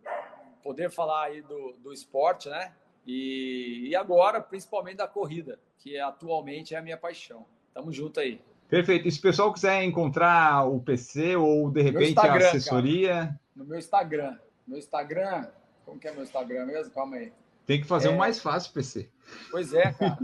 poder 0.64 0.90
falar 0.90 1.26
aí 1.26 1.42
do, 1.42 1.74
do 1.74 1.94
esporte, 1.94 2.50
né? 2.50 2.74
E, 3.06 3.88
e 3.90 3.96
agora, 3.96 4.42
principalmente 4.42 4.98
da 4.98 5.08
corrida, 5.08 5.60
que 5.80 5.96
é, 5.96 6.02
atualmente 6.02 6.76
é 6.76 6.78
a 6.78 6.82
minha 6.82 6.98
paixão. 6.98 7.46
Tamo 7.74 7.92
junto 7.92 8.20
aí. 8.20 8.42
Perfeito. 8.68 9.08
E 9.08 9.12
se 9.12 9.20
o 9.20 9.22
pessoal 9.22 9.52
quiser 9.52 9.84
encontrar 9.84 10.68
o 10.68 10.80
PC 10.80 11.36
ou 11.36 11.72
de 11.72 11.82
repente 11.82 12.20
a 12.20 12.36
assessoria. 12.36 13.14
Cara, 13.14 13.40
no 13.56 13.66
meu 13.66 13.80
Instagram. 13.80 14.38
Meu 14.68 14.78
Instagram. 14.78 15.48
Como 15.86 16.00
que 16.00 16.08
é 16.08 16.12
meu 16.12 16.24
Instagram 16.24 16.66
mesmo? 16.66 16.94
Calma 16.94 17.18
aí. 17.18 17.34
Tem 17.66 17.82
que 17.82 17.88
fazer 17.88 18.10
o 18.10 18.14
é... 18.14 18.18
mais 18.18 18.40
fácil, 18.40 18.74
PC. 18.74 19.10
Pois 19.50 19.74
é, 19.74 19.92
cara. 19.94 20.18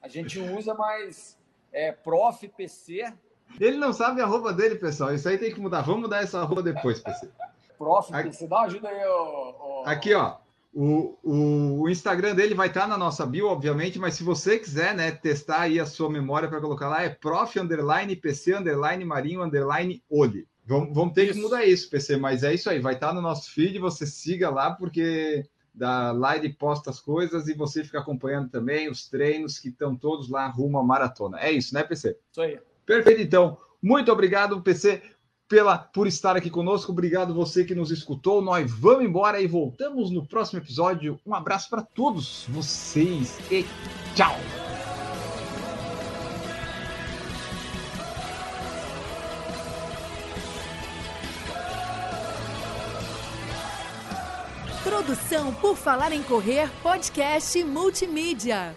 A 0.00 0.08
gente 0.08 0.38
usa 0.38 0.74
mais 0.74 1.36
é, 1.72 1.90
prof 1.90 2.46
PC. 2.48 3.12
Ele 3.60 3.76
não 3.76 3.92
sabe 3.92 4.20
a 4.20 4.26
roupa 4.26 4.52
dele, 4.52 4.76
pessoal. 4.76 5.14
Isso 5.14 5.28
aí 5.28 5.38
tem 5.38 5.52
que 5.52 5.60
mudar. 5.60 5.82
Vamos 5.82 6.02
mudar 6.02 6.22
essa 6.22 6.42
roupa 6.42 6.62
depois, 6.62 7.00
PC. 7.00 7.28
Prof 7.78 8.10
PC, 8.10 8.46
dá 8.46 8.56
uma 8.56 8.66
ajuda 8.66 8.88
aí, 8.88 9.06
ó. 9.06 9.82
Aqui, 9.84 10.14
ó. 10.14 10.36
O, 10.74 11.16
o, 11.22 11.82
o, 11.82 11.88
Instagram 11.88 12.34
dele 12.34 12.54
vai 12.54 12.68
estar 12.68 12.86
na 12.86 12.98
nossa 12.98 13.24
bio, 13.24 13.48
obviamente, 13.48 13.98
mas 13.98 14.14
se 14.14 14.22
você 14.22 14.58
quiser 14.58 14.94
né, 14.94 15.10
testar 15.10 15.62
aí 15.62 15.80
a 15.80 15.86
sua 15.86 16.10
memória 16.10 16.48
para 16.48 16.60
colocar 16.60 16.88
lá, 16.88 17.02
é 17.02 17.08
prof 17.08 17.58
underline 17.58 18.14
PC 18.14 18.56
underline 18.56 19.02
marinho 19.02 19.42
underline 19.42 20.02
olhe. 20.10 20.46
Vamos, 20.66 20.94
vamos 20.94 21.14
ter 21.14 21.24
isso. 21.24 21.34
que 21.34 21.40
mudar 21.40 21.64
isso, 21.64 21.88
PC, 21.88 22.18
mas 22.18 22.42
é 22.42 22.52
isso 22.52 22.68
aí, 22.68 22.78
vai 22.78 22.92
estar 22.92 23.14
no 23.14 23.22
nosso 23.22 23.50
feed, 23.52 23.78
você 23.78 24.04
siga 24.04 24.50
lá, 24.50 24.72
porque 24.72 25.48
da 25.72 26.10
live 26.10 26.52
posta 26.54 26.90
as 26.90 27.00
coisas 27.00 27.48
e 27.48 27.54
você 27.54 27.82
fica 27.82 28.00
acompanhando 28.00 28.50
também 28.50 28.90
os 28.90 29.08
treinos 29.08 29.58
que 29.58 29.68
estão 29.68 29.96
todos 29.96 30.28
lá 30.28 30.46
rumo 30.46 30.78
à 30.78 30.84
maratona. 30.84 31.40
É 31.40 31.50
isso, 31.52 31.72
né, 31.72 31.84
PC? 31.84 32.18
Isso 32.30 32.40
aí. 32.42 32.58
Perfeito, 32.86 33.20
então. 33.20 33.58
Muito 33.82 34.10
obrigado, 34.10 34.62
PC 34.62 35.02
pela 35.48 35.78
por 35.78 36.06
estar 36.06 36.36
aqui 36.36 36.50
conosco. 36.50 36.92
Obrigado 36.92 37.34
você 37.34 37.64
que 37.64 37.74
nos 37.74 37.90
escutou. 37.90 38.42
Nós 38.42 38.70
vamos 38.70 39.04
embora 39.04 39.40
e 39.40 39.46
voltamos 39.46 40.10
no 40.10 40.26
próximo 40.26 40.60
episódio. 40.60 41.18
Um 41.24 41.34
abraço 41.34 41.68
para 41.68 41.82
todos 41.82 42.46
vocês 42.48 43.38
e 43.50 43.64
tchau. 44.14 44.36
Produção 54.82 55.52
por 55.54 55.76
Falar 55.76 56.12
em 56.12 56.22
Correr, 56.22 56.70
podcast 56.82 57.62
multimídia. 57.64 58.74